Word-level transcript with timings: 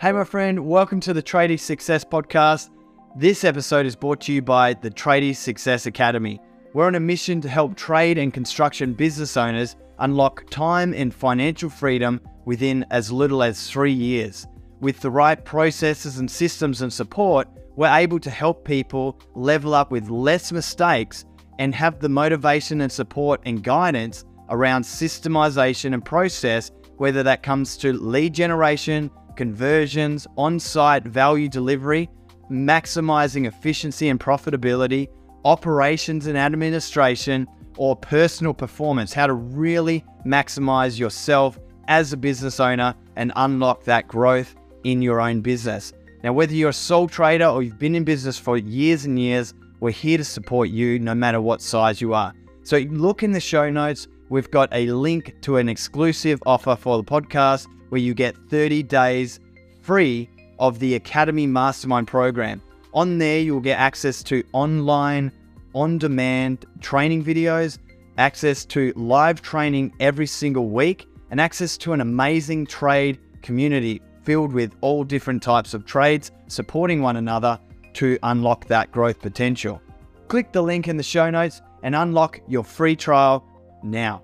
Hey, 0.00 0.12
my 0.12 0.24
friend, 0.24 0.66
welcome 0.66 0.98
to 1.00 1.12
the 1.12 1.22
Tradie 1.22 1.60
Success 1.60 2.06
Podcast. 2.06 2.70
This 3.16 3.44
episode 3.44 3.84
is 3.84 3.94
brought 3.94 4.22
to 4.22 4.32
you 4.32 4.40
by 4.40 4.72
the 4.72 4.90
Tradie 4.90 5.36
Success 5.36 5.84
Academy. 5.84 6.40
We're 6.72 6.86
on 6.86 6.94
a 6.94 7.00
mission 7.00 7.42
to 7.42 7.50
help 7.50 7.76
trade 7.76 8.16
and 8.16 8.32
construction 8.32 8.94
business 8.94 9.36
owners 9.36 9.76
unlock 9.98 10.48
time 10.48 10.94
and 10.94 11.12
financial 11.12 11.68
freedom 11.68 12.18
within 12.46 12.86
as 12.90 13.12
little 13.12 13.42
as 13.42 13.68
three 13.68 13.92
years. 13.92 14.46
With 14.80 15.00
the 15.00 15.10
right 15.10 15.44
processes 15.44 16.16
and 16.16 16.30
systems 16.30 16.80
and 16.80 16.90
support, 16.90 17.46
we're 17.76 17.94
able 17.94 18.20
to 18.20 18.30
help 18.30 18.64
people 18.64 19.20
level 19.34 19.74
up 19.74 19.90
with 19.90 20.08
less 20.08 20.50
mistakes 20.50 21.26
and 21.58 21.74
have 21.74 22.00
the 22.00 22.08
motivation 22.08 22.80
and 22.80 22.90
support 22.90 23.42
and 23.44 23.62
guidance 23.62 24.24
around 24.48 24.82
systemization 24.82 25.92
and 25.92 26.02
process, 26.02 26.70
whether 26.96 27.22
that 27.22 27.42
comes 27.42 27.76
to 27.76 27.92
lead 27.92 28.32
generation, 28.32 29.10
conversions, 29.40 30.26
on 30.36 30.60
site 30.60 31.02
value 31.02 31.48
delivery, 31.48 32.10
maximizing 32.50 33.46
efficiency 33.46 34.10
and 34.10 34.20
profitability, 34.20 35.08
operations 35.46 36.26
and 36.26 36.36
administration, 36.36 37.46
or 37.78 37.96
personal 37.96 38.52
performance, 38.52 39.14
how 39.14 39.26
to 39.26 39.32
really 39.32 40.04
maximize 40.26 40.98
yourself 40.98 41.58
as 41.88 42.12
a 42.12 42.18
business 42.18 42.60
owner 42.60 42.94
and 43.16 43.32
unlock 43.36 43.82
that 43.84 44.06
growth 44.06 44.56
in 44.84 45.00
your 45.00 45.22
own 45.22 45.40
business. 45.40 45.94
Now, 46.22 46.34
whether 46.34 46.52
you're 46.52 46.68
a 46.68 46.74
sole 46.74 47.08
trader 47.08 47.46
or 47.46 47.62
you've 47.62 47.78
been 47.78 47.94
in 47.94 48.04
business 48.04 48.36
for 48.36 48.58
years 48.58 49.06
and 49.06 49.18
years, 49.18 49.54
we're 49.80 49.90
here 49.90 50.18
to 50.18 50.24
support 50.24 50.68
you 50.68 50.98
no 50.98 51.14
matter 51.14 51.40
what 51.40 51.62
size 51.62 51.98
you 51.98 52.12
are. 52.12 52.34
So, 52.62 52.76
look 52.76 53.22
in 53.22 53.32
the 53.32 53.40
show 53.40 53.70
notes. 53.70 54.06
We've 54.28 54.50
got 54.50 54.68
a 54.72 54.90
link 54.90 55.34
to 55.40 55.56
an 55.56 55.70
exclusive 55.70 56.42
offer 56.44 56.76
for 56.76 56.98
the 56.98 57.04
podcast 57.04 57.68
where 57.90 58.00
you 58.00 58.14
get 58.14 58.36
30 58.48 58.82
days 58.84 59.38
free 59.82 60.28
of 60.58 60.78
the 60.78 60.94
Academy 60.94 61.46
Mastermind 61.46 62.06
program. 62.06 62.62
On 62.92 63.18
there, 63.18 63.40
you'll 63.40 63.60
get 63.60 63.78
access 63.78 64.22
to 64.24 64.42
online, 64.52 65.30
on 65.74 65.98
demand 65.98 66.66
training 66.80 67.24
videos, 67.24 67.78
access 68.18 68.64
to 68.64 68.92
live 68.96 69.40
training 69.42 69.92
every 70.00 70.26
single 70.26 70.68
week, 70.68 71.06
and 71.30 71.40
access 71.40 71.76
to 71.78 71.92
an 71.92 72.00
amazing 72.00 72.66
trade 72.66 73.18
community 73.42 74.02
filled 74.24 74.52
with 74.52 74.74
all 74.80 75.04
different 75.04 75.42
types 75.42 75.74
of 75.74 75.86
trades 75.86 76.30
supporting 76.48 77.00
one 77.00 77.16
another 77.16 77.58
to 77.94 78.18
unlock 78.24 78.66
that 78.66 78.90
growth 78.92 79.20
potential. 79.20 79.80
Click 80.28 80.52
the 80.52 80.62
link 80.62 80.88
in 80.88 80.96
the 80.96 81.02
show 81.02 81.30
notes 81.30 81.62
and 81.82 81.94
unlock 81.94 82.40
your 82.46 82.64
free 82.64 82.96
trial 82.96 83.44
now. 83.82 84.22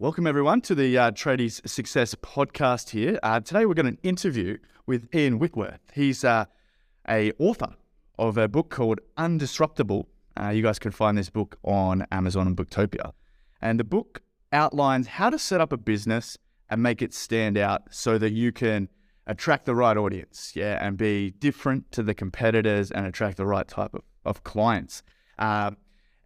Welcome, 0.00 0.26
everyone, 0.26 0.62
to 0.62 0.74
the 0.74 0.96
uh, 0.96 1.10
Tradies 1.10 1.60
Success 1.68 2.14
podcast 2.14 2.88
here. 2.88 3.20
Uh, 3.22 3.38
today, 3.40 3.66
we're 3.66 3.74
going 3.74 3.98
to 3.98 4.02
interview 4.02 4.56
with 4.86 5.14
Ian 5.14 5.38
Whitworth. 5.38 5.82
He's 5.92 6.24
uh, 6.24 6.46
a 7.06 7.32
author 7.38 7.74
of 8.18 8.38
a 8.38 8.48
book 8.48 8.70
called 8.70 9.00
Undisruptable. 9.18 10.06
Uh, 10.40 10.48
you 10.48 10.62
guys 10.62 10.78
can 10.78 10.90
find 10.90 11.18
this 11.18 11.28
book 11.28 11.58
on 11.64 12.06
Amazon 12.10 12.46
and 12.46 12.56
Booktopia. 12.56 13.12
And 13.60 13.78
the 13.78 13.84
book 13.84 14.22
outlines 14.52 15.06
how 15.06 15.28
to 15.28 15.38
set 15.38 15.60
up 15.60 15.70
a 15.70 15.76
business 15.76 16.38
and 16.70 16.82
make 16.82 17.02
it 17.02 17.12
stand 17.12 17.58
out 17.58 17.82
so 17.90 18.16
that 18.16 18.32
you 18.32 18.52
can 18.52 18.88
attract 19.26 19.66
the 19.66 19.74
right 19.74 19.98
audience, 19.98 20.52
yeah, 20.54 20.78
and 20.82 20.96
be 20.96 21.32
different 21.32 21.92
to 21.92 22.02
the 22.02 22.14
competitors 22.14 22.90
and 22.90 23.04
attract 23.04 23.36
the 23.36 23.44
right 23.44 23.68
type 23.68 23.92
of, 23.92 24.00
of 24.24 24.44
clients. 24.44 25.02
Uh, 25.38 25.72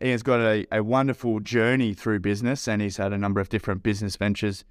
Ian's 0.02 0.22
got 0.22 0.40
a, 0.40 0.66
a 0.72 0.82
wonderful 0.82 1.40
journey 1.40 1.94
through 1.94 2.20
business 2.20 2.66
and 2.66 2.82
he's 2.82 2.96
had 2.96 3.12
a 3.12 3.18
number 3.18 3.40
of 3.40 3.48
different 3.48 3.82
business 3.82 4.16
ventures 4.16 4.64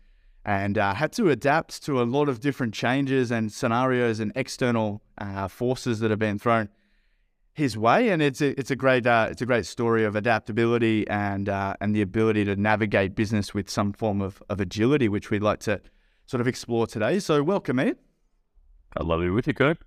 and 0.46 0.78
uh, 0.78 0.94
had 0.94 1.14
to 1.14 1.30
adapt 1.30 1.84
to 1.84 2.02
a 2.02 2.04
lot 2.04 2.28
of 2.28 2.40
different 2.40 2.74
changes 2.74 3.32
and 3.32 3.52
scenarios 3.52 4.20
and 4.20 4.32
external 4.36 5.02
uh, 5.18 5.48
forces 5.48 6.00
that 6.00 6.12
have 6.12 6.20
been 6.20 6.38
thrown 6.38 6.70
his 7.54 7.78
way. 7.78 8.10
And 8.10 8.22
it's 8.22 8.42
a, 8.42 8.60
it's 8.60 8.72
a 8.72 8.76
great 8.76 9.08
uh, 9.08 9.30
it's 9.32 9.42
a 9.42 9.46
great 9.46 9.66
story 9.66 10.04
of 10.04 10.16
adaptability 10.16 11.08
and 11.08 11.48
uh, 11.48 11.76
and 11.80 11.96
the 11.96 12.02
ability 12.02 12.44
to 12.46 12.56
navigate 12.56 13.16
business 13.16 13.54
with 13.54 13.70
some 13.70 13.94
form 13.94 14.22
of, 14.22 14.44
of 14.50 14.60
agility, 14.60 15.08
which 15.08 15.30
we'd 15.30 15.44
like 15.44 15.60
to 15.62 15.80
sort 16.26 16.42
of 16.42 16.48
explore 16.48 16.88
today. 16.88 17.20
So 17.20 17.42
welcome, 17.44 17.80
Ian. 17.80 17.96
I 18.98 19.04
love 19.04 19.22
you 19.24 19.34
with 19.34 19.48
you, 19.48 19.54
Coop. 19.54 19.84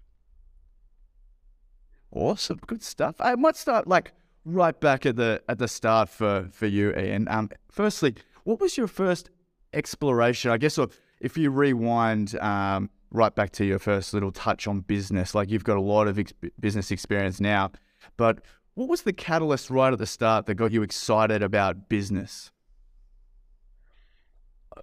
Awesome, 2.10 2.60
good 2.66 2.82
stuff. 2.82 3.16
I 3.20 3.34
might 3.34 3.56
start 3.56 3.86
like 3.86 4.12
right 4.46 4.78
back 4.80 5.04
at 5.04 5.16
the 5.16 5.42
at 5.48 5.58
the 5.58 5.68
start 5.68 6.08
for 6.08 6.48
for 6.52 6.66
you, 6.66 6.94
Ian. 6.96 7.28
Um, 7.28 7.50
firstly, 7.70 8.14
what 8.44 8.60
was 8.60 8.78
your 8.78 8.86
first 8.86 9.28
exploration? 9.74 10.50
I 10.50 10.56
guess, 10.56 10.78
if 11.20 11.36
you 11.36 11.50
rewind 11.50 12.38
um, 12.38 12.88
right 13.10 13.34
back 13.34 13.50
to 13.52 13.64
your 13.64 13.78
first 13.78 14.14
little 14.14 14.32
touch 14.32 14.66
on 14.66 14.80
business, 14.80 15.34
like 15.34 15.50
you've 15.50 15.64
got 15.64 15.76
a 15.76 15.82
lot 15.82 16.06
of 16.06 16.18
ex- 16.18 16.32
business 16.60 16.90
experience 16.90 17.40
now, 17.40 17.72
but 18.16 18.40
what 18.74 18.88
was 18.88 19.02
the 19.02 19.12
catalyst 19.12 19.68
right 19.70 19.92
at 19.92 19.98
the 19.98 20.06
start 20.06 20.46
that 20.46 20.54
got 20.54 20.70
you 20.70 20.82
excited 20.82 21.42
about 21.42 21.88
business? 21.88 22.52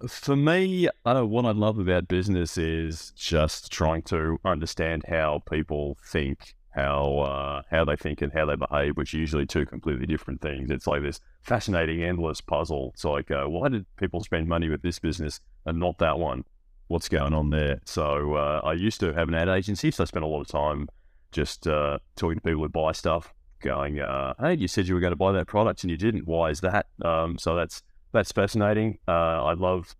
For 0.08 0.34
me, 0.34 0.88
uh, 1.06 1.22
what 1.22 1.44
I 1.44 1.52
love 1.52 1.78
about 1.78 2.08
business 2.08 2.58
is 2.58 3.12
just 3.14 3.70
trying 3.70 4.02
to 4.02 4.38
understand 4.44 5.04
how 5.08 5.42
people 5.48 5.96
think 6.04 6.56
how 6.74 7.18
uh, 7.18 7.62
how 7.70 7.84
they 7.84 7.96
think 7.96 8.20
and 8.20 8.32
how 8.32 8.46
they 8.46 8.56
behave, 8.56 8.96
which 8.96 9.14
are 9.14 9.18
usually 9.18 9.46
two 9.46 9.64
completely 9.64 10.06
different 10.06 10.40
things. 10.40 10.70
It's 10.70 10.86
like 10.86 11.02
this 11.02 11.20
fascinating, 11.42 12.02
endless 12.02 12.40
puzzle. 12.40 12.90
It's 12.94 13.04
like, 13.04 13.30
uh, 13.30 13.44
why 13.44 13.68
did 13.68 13.86
people 13.96 14.22
spend 14.22 14.48
money 14.48 14.68
with 14.68 14.82
this 14.82 14.98
business 14.98 15.40
and 15.64 15.78
not 15.78 15.98
that 15.98 16.18
one? 16.18 16.44
What's 16.88 17.08
going 17.08 17.32
on 17.32 17.50
there? 17.50 17.80
So 17.84 18.34
uh, 18.34 18.60
I 18.64 18.72
used 18.72 19.00
to 19.00 19.14
have 19.14 19.28
an 19.28 19.34
ad 19.34 19.48
agency, 19.48 19.90
so 19.90 20.02
I 20.02 20.06
spent 20.06 20.24
a 20.24 20.28
lot 20.28 20.40
of 20.40 20.48
time 20.48 20.88
just 21.32 21.66
uh, 21.66 21.98
talking 22.16 22.36
to 22.36 22.42
people 22.42 22.62
who 22.62 22.68
buy 22.68 22.92
stuff, 22.92 23.32
going, 23.60 24.00
uh, 24.00 24.34
"Hey, 24.40 24.54
you 24.54 24.68
said 24.68 24.88
you 24.88 24.94
were 24.94 25.00
going 25.00 25.12
to 25.12 25.16
buy 25.16 25.32
that 25.32 25.46
product 25.46 25.84
and 25.84 25.90
you 25.90 25.96
didn't. 25.96 26.26
Why 26.26 26.50
is 26.50 26.60
that?" 26.60 26.86
Um, 27.04 27.38
so 27.38 27.54
that's 27.54 27.82
that's 28.12 28.32
fascinating. 28.32 28.98
Uh, 29.06 29.44
I 29.44 29.54
love 29.54 29.94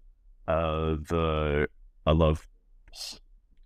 the 0.46 1.68
I 2.06 2.12
love 2.12 2.46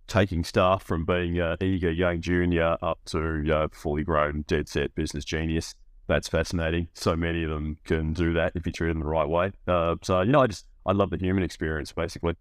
taking 0.09 0.43
staff 0.43 0.83
from 0.83 1.05
being 1.05 1.39
an 1.39 1.57
eager 1.61 1.91
young 1.91 2.19
junior 2.19 2.77
up 2.81 2.99
to 3.05 3.45
uh, 3.53 3.67
fully 3.71 4.03
grown, 4.03 4.43
dead 4.47 4.67
set 4.67 4.93
business 4.95 5.23
genius. 5.23 5.75
That's 6.07 6.27
fascinating. 6.27 6.87
So 6.93 7.15
many 7.15 7.43
of 7.43 7.51
them 7.51 7.77
can 7.85 8.13
do 8.13 8.33
that 8.33 8.53
if 8.55 8.65
you 8.65 8.71
treat 8.71 8.89
them 8.89 8.99
the 8.99 9.05
right 9.05 9.27
way. 9.29 9.51
Uh, 9.67 9.95
so 10.01 10.21
you 10.21 10.31
know, 10.31 10.41
I 10.41 10.47
just 10.47 10.65
I 10.85 10.91
love 10.91 11.11
the 11.11 11.17
human 11.17 11.43
experience 11.43 11.91
basically. 11.93 12.35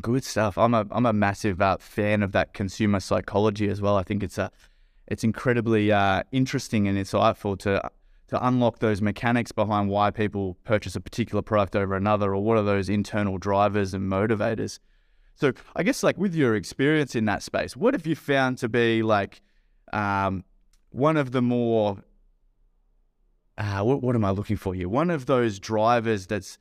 Good 0.00 0.24
stuff. 0.24 0.56
I'm 0.56 0.74
a 0.74 0.86
I'm 0.90 1.06
a 1.06 1.12
massive 1.12 1.60
uh, 1.60 1.76
fan 1.78 2.22
of 2.22 2.32
that 2.32 2.54
consumer 2.54 3.00
psychology 3.00 3.68
as 3.68 3.80
well. 3.80 3.96
I 3.96 4.02
think 4.04 4.22
it's 4.22 4.38
a 4.38 4.50
it's 5.06 5.24
incredibly 5.24 5.92
uh, 5.92 6.22
interesting 6.32 6.88
and 6.88 6.96
insightful 6.96 7.58
to 7.60 7.90
to 8.34 8.46
unlock 8.46 8.78
those 8.78 9.00
mechanics 9.00 9.52
behind 9.52 9.88
why 9.88 10.10
people 10.10 10.56
purchase 10.64 10.96
a 10.96 11.00
particular 11.00 11.42
product 11.42 11.76
over 11.76 11.94
another, 11.94 12.34
or 12.34 12.42
what 12.42 12.56
are 12.58 12.62
those 12.62 12.88
internal 12.88 13.38
drivers 13.38 13.94
and 13.94 14.10
motivators. 14.10 14.78
So, 15.36 15.52
I 15.74 15.82
guess, 15.82 16.02
like 16.02 16.18
with 16.18 16.34
your 16.34 16.54
experience 16.54 17.14
in 17.14 17.24
that 17.26 17.42
space, 17.42 17.76
what 17.76 17.94
have 17.94 18.06
you 18.06 18.14
found 18.14 18.58
to 18.58 18.68
be 18.68 19.02
like 19.02 19.40
um, 19.92 20.44
one 20.90 21.16
of 21.16 21.32
the 21.32 21.42
more 21.42 22.04
uh, 23.56 23.82
what, 23.82 24.02
what 24.02 24.14
am 24.16 24.24
I 24.24 24.30
looking 24.30 24.56
for 24.56 24.74
here? 24.74 24.88
One 24.88 25.10
of 25.10 25.26
those 25.26 25.58
drivers 25.58 26.26
that's 26.26 26.58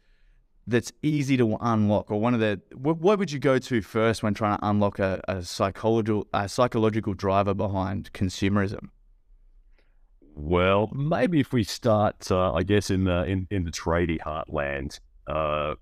that's 0.66 0.94
easy 1.02 1.36
to 1.38 1.58
unlock, 1.60 2.10
or 2.10 2.20
one 2.20 2.34
of 2.34 2.40
the 2.40 2.62
what, 2.76 2.98
what 3.00 3.20
would 3.20 3.32
you 3.32 3.40
go 3.40 3.58
to 3.60 3.82
first 3.82 4.24
when 4.24 4.34
trying 4.34 4.58
to 4.58 4.68
unlock 4.68 5.00
a, 5.00 5.22
a 5.28 5.44
psychological 5.44 6.28
a 6.34 6.48
psychological 6.48 7.14
driver 7.14 7.54
behind 7.54 8.14
consumerism? 8.14 8.90
Well, 10.36 10.90
maybe 10.94 11.40
if 11.40 11.54
we 11.54 11.64
start, 11.64 12.32
uh, 12.32 12.54
I 12.54 12.64
guess, 12.64 12.90
in 12.90 13.04
the 13.04 13.24
in, 13.24 13.48
in 13.52 13.64
the 13.66 13.72
tradie 13.72 14.20
heartland, 14.20 15.00
uh, 15.28 15.76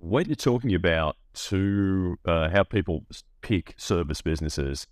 when 0.00 0.26
you're 0.26 0.36
talking 0.36 0.74
about 0.74 1.16
to 1.34 2.16
uh, 2.26 2.50
how 2.50 2.64
people 2.64 3.06
pick 3.40 3.74
service 3.78 4.20
businesses, 4.20 4.86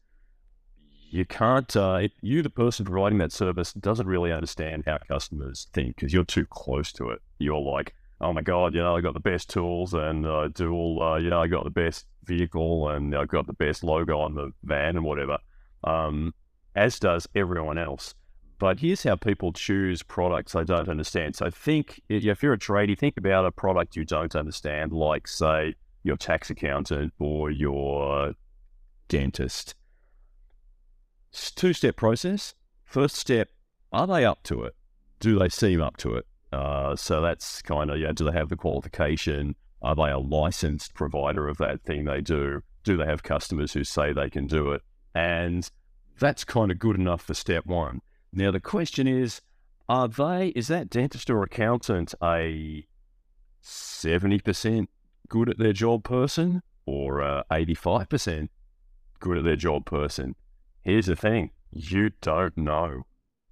you 1.11 1.27
can't. 1.27 1.77
Uh, 1.77 2.09
you, 2.23 2.43
the 2.43 2.51
person 2.51 2.87
providing 2.87 3.19
that 3.19 3.33
service, 3.33 3.75
doesn't 3.75 4.07
really 4.07 4.33
understand 4.33 4.85
how 4.87 4.99
customers 5.09 5.69
think 5.75 5.97
because 5.97 6.13
you're 6.13 6.25
too 6.25 6.47
close 6.47 6.91
to 6.93 7.11
it. 7.11 7.21
You're 7.39 7.61
like, 7.61 7.95
oh 8.23 8.33
my 8.33 8.41
god, 8.41 8.75
you 8.75 8.81
know, 8.81 8.97
I 8.97 9.03
got 9.03 9.15
the 9.15 9.21
best 9.21 9.51
tools 9.51 9.93
and 9.93 10.25
uh, 10.25 10.49
dual, 10.49 11.03
uh, 11.03 11.17
you 11.19 11.29
know, 11.29 11.43
I 11.43 11.49
got 11.49 11.65
the 11.65 11.71
best 11.71 12.07
vehicle 12.25 12.89
and 12.89 13.15
I 13.15 13.25
got 13.27 13.47
the 13.47 13.53
best 13.53 13.85
logo 13.85 14.21
on 14.21 14.35
the 14.35 14.53
van 14.63 14.97
and 14.97 15.05
whatever. 15.05 15.39
Um, 15.85 16.33
as 16.75 16.99
does 16.99 17.29
everyone 17.35 17.79
else. 17.79 18.15
But 18.63 18.79
here's 18.79 19.03
how 19.03 19.17
people 19.17 19.53
choose 19.53 20.05
products 20.05 20.55
I 20.55 20.63
don't 20.63 20.89
understand. 20.89 21.35
So 21.35 21.51
think 21.51 22.01
if 22.09 22.45
you're 22.45 22.53
a 22.53 22.59
tradie, 22.59 22.97
think 22.97 23.17
about 23.17 23.45
a 23.45 23.51
product 23.51 23.97
you 23.97 24.05
don't 24.05 24.37
understand, 24.37 24.93
like 24.93 25.27
say 25.27 25.75
your 26.05 26.17
tax 26.17 26.49
accountant 26.49 27.13
or 27.19 27.51
your 27.51 28.35
dentist. 29.09 29.75
Two 31.33 31.73
step 31.73 31.97
process. 31.97 32.55
First 32.85 33.17
step, 33.17 33.49
are 33.93 34.07
they 34.07 34.25
up 34.25 34.45
to 34.45 34.63
it? 34.63 34.77
Do 35.19 35.41
they 35.41 35.49
seem 35.49 35.83
up 35.83 35.97
to 35.97 36.15
it? 36.15 36.27
Uh, 36.53 36.95
so 36.95 37.21
that's 37.21 37.63
kind 37.63 37.91
of, 37.91 37.99
yeah, 37.99 38.13
do 38.13 38.27
they 38.27 38.39
have 38.39 38.49
the 38.49 38.55
qualification? 38.55 39.57
Are 39.83 39.97
they 39.97 40.13
a 40.13 40.19
licensed 40.21 40.95
provider 40.95 41.49
of 41.49 41.59
that 41.59 41.83
thing 41.83 42.05
they 42.05 42.21
do? 42.21 42.63
Do 42.85 42.97
they 42.97 43.07
have 43.07 43.25
customers 43.25 43.73
who 43.73 43.83
say 43.83 44.13
they 44.13 44.31
can 44.31 44.47
do 44.47 44.71
it? 44.71 44.83
And 45.17 45.69
that's 46.21 46.45
kind 46.45 46.71
of 46.71 46.79
good 46.79 46.95
enough 46.95 47.23
for 47.23 47.35
step 47.35 47.67
one. 47.67 48.03
Now, 48.33 48.51
the 48.51 48.61
question 48.61 49.07
is, 49.07 49.41
are 49.89 50.09
they, 50.09 50.49
is 50.57 50.69
that 50.69 50.89
dentist 50.89 51.29
or 51.29 51.43
accountant 51.43 52.15
a 52.23 52.87
70% 53.63 54.87
good 55.29 55.49
at 55.51 55.59
their 55.59 55.73
job 55.73 56.05
person 56.05 56.63
or 56.87 57.21
a 57.21 57.45
85% 57.51 58.49
good 59.21 59.39
at 59.39 59.45
their 59.45 59.57
job 59.57 59.85
person? 59.85 60.35
Here's 60.83 61.07
the 61.07 61.17
thing 61.17 61.51
you 61.71 62.11
don't 62.21 62.57
know. 62.57 63.03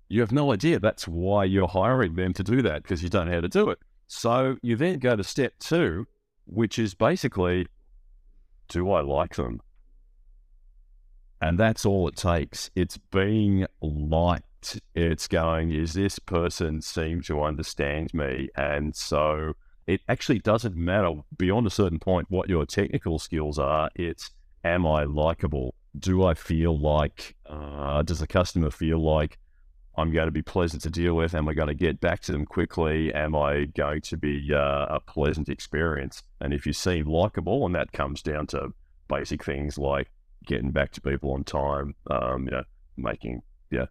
You 0.09 0.21
have 0.21 0.33
no 0.33 0.53
idea. 0.53 0.81
That's 0.81 1.07
why 1.07 1.45
you're 1.45 1.69
hiring 1.69 2.17
them 2.17 2.33
to 2.35 2.43
do 2.43 2.63
that 2.63 2.83
because 2.83 3.03
you 3.03 3.09
don't 3.09 3.27
know 3.27 3.35
how 3.35 3.41
to 3.41 3.49
do 3.49 3.71
it. 3.71 3.79
So 4.09 4.57
you 4.63 4.77
then 4.77 4.99
go 4.99 5.15
to 5.15 5.23
step 5.23 5.55
two, 5.61 6.07
which 6.47 6.79
is 6.79 6.95
basically 6.95 7.67
do 8.69 8.91
I 8.91 9.01
like 9.01 9.37
them? 9.37 9.61
And 11.41 11.59
that's 11.59 11.85
all 11.85 12.09
it 12.09 12.17
takes. 12.17 12.71
It's 12.75 12.99
being 12.99 13.67
liked. 13.81 14.45
It's 14.95 15.29
going, 15.29 15.71
is 15.73 15.95
this 15.95 16.19
person 16.19 16.83
seem 16.83 17.23
to 17.23 17.43
understand 17.43 18.13
me? 18.15 18.49
And 18.57 18.95
so 18.95 19.55
it 19.87 20.01
actually 20.09 20.39
doesn't 20.39 20.77
matter 20.77 21.13
beyond 21.37 21.67
a 21.67 21.71
certain 21.71 21.99
point 21.99 22.31
what 22.31 22.49
your 22.49 22.67
technical 22.67 23.19
skills 23.19 23.59
are. 23.59 23.91
It's, 23.95 24.31
am 24.65 24.87
I 24.87 25.05
likable? 25.05 25.75
Do 25.99 26.25
I 26.25 26.35
feel 26.35 26.79
like, 26.79 27.37
uh, 27.47 28.03
does 28.03 28.21
the 28.21 28.27
customer 28.27 28.71
feel 28.71 29.03
like 29.03 29.39
I'm 29.97 30.13
going 30.13 30.29
to 30.29 30.33
be 30.33 30.43
pleasant 30.43 30.83
to 30.83 30.91
deal 30.91 31.15
with? 31.15 31.35
Am 31.35 31.49
I 31.49 31.55
going 31.55 31.69
to 31.69 31.75
get 31.75 32.01
back 32.01 32.21
to 32.23 32.33
them 32.33 32.47
quickly? 32.47 33.13
Am 33.13 33.35
I 33.35 33.65
going 33.65 34.01
to 34.03 34.17
be 34.17 34.53
uh, 34.55 34.87
a 34.89 35.01
pleasant 35.01 35.49
experience? 35.49 36.23
And 36.41 36.55
if 36.55 36.67
you 36.67 36.73
seem 36.73 37.07
likable, 37.07 37.67
and 37.67 37.75
that 37.75 37.93
comes 37.93 38.23
down 38.23 38.47
to 38.49 38.73
basic 39.09 39.45
things 39.45 39.77
like 39.77 40.09
getting 40.47 40.71
back 40.71 40.93
to 40.93 41.01
people 41.01 41.33
on 41.33 41.45
time, 41.45 41.95
um, 42.11 42.45
you 42.45 42.53
know, 42.53 42.63
making, 42.97 43.43
yeah, 43.71 43.87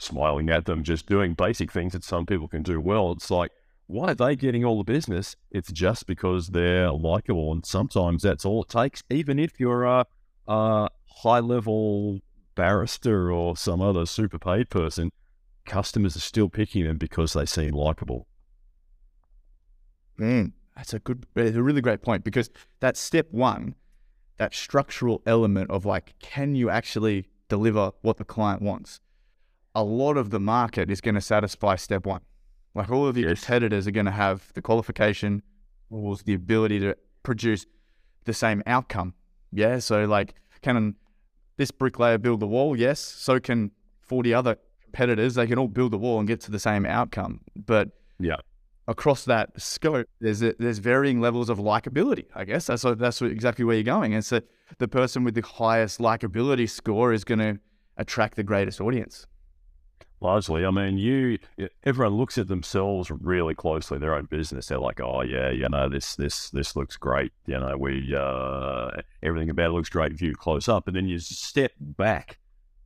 smiling 0.00 0.50
at 0.50 0.64
them, 0.64 0.82
just 0.82 1.06
doing 1.06 1.34
basic 1.34 1.70
things 1.70 1.92
that 1.92 2.04
some 2.04 2.26
people 2.26 2.48
can 2.48 2.62
do 2.62 2.80
well. 2.80 3.12
It's 3.12 3.30
like, 3.30 3.50
why 3.86 4.12
are 4.12 4.14
they 4.14 4.36
getting 4.36 4.64
all 4.64 4.78
the 4.78 4.84
business? 4.84 5.36
It's 5.50 5.72
just 5.72 6.06
because 6.06 6.48
they're 6.48 6.92
likable. 6.92 7.52
And 7.52 7.66
sometimes 7.66 8.22
that's 8.22 8.44
all 8.44 8.62
it 8.62 8.68
takes, 8.68 9.02
even 9.10 9.38
if 9.38 9.58
you're 9.58 9.84
a, 9.84 10.06
a 10.46 10.88
high 11.22 11.40
level 11.40 12.20
barrister 12.54 13.32
or 13.32 13.56
some 13.56 13.80
other 13.80 14.06
super 14.06 14.38
paid 14.38 14.70
person, 14.70 15.10
customers 15.66 16.16
are 16.16 16.20
still 16.20 16.48
picking 16.48 16.84
them 16.84 16.98
because 16.98 17.32
they 17.32 17.46
seem 17.46 17.74
likable. 17.74 18.26
That's 20.76 20.94
a 20.94 20.98
good, 20.98 21.26
it's 21.36 21.56
a 21.56 21.62
really 21.62 21.80
great 21.80 22.02
point 22.02 22.24
because 22.24 22.48
that's 22.78 23.00
step 23.00 23.26
one 23.30 23.74
that 24.38 24.54
structural 24.54 25.20
element 25.26 25.70
of 25.70 25.84
like, 25.84 26.14
can 26.20 26.54
you 26.54 26.70
actually 26.70 27.26
deliver 27.48 27.92
what 28.00 28.16
the 28.16 28.24
client 28.24 28.62
wants? 28.62 29.00
A 29.74 29.84
lot 29.84 30.16
of 30.16 30.30
the 30.30 30.40
market 30.40 30.90
is 30.90 31.00
going 31.00 31.14
to 31.14 31.20
satisfy 31.20 31.76
step 31.76 32.06
one. 32.06 32.22
Like 32.74 32.90
all 32.90 33.06
of 33.06 33.16
your 33.16 33.30
yes. 33.30 33.40
competitors 33.40 33.86
are 33.86 33.92
going 33.92 34.06
to 34.06 34.12
have 34.12 34.52
the 34.54 34.62
qualification 34.62 35.42
or 35.90 36.16
the 36.16 36.34
ability 36.34 36.80
to 36.80 36.96
produce 37.22 37.66
the 38.24 38.34
same 38.34 38.62
outcome. 38.66 39.14
Yeah. 39.52 39.78
So 39.78 40.04
like, 40.04 40.34
can 40.62 40.94
this 41.56 41.70
bricklayer 41.70 42.18
build 42.18 42.40
the 42.40 42.46
wall? 42.46 42.76
Yes. 42.76 43.00
So 43.00 43.40
can 43.40 43.70
40 44.02 44.34
other 44.34 44.56
competitors. 44.90 45.34
They 45.34 45.46
can 45.46 45.58
all 45.58 45.68
build 45.68 45.92
the 45.92 45.98
wall 45.98 46.18
and 46.18 46.26
get 46.26 46.40
to 46.42 46.50
the 46.50 46.58
same 46.58 46.84
outcome. 46.84 47.40
But 47.54 47.90
yeah, 48.18 48.36
across 48.88 49.24
that 49.24 49.60
scope, 49.60 50.06
there's 50.20 50.42
a, 50.42 50.54
there's 50.58 50.78
varying 50.78 51.20
levels 51.20 51.48
of 51.48 51.58
likability. 51.58 52.26
I 52.34 52.44
guess 52.44 52.66
that's 52.66 52.82
that's 52.82 53.22
exactly 53.22 53.64
where 53.64 53.76
you're 53.76 53.84
going. 53.84 54.14
And 54.14 54.24
so 54.24 54.40
the 54.78 54.88
person 54.88 55.22
with 55.24 55.34
the 55.34 55.42
highest 55.42 56.00
likability 56.00 56.68
score 56.68 57.12
is 57.12 57.24
going 57.24 57.38
to 57.38 57.60
attract 57.96 58.34
the 58.36 58.42
greatest 58.42 58.80
audience. 58.80 59.26
Largely, 60.22 60.66
I 60.66 60.70
mean, 60.70 60.98
you 60.98 61.38
everyone 61.82 62.18
looks 62.18 62.36
at 62.36 62.48
themselves 62.48 63.10
really 63.10 63.54
closely, 63.54 63.98
their 63.98 64.14
own 64.14 64.26
business. 64.26 64.66
They're 64.66 64.78
like, 64.78 65.00
oh 65.00 65.22
yeah, 65.22 65.50
you 65.50 65.68
know, 65.68 65.88
this 65.88 66.14
this 66.16 66.50
this 66.50 66.76
looks 66.76 66.96
great. 66.96 67.32
You 67.46 67.58
know, 67.58 67.76
we 67.78 68.14
uh, 68.14 68.90
everything 69.22 69.48
about 69.48 69.70
it 69.70 69.72
looks 69.72 69.88
great 69.88 70.12
viewed 70.12 70.38
close 70.38 70.68
up, 70.68 70.86
and 70.86 70.94
then 70.94 71.08
you 71.08 71.18
step 71.18 71.72
back 71.80 72.38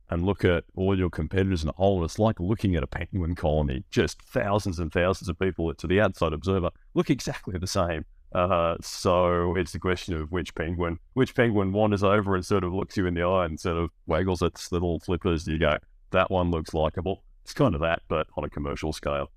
and 0.09 0.25
look 0.25 0.45
at 0.45 0.63
all 0.75 0.97
your 0.97 1.09
competitors 1.09 1.63
in 1.63 1.69
a 1.69 1.73
whole, 1.73 2.03
it's 2.05 2.19
like 2.19 2.39
looking 2.39 2.75
at 2.75 2.83
a 2.83 2.87
penguin 2.87 3.35
colony. 3.35 3.83
Just 3.89 4.21
thousands 4.21 4.79
and 4.79 4.91
thousands 4.91 5.29
of 5.29 5.39
people 5.39 5.73
to 5.73 5.87
the 5.87 5.99
outside 5.99 6.33
observer 6.33 6.69
look 6.93 7.09
exactly 7.09 7.57
the 7.57 7.67
same. 7.67 8.05
Uh, 8.33 8.75
so 8.81 9.55
it's 9.55 9.71
the 9.71 9.79
question 9.79 10.13
of 10.13 10.31
which 10.31 10.53
penguin, 10.55 10.99
which 11.13 11.35
penguin 11.35 11.71
wanders 11.71 12.03
over 12.03 12.35
and 12.35 12.45
sort 12.45 12.63
of 12.63 12.73
looks 12.73 12.97
you 12.97 13.07
in 13.07 13.13
the 13.13 13.23
eye 13.23 13.45
and 13.45 13.59
sort 13.59 13.77
of 13.77 13.89
waggles 14.07 14.41
its 14.41 14.71
little 14.71 14.99
flippers. 14.99 15.47
You 15.47 15.57
go, 15.57 15.77
that 16.11 16.29
one 16.29 16.51
looks 16.51 16.73
likable. 16.73 17.23
It's 17.45 17.53
kind 17.53 17.75
of 17.75 17.81
that, 17.81 18.01
but 18.07 18.25
on 18.35 18.43
a 18.43 18.49
commercial 18.49 18.91
scale. 18.91 19.29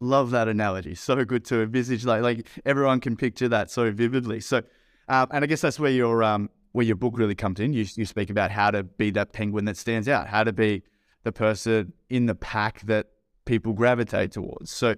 Love 0.00 0.32
that 0.32 0.48
analogy. 0.48 0.96
So 0.96 1.24
good 1.24 1.44
to 1.44 1.62
envisage. 1.62 2.04
Like, 2.04 2.22
like 2.22 2.48
everyone 2.66 2.98
can 2.98 3.16
picture 3.16 3.48
that 3.50 3.70
so 3.70 3.88
vividly. 3.92 4.40
So, 4.40 4.64
um, 5.06 5.28
and 5.30 5.44
I 5.44 5.46
guess 5.46 5.60
that's 5.60 5.78
where 5.78 5.92
your 5.92 6.24
um, 6.24 6.50
where 6.72 6.84
your 6.84 6.96
book 6.96 7.16
really 7.16 7.36
comes 7.36 7.60
in. 7.60 7.72
You, 7.72 7.86
you 7.94 8.04
speak 8.04 8.30
about 8.30 8.50
how 8.50 8.72
to 8.72 8.82
be 8.82 9.12
that 9.12 9.32
penguin 9.32 9.64
that 9.66 9.76
stands 9.76 10.08
out, 10.08 10.26
how 10.26 10.42
to 10.42 10.52
be 10.52 10.82
the 11.22 11.30
person 11.30 11.92
in 12.10 12.26
the 12.26 12.34
pack 12.34 12.80
that 12.80 13.06
people 13.44 13.72
gravitate 13.72 14.32
towards. 14.32 14.72
So, 14.72 14.96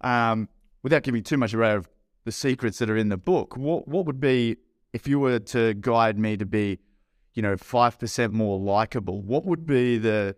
um, 0.00 0.48
without 0.82 1.02
giving 1.02 1.22
too 1.22 1.36
much 1.36 1.52
away 1.52 1.74
of 1.74 1.90
the 2.24 2.32
secrets 2.32 2.78
that 2.78 2.88
are 2.88 2.96
in 2.96 3.10
the 3.10 3.18
book, 3.18 3.54
what 3.58 3.86
what 3.86 4.06
would 4.06 4.18
be 4.18 4.56
if 4.94 5.06
you 5.06 5.20
were 5.20 5.40
to 5.40 5.74
guide 5.74 6.18
me 6.18 6.38
to 6.38 6.46
be, 6.46 6.78
you 7.38 7.42
know, 7.42 7.56
five 7.56 8.00
percent 8.00 8.32
more 8.32 8.58
likable? 8.58 9.22
What 9.22 9.44
would 9.44 9.64
be 9.64 9.96
the 9.96 10.34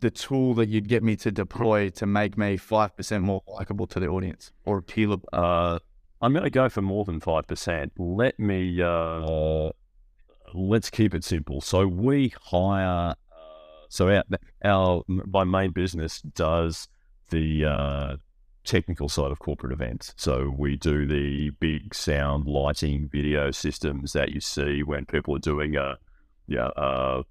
the 0.00 0.10
tool 0.10 0.52
that 0.54 0.68
you'd 0.68 0.88
get 0.88 1.04
me 1.04 1.14
to 1.14 1.30
deploy 1.30 1.88
to 1.90 2.04
make 2.04 2.36
me 2.36 2.56
five 2.56 2.96
percent 2.96 3.22
more 3.22 3.42
likable 3.46 3.86
to 3.86 4.00
the 4.00 4.08
audience 4.08 4.50
or 4.64 4.82
appealable? 4.82 5.22
Uh, 5.32 5.78
I'm 6.20 6.32
going 6.32 6.42
to 6.42 6.50
go 6.50 6.68
for 6.68 6.82
more 6.82 7.04
than 7.04 7.20
5%. 7.20 7.90
Let 7.96 8.40
me, 8.40 8.82
uh, 8.82 9.70
let's 10.52 10.90
keep 10.90 11.14
it 11.14 11.22
simple. 11.22 11.60
So 11.60 11.86
we 11.86 12.34
hire, 12.42 13.10
uh, 13.10 13.14
so 13.88 14.08
our, 14.08 14.24
our, 14.64 15.02
my 15.06 15.44
main 15.44 15.70
business 15.70 16.20
does 16.20 16.88
the 17.30 17.66
uh, 17.66 18.16
technical 18.68 19.08
side 19.08 19.32
of 19.32 19.38
corporate 19.38 19.72
events. 19.72 20.12
So 20.16 20.54
we 20.56 20.76
do 20.76 21.06
the 21.06 21.50
big 21.58 21.94
sound, 21.94 22.46
lighting, 22.46 23.08
video 23.10 23.50
systems 23.50 24.12
that 24.12 24.30
you 24.30 24.40
see 24.40 24.82
when 24.82 25.06
people 25.06 25.34
are 25.34 25.40
doing 25.40 25.76
a, 25.76 25.96
yeah, 26.46 26.68
a 26.76 27.22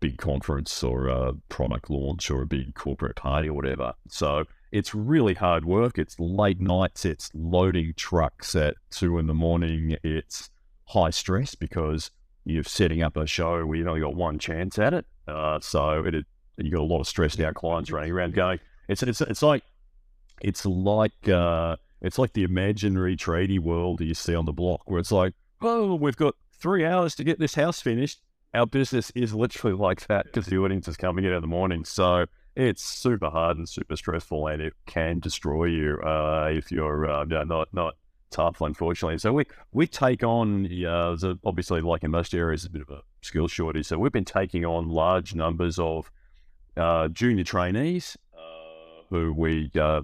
big 0.00 0.18
conference 0.18 0.82
or 0.82 1.06
a 1.06 1.34
product 1.48 1.90
launch 1.90 2.30
or 2.30 2.42
a 2.42 2.46
big 2.46 2.74
corporate 2.74 3.16
party 3.16 3.48
or 3.48 3.54
whatever. 3.54 3.92
So 4.08 4.44
it's 4.72 4.94
really 4.94 5.34
hard 5.34 5.64
work. 5.64 5.98
It's 5.98 6.18
late 6.18 6.60
nights. 6.60 7.04
It's 7.04 7.30
loading 7.34 7.94
trucks 7.96 8.56
at 8.56 8.74
two 8.90 9.18
in 9.18 9.26
the 9.26 9.34
morning. 9.34 9.96
It's 10.02 10.50
high 10.86 11.10
stress 11.10 11.54
because 11.54 12.10
you're 12.44 12.64
setting 12.64 13.02
up 13.02 13.16
a 13.16 13.26
show 13.26 13.64
where 13.64 13.76
you've 13.76 13.86
only 13.86 14.00
got 14.00 14.16
one 14.16 14.38
chance 14.38 14.78
at 14.78 14.92
it. 14.92 15.06
Uh, 15.28 15.60
so 15.60 16.04
it, 16.04 16.26
you 16.56 16.70
got 16.70 16.80
a 16.80 16.82
lot 16.82 17.00
of 17.00 17.06
stressed 17.06 17.40
out 17.40 17.54
clients 17.54 17.90
running 17.92 18.10
around 18.10 18.34
going. 18.34 18.58
It's 18.88 19.04
it's 19.04 19.20
it's 19.20 19.42
like 19.42 19.62
it's 20.40 20.64
like 20.64 21.28
uh, 21.28 21.76
it's 22.00 22.18
like 22.18 22.32
the 22.32 22.44
imaginary 22.44 23.16
tradie 23.16 23.58
world 23.58 24.00
you 24.00 24.14
see 24.14 24.34
on 24.34 24.46
the 24.46 24.52
block 24.52 24.82
where 24.90 25.00
it's 25.00 25.12
like, 25.12 25.34
oh, 25.60 25.94
we've 25.94 26.16
got 26.16 26.34
three 26.52 26.84
hours 26.84 27.14
to 27.16 27.24
get 27.24 27.38
this 27.38 27.54
house 27.54 27.80
finished. 27.80 28.20
Our 28.52 28.66
business 28.66 29.10
is 29.14 29.34
literally 29.34 29.76
like 29.76 30.06
that 30.08 30.26
because 30.26 30.46
the 30.46 30.58
audience 30.58 30.88
is 30.88 30.96
coming 30.96 31.24
in 31.24 31.32
in 31.32 31.40
the 31.40 31.46
morning. 31.46 31.84
So 31.84 32.26
it's 32.56 32.82
super 32.82 33.30
hard 33.30 33.56
and 33.56 33.68
super 33.68 33.96
stressful, 33.96 34.48
and 34.48 34.60
it 34.60 34.74
can 34.86 35.20
destroy 35.20 35.66
you 35.66 35.98
uh, 36.02 36.48
if 36.50 36.72
you're 36.72 37.08
uh, 37.08 37.24
not 37.24 37.68
not 37.72 37.94
tough, 38.30 38.60
unfortunately. 38.60 39.18
So 39.18 39.32
we 39.32 39.44
we 39.72 39.86
take 39.86 40.22
on, 40.22 40.66
uh, 40.84 41.16
obviously, 41.44 41.80
like 41.80 42.02
in 42.02 42.10
most 42.10 42.34
areas, 42.34 42.64
a 42.64 42.70
bit 42.70 42.82
of 42.82 42.90
a 42.90 43.02
skill 43.20 43.48
shortage. 43.48 43.86
So 43.86 43.98
we've 43.98 44.12
been 44.12 44.24
taking 44.24 44.64
on 44.64 44.88
large 44.88 45.34
numbers 45.34 45.78
of 45.78 46.10
uh, 46.76 47.08
junior 47.08 47.44
trainees 47.44 48.16
uh, 48.36 49.02
who 49.10 49.32
we 49.32 49.70
uh, 49.78 50.02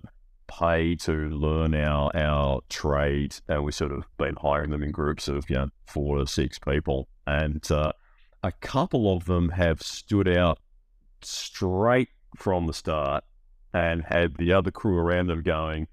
pay 0.48 0.94
to 0.96 1.12
learn 1.12 1.74
our 1.74 2.10
our 2.16 2.60
trade, 2.68 3.36
and 3.48 3.64
we 3.64 3.72
sort 3.72 3.92
of 3.92 4.04
been 4.16 4.36
hiring 4.36 4.70
them 4.70 4.82
in 4.82 4.90
groups 4.90 5.28
of 5.28 5.48
you 5.50 5.56
know 5.56 5.68
four 5.86 6.18
or 6.18 6.26
six 6.26 6.58
people, 6.58 7.08
and 7.26 7.70
uh, 7.70 7.92
a 8.42 8.52
couple 8.52 9.14
of 9.14 9.24
them 9.24 9.50
have 9.50 9.82
stood 9.82 10.28
out 10.28 10.58
straight 11.22 12.08
from 12.36 12.66
the 12.66 12.72
start 12.72 13.24
and 13.74 14.04
had 14.04 14.36
the 14.36 14.52
other 14.52 14.70
crew 14.70 14.96
around 14.96 15.26
them 15.26 15.42
going, 15.42 15.88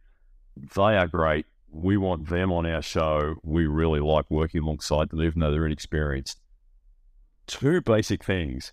they 0.75 0.97
are 0.97 1.07
great. 1.07 1.45
We 1.71 1.97
want 1.97 2.29
them 2.29 2.51
on 2.51 2.65
our 2.65 2.81
show. 2.81 3.35
We 3.43 3.65
really 3.65 3.99
like 3.99 4.29
working 4.29 4.61
alongside 4.61 5.09
them, 5.09 5.21
even 5.21 5.39
though 5.39 5.51
they're 5.51 5.65
inexperienced. 5.65 6.39
Two 7.47 7.81
basic 7.81 8.23
things. 8.23 8.71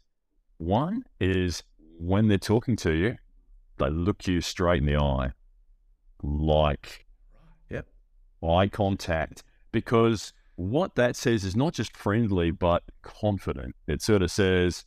One 0.58 1.04
is 1.18 1.62
when 1.98 2.28
they're 2.28 2.38
talking 2.38 2.76
to 2.76 2.92
you, 2.92 3.16
they 3.78 3.88
look 3.88 4.26
you 4.26 4.40
straight 4.42 4.80
in 4.80 4.86
the 4.86 4.96
eye, 4.96 5.32
like 6.22 7.06
yep. 7.68 7.86
eye 8.42 8.68
contact 8.68 9.42
because 9.72 10.32
what 10.56 10.94
that 10.94 11.16
says 11.16 11.44
is 11.44 11.56
not 11.56 11.72
just 11.72 11.96
friendly 11.96 12.50
but 12.50 12.82
confident. 13.02 13.74
It 13.86 14.02
sort 14.02 14.22
of 14.22 14.30
says, 14.30 14.84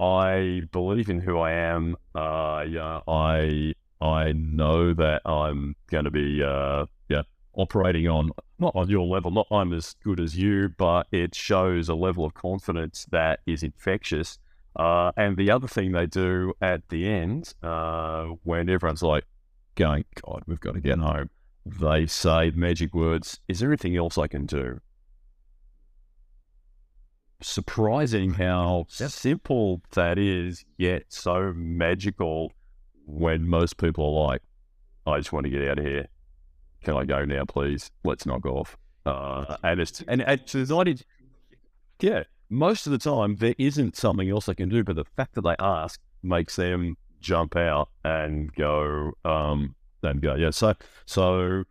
"I 0.00 0.62
believe 0.72 1.08
in 1.08 1.20
who 1.20 1.38
I 1.38 1.52
am. 1.52 1.96
Uh, 2.14 2.64
yeah, 2.68 3.00
I 3.06 3.74
I 4.00 4.32
know 4.32 4.94
that 4.94 5.22
I'm 5.24 5.76
going 5.88 6.04
to 6.04 6.10
be 6.10 6.42
uh, 6.42 6.86
yeah 7.08 7.22
operating 7.54 8.08
on 8.08 8.30
not 8.58 8.74
on 8.74 8.88
your 8.88 9.06
level, 9.06 9.30
not 9.30 9.46
I'm 9.52 9.72
as 9.72 9.94
good 10.02 10.18
as 10.18 10.36
you, 10.36 10.70
but 10.76 11.06
it 11.12 11.34
shows 11.34 11.88
a 11.88 11.94
level 11.94 12.24
of 12.24 12.34
confidence 12.34 13.06
that 13.10 13.40
is 13.46 13.62
infectious." 13.62 14.38
Uh, 14.76 15.10
and 15.16 15.36
the 15.36 15.50
other 15.50 15.66
thing 15.66 15.90
they 15.90 16.06
do 16.06 16.52
at 16.60 16.88
the 16.88 17.08
end, 17.08 17.52
uh, 17.62 18.26
when 18.44 18.68
everyone's 18.68 19.02
like 19.02 19.24
going, 19.78 20.04
God, 20.26 20.42
we've 20.46 20.60
got 20.60 20.74
to 20.74 20.80
get 20.80 20.98
home, 20.98 21.30
they 21.64 22.06
say 22.06 22.50
magic 22.54 22.94
words, 22.94 23.40
is 23.48 23.60
there 23.60 23.70
anything 23.70 23.96
else 23.96 24.18
I 24.18 24.26
can 24.26 24.44
do? 24.44 24.80
Surprising 27.40 28.34
how 28.34 28.86
simple 28.88 29.80
that 29.92 30.18
is, 30.18 30.64
yet 30.76 31.04
so 31.08 31.52
magical 31.54 32.52
when 33.06 33.48
most 33.48 33.76
people 33.76 34.04
are 34.18 34.26
like, 34.26 34.42
I 35.06 35.18
just 35.18 35.32
want 35.32 35.44
to 35.44 35.50
get 35.50 35.66
out 35.68 35.78
of 35.78 35.84
here. 35.84 36.08
Can 36.82 36.96
I 36.96 37.04
go 37.04 37.24
now, 37.24 37.44
please? 37.44 37.90
Let's 38.04 38.26
knock 38.26 38.44
off. 38.44 38.76
Uh, 39.06 39.56
and 39.62 39.80
it's 39.80 40.02
and 40.06 40.22
it's 40.26 41.04
yeah, 42.00 42.24
most 42.50 42.86
of 42.86 42.92
the 42.92 42.98
time 42.98 43.36
there 43.36 43.54
isn't 43.56 43.96
something 43.96 44.28
else 44.28 44.46
they 44.46 44.54
can 44.54 44.68
do, 44.68 44.84
but 44.84 44.96
the 44.96 45.04
fact 45.04 45.34
that 45.34 45.42
they 45.42 45.56
ask 45.58 46.00
makes 46.22 46.56
them 46.56 46.96
jump 47.20 47.56
out 47.56 47.88
and 48.04 48.52
go, 48.54 49.12
um, 49.24 49.74
and 50.02 50.20
go, 50.20 50.34
yeah. 50.34 50.50
So, 50.50 50.74
so 51.06 51.64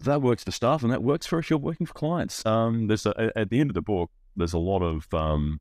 that 0.00 0.22
works 0.22 0.44
for 0.44 0.50
staff, 0.50 0.82
and 0.82 0.92
that 0.92 1.02
works 1.02 1.26
for 1.26 1.38
if 1.38 1.50
you're 1.50 1.58
working 1.58 1.86
for 1.86 1.94
clients. 1.94 2.44
Um, 2.46 2.86
there's 2.86 3.06
a, 3.06 3.32
at 3.36 3.50
the 3.50 3.60
end 3.60 3.70
of 3.70 3.74
the 3.74 3.82
book, 3.82 4.10
there's 4.36 4.52
a 4.52 4.58
lot 4.58 4.82
of 4.82 5.12
um, 5.12 5.60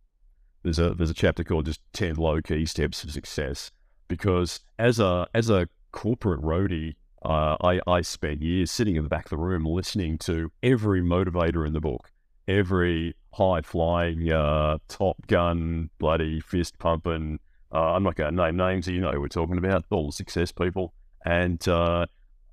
there's 0.63 0.79
a 0.79 0.93
there's 0.93 1.09
a 1.09 1.15
chapter 1.15 1.43
called 1.43 1.65
just 1.65 1.81
ten 1.93 2.15
low 2.15 2.41
key 2.41 2.65
steps 2.65 3.01
for 3.01 3.09
success, 3.09 3.71
because 4.07 4.59
as 4.79 4.99
a 4.99 5.27
as 5.33 5.49
a 5.49 5.67
corporate 5.91 6.41
roadie. 6.41 6.95
Uh, 7.25 7.57
I, 7.61 7.81
I 7.87 8.01
spent 8.01 8.43
years 8.43 8.69
sitting 8.69 8.95
in 8.95 9.03
the 9.03 9.09
back 9.09 9.25
of 9.25 9.31
the 9.31 9.37
room 9.37 9.65
listening 9.65 10.19
to 10.19 10.51
every 10.61 11.01
motivator 11.01 11.65
in 11.65 11.73
the 11.73 11.81
book 11.81 12.11
every 12.47 13.15
high 13.33 13.61
flying, 13.61 14.31
uh, 14.31 14.77
top 14.87 15.27
gun, 15.27 15.89
bloody 15.99 16.39
fist 16.39 16.79
pumping. 16.79 17.39
Uh, 17.71 17.93
I'm 17.93 18.03
not 18.03 18.15
going 18.15 18.35
to 18.35 18.43
name 18.43 18.57
names, 18.57 18.87
you 18.87 19.01
know 19.01 19.11
who 19.11 19.21
we're 19.21 19.27
talking 19.27 19.57
about, 19.57 19.85
all 19.89 20.07
the 20.07 20.11
success 20.13 20.51
people. 20.51 20.93
And 21.25 21.65
uh, 21.67 22.05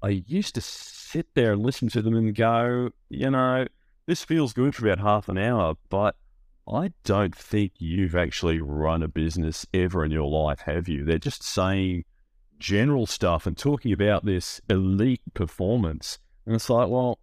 I 0.03 0.09
used 0.27 0.55
to 0.57 0.61
sit 0.61 1.27
there 1.35 1.53
and 1.53 1.63
listen 1.63 1.89
to 1.91 2.03
them 2.03 2.15
and 2.17 2.35
go, 2.35 2.91
you 3.09 3.31
know, 3.31 3.67
this 4.07 4.25
feels 4.25 4.53
good 4.53 4.75
for 4.75 4.87
about 4.87 4.99
half 4.99 5.29
an 5.29 5.39
hour, 5.39 5.75
but 5.89 6.17
I 6.69 6.93
don't 7.05 7.35
think 7.35 7.73
you've 7.79 8.17
actually 8.17 8.61
run 8.61 9.03
a 9.03 9.09
business 9.09 9.67
ever 9.73 10.05
in 10.05 10.11
your 10.11 10.29
life, 10.29 10.61
have 10.61 10.89
you? 10.89 11.05
They're 11.05 11.19
just 11.19 11.43
saying 11.43 12.05
general 12.59 13.07
stuff 13.07 13.47
and 13.47 13.57
talking 13.57 13.93
about 13.93 14.25
this 14.25 14.61
elite 14.69 15.23
performance. 15.35 16.19
And 16.47 16.55
it's 16.55 16.71
like, 16.71 16.89
well, 16.89 17.19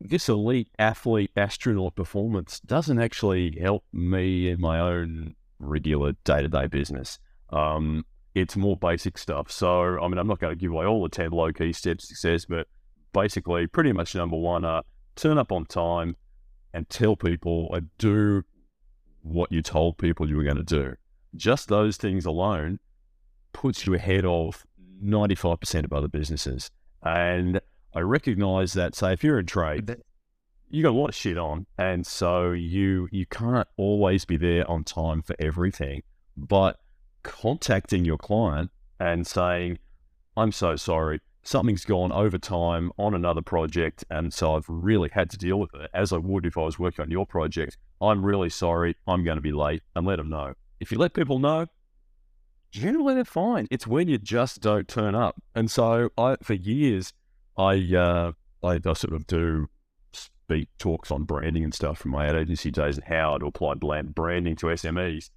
this 0.00 0.28
elite 0.28 0.70
athlete 0.78 1.30
astronaut 1.36 1.96
performance 1.96 2.60
doesn't 2.60 3.00
actually 3.00 3.58
help 3.60 3.84
me 3.92 4.48
in 4.48 4.60
my 4.60 4.80
own 4.80 5.34
regular 5.58 6.12
day 6.24 6.42
to 6.42 6.48
day 6.48 6.66
business. 6.66 7.18
Um, 7.50 8.04
it's 8.34 8.56
more 8.56 8.76
basic 8.76 9.18
stuff. 9.18 9.50
So, 9.50 9.98
I 10.00 10.08
mean, 10.08 10.18
I'm 10.18 10.26
not 10.26 10.38
going 10.38 10.52
to 10.52 10.60
give 10.60 10.70
away 10.70 10.86
all 10.86 11.02
the 11.02 11.08
10 11.08 11.30
low 11.30 11.52
key 11.52 11.72
steps 11.72 12.08
to 12.08 12.14
success, 12.14 12.44
but 12.44 12.66
basically, 13.12 13.66
pretty 13.66 13.92
much 13.92 14.14
number 14.14 14.36
one 14.36 14.64
are 14.64 14.82
turn 15.16 15.38
up 15.38 15.50
on 15.50 15.66
time 15.66 16.16
and 16.72 16.88
tell 16.88 17.16
people 17.16 17.68
and 17.74 17.88
do 17.98 18.42
what 19.22 19.50
you 19.50 19.62
told 19.62 19.98
people 19.98 20.28
you 20.28 20.36
were 20.36 20.44
going 20.44 20.56
to 20.56 20.62
do. 20.62 20.94
Just 21.34 21.68
those 21.68 21.96
things 21.96 22.24
alone 22.24 22.78
puts 23.52 23.86
you 23.86 23.94
ahead 23.94 24.24
of 24.24 24.64
95% 25.02 25.84
of 25.84 25.92
other 25.92 26.08
businesses. 26.08 26.70
And 27.02 27.60
I 27.94 28.00
recognize 28.00 28.74
that, 28.74 28.94
say, 28.94 29.12
if 29.12 29.24
you're 29.24 29.38
in 29.38 29.46
trade, 29.46 29.96
you 30.70 30.82
got 30.82 30.90
a 30.90 30.98
lot 30.98 31.08
of 31.08 31.14
shit 31.14 31.38
on, 31.38 31.66
and 31.78 32.06
so 32.06 32.50
you 32.50 33.08
you 33.10 33.24
can't 33.26 33.66
always 33.76 34.24
be 34.24 34.36
there 34.36 34.70
on 34.70 34.84
time 34.84 35.22
for 35.22 35.34
everything. 35.38 36.02
But 36.36 36.78
contacting 37.22 38.04
your 38.04 38.18
client 38.18 38.70
and 39.00 39.26
saying, 39.26 39.78
"I'm 40.36 40.52
so 40.52 40.76
sorry, 40.76 41.20
something's 41.42 41.84
gone 41.84 42.12
over 42.12 42.38
time 42.38 42.92
on 42.98 43.14
another 43.14 43.42
project, 43.42 44.04
and 44.10 44.32
so 44.32 44.56
I've 44.56 44.68
really 44.68 45.10
had 45.12 45.30
to 45.30 45.38
deal 45.38 45.58
with 45.58 45.74
it 45.74 45.90
as 45.94 46.12
I 46.12 46.18
would 46.18 46.46
if 46.46 46.58
I 46.58 46.62
was 46.62 46.78
working 46.78 47.04
on 47.04 47.10
your 47.10 47.26
project. 47.26 47.76
I'm 48.00 48.24
really 48.24 48.50
sorry, 48.50 48.96
I'm 49.06 49.24
going 49.24 49.36
to 49.36 49.42
be 49.42 49.52
late," 49.52 49.82
and 49.94 50.06
let 50.06 50.16
them 50.16 50.30
know. 50.30 50.54
If 50.80 50.92
you 50.92 50.98
let 50.98 51.14
people 51.14 51.38
know, 51.38 51.66
generally 52.70 53.14
they're 53.14 53.24
fine. 53.24 53.66
It's 53.70 53.86
when 53.86 54.08
you 54.08 54.18
just 54.18 54.60
don't 54.60 54.88
turn 54.88 55.14
up, 55.14 55.40
and 55.54 55.70
so 55.70 56.10
I 56.16 56.36
for 56.42 56.54
years. 56.54 57.12
I, 57.56 57.74
uh, 57.92 58.32
I 58.62 58.74
I 58.74 58.92
sort 58.92 59.12
of 59.14 59.26
do 59.26 59.68
speak 60.12 60.68
talks 60.78 61.10
on 61.10 61.24
branding 61.24 61.64
and 61.64 61.74
stuff 61.74 61.98
from 61.98 62.12
my 62.12 62.26
ad 62.26 62.36
agency 62.36 62.70
days 62.70 62.96
and 62.96 63.04
how 63.04 63.36
to 63.36 63.46
apply 63.46 63.74
branding 63.74 64.56
to 64.56 64.66
SMEs. 64.66 65.30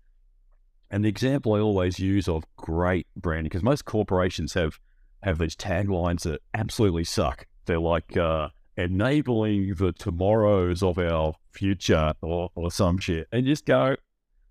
And 0.91 1.05
the 1.05 1.10
example 1.10 1.53
I 1.53 1.60
always 1.60 2.00
use 2.00 2.27
of 2.27 2.43
great 2.57 3.07
branding, 3.15 3.45
because 3.45 3.63
most 3.63 3.86
corporations 3.86 4.53
have 4.53 4.77
have 5.24 5.38
these 5.38 5.55
taglines 5.55 6.24
that 6.24 6.41
absolutely 6.53 7.05
suck. 7.05 7.48
They're 7.65 7.79
like 7.79 8.17
uh, 8.17 8.50
enabling 8.75 9.75
the 9.75 9.93
tomorrows 9.93 10.83
of 10.83 10.98
our 10.98 11.36
future 11.51 12.13
or, 12.21 12.50
or 12.55 12.71
some 12.71 12.98
shit. 12.98 13.27
And 13.31 13.45
just 13.45 13.65
go, 13.65 13.95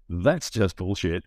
that's 0.08 0.48
just 0.48 0.76
bullshit. 0.76 1.24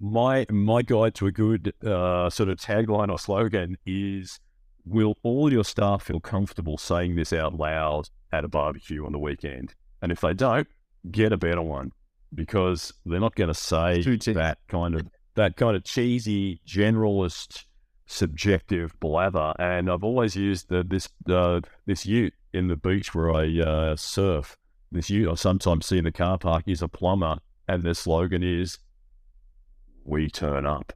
My 0.00 0.44
my 0.50 0.82
guide 0.82 1.14
to 1.14 1.26
a 1.26 1.32
good 1.32 1.72
uh, 1.82 2.28
sort 2.28 2.50
of 2.50 2.58
tagline 2.58 3.10
or 3.10 3.18
slogan 3.18 3.78
is 3.86 4.38
will 4.84 5.14
all 5.22 5.50
your 5.50 5.64
staff 5.64 6.02
feel 6.02 6.20
comfortable 6.20 6.76
saying 6.76 7.16
this 7.16 7.32
out 7.32 7.54
loud 7.54 8.10
at 8.32 8.44
a 8.44 8.48
barbecue 8.48 9.06
on 9.06 9.12
the 9.12 9.18
weekend? 9.18 9.74
And 10.02 10.12
if 10.12 10.20
they 10.20 10.34
don't, 10.34 10.68
get 11.10 11.32
a 11.32 11.38
better 11.38 11.62
one 11.62 11.92
because 12.34 12.92
they're 13.06 13.20
not 13.20 13.34
going 13.34 13.48
to 13.48 13.54
say 13.54 14.02
that 14.32 14.58
kind 14.68 14.94
of 14.94 15.06
that 15.34 15.56
kind 15.56 15.76
of 15.76 15.84
cheesy 15.84 16.60
generalist 16.66 17.64
subjective 18.06 18.98
blather. 19.00 19.54
And 19.58 19.90
I've 19.90 20.04
always 20.04 20.36
used 20.36 20.68
the, 20.68 20.84
this 20.84 21.08
uh, 21.28 21.60
this 21.86 22.04
ute 22.06 22.34
in 22.52 22.68
the 22.68 22.76
beach 22.76 23.14
where 23.14 23.32
I 23.32 23.58
uh, 23.60 23.96
surf. 23.96 24.56
This 24.92 25.08
ute 25.10 25.28
I 25.28 25.34
sometimes 25.34 25.86
see 25.86 25.98
in 25.98 26.04
the 26.04 26.12
car 26.12 26.38
park 26.38 26.64
is 26.66 26.82
a 26.82 26.88
plumber, 26.88 27.38
and 27.68 27.82
their 27.82 27.94
slogan 27.94 28.42
is 28.42 28.78
"We 30.04 30.28
turn 30.28 30.66
up," 30.66 30.92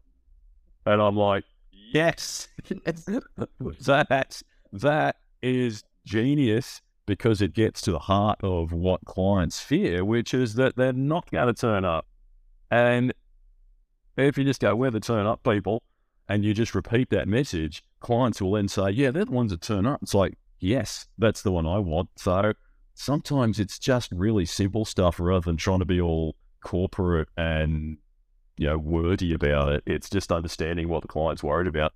and 0.85 1.00
I'm 1.00 1.17
like, 1.17 1.45
yes, 1.93 2.49
that 2.67 4.43
that 4.73 5.17
is 5.43 5.85
genius 6.05 6.81
because 7.06 7.42
it 7.42 7.52
gets 7.52 7.80
to 7.82 7.92
the 7.92 7.99
heart 7.99 8.38
of 8.42 8.73
what 8.73 9.04
clients 9.04 9.61
fear, 9.61 10.04
which 10.04 10.32
is 10.32 10.54
that 10.54 10.76
they're 10.76 10.92
not 10.92 11.30
going 11.30 11.46
to 11.46 11.54
turn 11.54 11.84
up. 11.84 12.06
And 12.70 13.12
if 14.16 14.38
you 14.38 14.44
just 14.44 14.61
go, 14.61 14.75
we're 14.75 14.90
the 14.90 15.00
turn 15.00 15.26
up 15.26 15.42
people, 15.42 15.82
and 16.28 16.44
you 16.44 16.54
just 16.54 16.75
repeat 16.75 17.11
that 17.11 17.28
message, 17.28 17.84
clients 18.00 18.40
will 18.40 18.52
then 18.52 18.68
say, 18.68 18.90
yeah, 18.90 19.11
they're 19.11 19.26
the 19.26 19.32
ones 19.32 19.50
that 19.50 19.61
turn 19.61 19.87
up. 19.87 20.00
It's 20.02 20.14
like, 20.14 20.34
yes, 20.58 21.06
that's 21.18 21.42
the 21.42 21.52
one 21.52 21.66
I 21.66 21.78
want. 21.78 22.08
So 22.16 22.54
sometimes 22.94 23.61
it's 23.61 23.78
just 23.78 24.11
really 24.12 24.46
simple 24.46 24.84
stuff 24.84 25.20
rather 25.20 25.44
than 25.44 25.56
trying 25.56 25.80
to 25.80 25.84
be 25.84 26.00
all 26.00 26.37
corporate 26.64 27.28
and, 27.37 27.99
you 28.56 28.66
know, 28.66 28.78
wordy 28.78 29.34
about 29.34 29.73
it. 29.73 29.82
It's 29.87 30.08
just 30.08 30.32
understanding 30.32 30.88
what 30.88 31.02
the 31.02 31.08
client's 31.08 31.42
worried 31.42 31.66
about. 31.66 31.92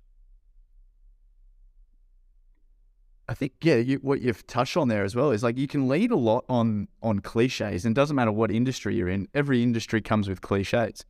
I 3.29 3.35
think 3.35 3.53
yeah, 3.61 3.75
you, 3.75 3.97
what 3.97 4.21
you've 4.21 4.45
touched 4.47 4.75
on 4.75 4.87
there 4.87 5.03
as 5.03 5.15
well 5.15 5.29
is 5.29 5.43
like 5.43 5.55
you 5.55 5.67
can 5.67 5.87
lead 5.87 6.09
a 6.09 6.15
lot 6.15 6.45
on 6.49 6.87
on 7.03 7.19
cliches, 7.19 7.85
and 7.85 7.95
it 7.95 7.99
doesn't 7.99 8.15
matter 8.15 8.31
what 8.31 8.49
industry 8.49 8.95
you're 8.95 9.07
in. 9.07 9.27
Every 9.35 9.61
industry 9.61 10.01
comes 10.01 10.27
with 10.27 10.41
cliches, 10.41 11.05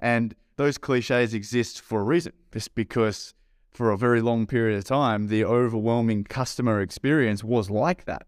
and 0.00 0.34
those 0.56 0.78
cliches 0.78 1.34
exist 1.34 1.82
for 1.82 2.00
a 2.00 2.04
reason. 2.04 2.32
Just 2.52 2.74
because 2.74 3.34
for 3.70 3.90
a 3.90 3.98
very 3.98 4.22
long 4.22 4.46
period 4.46 4.78
of 4.78 4.84
time, 4.84 5.28
the 5.28 5.44
overwhelming 5.44 6.24
customer 6.24 6.80
experience 6.80 7.44
was 7.44 7.68
like 7.70 8.06
that. 8.06 8.22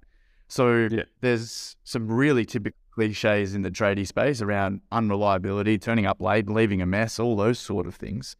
So 0.46 0.88
Yeah. 0.90 1.04
there's 1.22 1.76
some 1.82 2.08
really 2.08 2.44
typical 2.44 2.78
cliches 2.94 3.54
in 3.54 3.62
the 3.62 3.70
tradie 3.70 4.06
space 4.06 4.42
around 4.42 4.82
unreliability, 4.92 5.78
turning 5.78 6.04
up 6.04 6.20
late, 6.20 6.50
leaving 6.50 6.82
a 6.82 6.86
mess, 6.86 7.18
all 7.18 7.36
those 7.36 7.58
sort 7.58 7.86
of 7.86 7.94
things, 7.94 8.36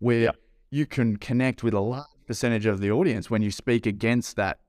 where 0.00 0.20
Yeah. 0.20 0.30
you 0.70 0.86
can 0.86 1.16
connect 1.18 1.62
with 1.62 1.72
a 1.72 1.80
large 1.80 2.06
percentage 2.30 2.64
of 2.64 2.80
the 2.80 2.92
audience 2.92 3.28
when 3.28 3.42
you 3.42 3.50
speak 3.50 3.86
against 3.86 4.36
that 4.36 4.60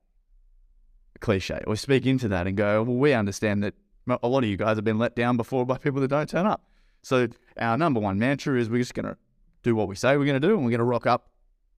cliche 1.20 1.62
or 1.68 1.76
speak 1.76 2.08
into 2.08 2.28
that 2.28 2.48
and 2.48 2.58
go, 2.58 2.82
well, 2.82 2.96
we 2.96 3.14
understand 3.14 3.64
that 3.64 3.76
a 4.24 4.28
lot 4.28 4.44
of 4.44 4.50
you 4.50 4.58
guys 4.58 4.78
have 4.78 4.84
been 4.84 4.98
let 4.98 5.16
down 5.16 5.38
before 5.38 5.64
by 5.64 5.78
people 5.78 6.02
that 6.02 6.08
don't 6.08 6.28
turn 6.28 6.48
up. 6.48 6.64
So 7.04 7.28
our 7.60 7.78
number 7.78 8.00
one 8.00 8.18
mantra 8.18 8.60
is 8.60 8.68
we're 8.68 8.80
just 8.80 8.96
going 8.96 9.06
to 9.06 9.16
do 9.62 9.76
what 9.76 9.88
we 9.88 9.96
say 9.96 10.18
we're 10.18 10.26
going 10.26 10.42
to 10.42 10.48
do 10.48 10.56
and 10.56 10.66
we're 10.66 10.72
going 10.72 10.80
to 10.80 10.86
rock 10.86 11.06
up 11.06 11.30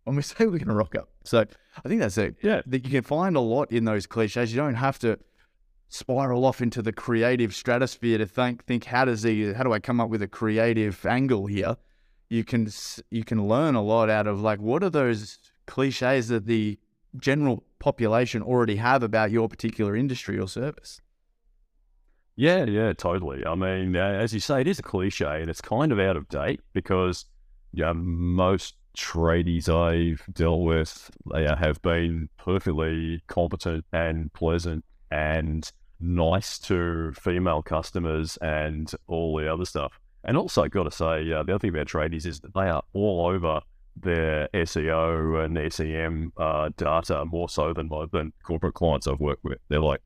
when 0.05 0.15
we 0.15 0.21
say 0.21 0.45
we're 0.45 0.51
going 0.51 0.67
to 0.67 0.73
rock 0.73 0.95
up. 0.95 1.09
So 1.25 1.43
I 1.83 1.89
think 1.89 1.99
that's 1.99 2.17
it. 2.17 2.37
Yeah. 2.41 2.61
That 2.65 2.85
you 2.85 2.89
can 2.89 3.03
find 3.03 3.35
a 3.35 3.41
lot 3.41 3.69
in 3.69 3.83
those 3.83 4.07
cliches. 4.07 4.53
You 4.53 4.61
don't 4.61 4.75
have 4.75 4.97
to 4.99 5.19
spiral 5.89 6.45
off 6.45 6.61
into 6.61 6.81
the 6.81 6.93
creative 6.93 7.53
stratosphere 7.53 8.19
to 8.19 8.25
think 8.25 8.63
think 8.63 8.85
how 8.85 9.03
does 9.03 9.21
he 9.21 9.51
how 9.51 9.63
do 9.63 9.73
I 9.73 9.79
come 9.79 9.99
up 9.99 10.09
with 10.09 10.21
a 10.21 10.29
creative 10.29 11.05
angle 11.05 11.45
here? 11.45 11.75
You 12.29 12.45
can 12.45 12.69
you 13.11 13.25
can 13.25 13.49
learn 13.49 13.75
a 13.75 13.81
lot 13.83 14.09
out 14.09 14.27
of 14.27 14.39
like 14.39 14.59
what 14.59 14.81
are 14.81 14.89
those 14.89 15.37
cliches 15.65 16.27
that 16.29 16.45
the 16.45 16.79
general 17.17 17.63
population 17.79 18.41
already 18.41 18.77
have 18.77 19.03
about 19.03 19.31
your 19.31 19.47
particular 19.47 19.95
industry 19.95 20.39
or 20.39 20.47
service. 20.47 21.01
Yeah, 22.35 22.65
yeah, 22.65 22.93
totally. 22.93 23.45
I 23.45 23.55
mean, 23.55 23.95
uh, 23.95 23.99
as 23.99 24.33
you 24.33 24.39
say, 24.39 24.61
it 24.61 24.67
is 24.67 24.79
a 24.79 24.83
cliche 24.83 25.41
and 25.41 25.49
it's 25.49 25.61
kind 25.61 25.91
of 25.91 25.99
out 25.99 26.17
of 26.17 26.27
date 26.29 26.61
because 26.73 27.25
yeah, 27.73 27.93
most 27.93 28.75
tradies 28.97 29.69
I've 29.69 30.23
dealt 30.33 30.61
with 30.61 31.09
they 31.33 31.45
have 31.45 31.81
been 31.81 32.29
perfectly 32.37 33.23
competent 33.27 33.85
and 33.91 34.31
pleasant 34.33 34.85
and 35.09 35.69
nice 35.99 36.59
to 36.59 37.11
female 37.13 37.61
customers 37.63 38.37
and 38.37 38.91
all 39.07 39.37
the 39.37 39.51
other 39.51 39.65
stuff. 39.65 39.99
And 40.23 40.37
also, 40.37 40.67
got 40.67 40.83
to 40.83 40.91
say, 40.91 41.31
uh, 41.31 41.43
the 41.43 41.53
other 41.53 41.59
thing 41.59 41.71
about 41.71 41.87
tradies 41.87 42.25
is 42.25 42.39
that 42.41 42.53
they 42.53 42.69
are 42.69 42.83
all 42.93 43.27
over 43.27 43.61
their 43.95 44.49
SEO 44.53 45.43
and 45.45 45.73
SEM 45.73 46.33
uh, 46.37 46.69
data 46.77 47.25
more 47.25 47.49
so 47.49 47.73
than 47.73 47.89
my, 47.89 48.05
than 48.11 48.33
corporate 48.43 48.73
clients 48.73 49.07
I've 49.07 49.19
worked 49.19 49.43
with. 49.43 49.59
They're 49.69 49.79
like, 49.79 50.01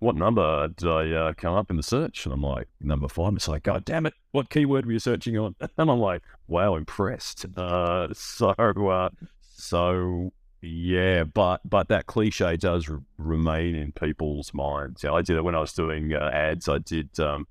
what 0.00 0.14
number 0.14 0.68
did 0.68 0.88
I 0.88 1.10
uh, 1.10 1.32
come 1.32 1.54
up 1.54 1.70
in 1.70 1.76
the 1.76 1.82
search? 1.82 2.24
And 2.24 2.32
I'm 2.32 2.42
like, 2.42 2.68
number 2.80 3.08
five. 3.08 3.34
It's 3.34 3.48
like, 3.48 3.64
God 3.64 3.84
damn 3.84 4.06
it, 4.06 4.14
what 4.30 4.50
keyword 4.50 4.86
were 4.86 4.92
you 4.92 4.98
searching 4.98 5.36
on? 5.36 5.56
And 5.78 5.90
I'm 5.90 5.98
like, 5.98 6.22
wow, 6.46 6.76
impressed. 6.76 7.46
Uh, 7.56 8.08
so, 8.12 8.50
uh, 8.50 9.10
so 9.40 10.32
yeah, 10.60 11.24
but 11.24 11.60
but 11.64 11.88
that 11.88 12.06
cliche 12.06 12.56
does 12.56 12.88
r- 12.88 13.00
remain 13.16 13.74
in 13.74 13.92
people's 13.92 14.52
minds. 14.52 15.04
Yeah, 15.04 15.12
I 15.12 15.22
did 15.22 15.36
it 15.36 15.44
when 15.44 15.54
I 15.54 15.60
was 15.60 15.72
doing 15.72 16.14
uh, 16.14 16.30
ads. 16.32 16.68
I 16.68 16.78
did 16.78 17.18
um, 17.20 17.46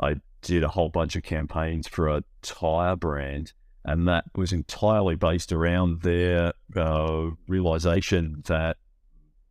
I 0.00 0.16
did 0.42 0.62
a 0.62 0.68
whole 0.68 0.88
bunch 0.88 1.16
of 1.16 1.24
campaigns 1.24 1.88
for 1.88 2.08
a 2.08 2.22
tire 2.42 2.94
brand, 2.96 3.52
and 3.86 4.08
that 4.08 4.24
was 4.34 4.52
entirely 4.52 5.14
based 5.14 5.52
around 5.52 6.02
their 6.02 6.52
uh, 6.74 7.30
realization 7.46 8.42
that 8.46 8.76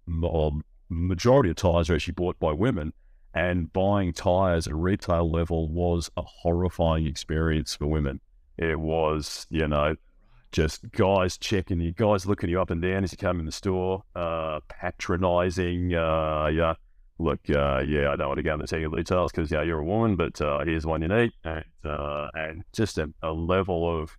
um, 0.07 0.63
majority 0.89 1.49
of 1.49 1.55
tires 1.55 1.89
are 1.89 1.95
actually 1.95 2.13
bought 2.13 2.37
by 2.37 2.51
women, 2.51 2.91
and 3.33 3.71
buying 3.71 4.11
tires 4.11 4.67
at 4.67 4.75
retail 4.75 5.31
level 5.31 5.69
was 5.69 6.11
a 6.17 6.21
horrifying 6.21 7.07
experience 7.07 7.75
for 7.75 7.87
women. 7.87 8.19
It 8.57 8.79
was, 8.79 9.47
you 9.49 9.67
know, 9.69 9.95
just 10.51 10.89
guys 10.91 11.37
checking 11.37 11.79
you, 11.79 11.93
guys 11.93 12.25
looking 12.25 12.49
you 12.49 12.61
up 12.61 12.69
and 12.69 12.81
down 12.81 13.05
as 13.05 13.13
you 13.13 13.17
come 13.17 13.39
in 13.39 13.45
the 13.45 13.51
store, 13.53 14.03
uh, 14.15 14.59
patronizing, 14.69 15.95
uh, 15.95 16.47
yeah. 16.47 16.75
Look, 17.17 17.39
uh, 17.49 17.81
yeah, 17.87 18.11
I 18.11 18.17
don't 18.17 18.27
want 18.27 18.39
to 18.39 18.43
go 18.43 18.53
into 18.55 18.77
you 18.77 18.93
details 18.93 19.31
because 19.31 19.49
yeah, 19.49 19.61
you're 19.61 19.79
a 19.79 19.85
woman, 19.85 20.17
but 20.17 20.41
uh, 20.41 20.65
here's 20.65 20.85
one 20.85 21.01
you 21.01 21.07
need, 21.07 21.31
and 21.45 21.63
uh, 21.85 22.27
and 22.33 22.65
just 22.73 22.97
a, 22.97 23.09
a 23.23 23.31
level 23.31 24.01
of 24.01 24.17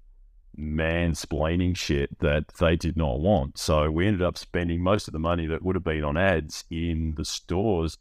mansplaining 0.59 1.77
shit 1.77 2.19
that 2.21 2.49
they 2.59 2.77
did 2.77 2.97
not 2.97 3.21
want. 3.21 3.59
So 3.59 3.91
we 3.91 4.07
ended 4.07 4.23
up 4.23 4.39
spending 4.39 4.83
most 4.83 5.09
of 5.09 5.13
the 5.13 5.19
money 5.19 5.47
that 5.47 5.63
would 5.63 5.77
have 5.77 5.85
been 5.85 6.05
on 6.05 6.17
ads 6.17 6.65
in 6.71 7.15
the 7.17 7.25
stores, 7.25 7.99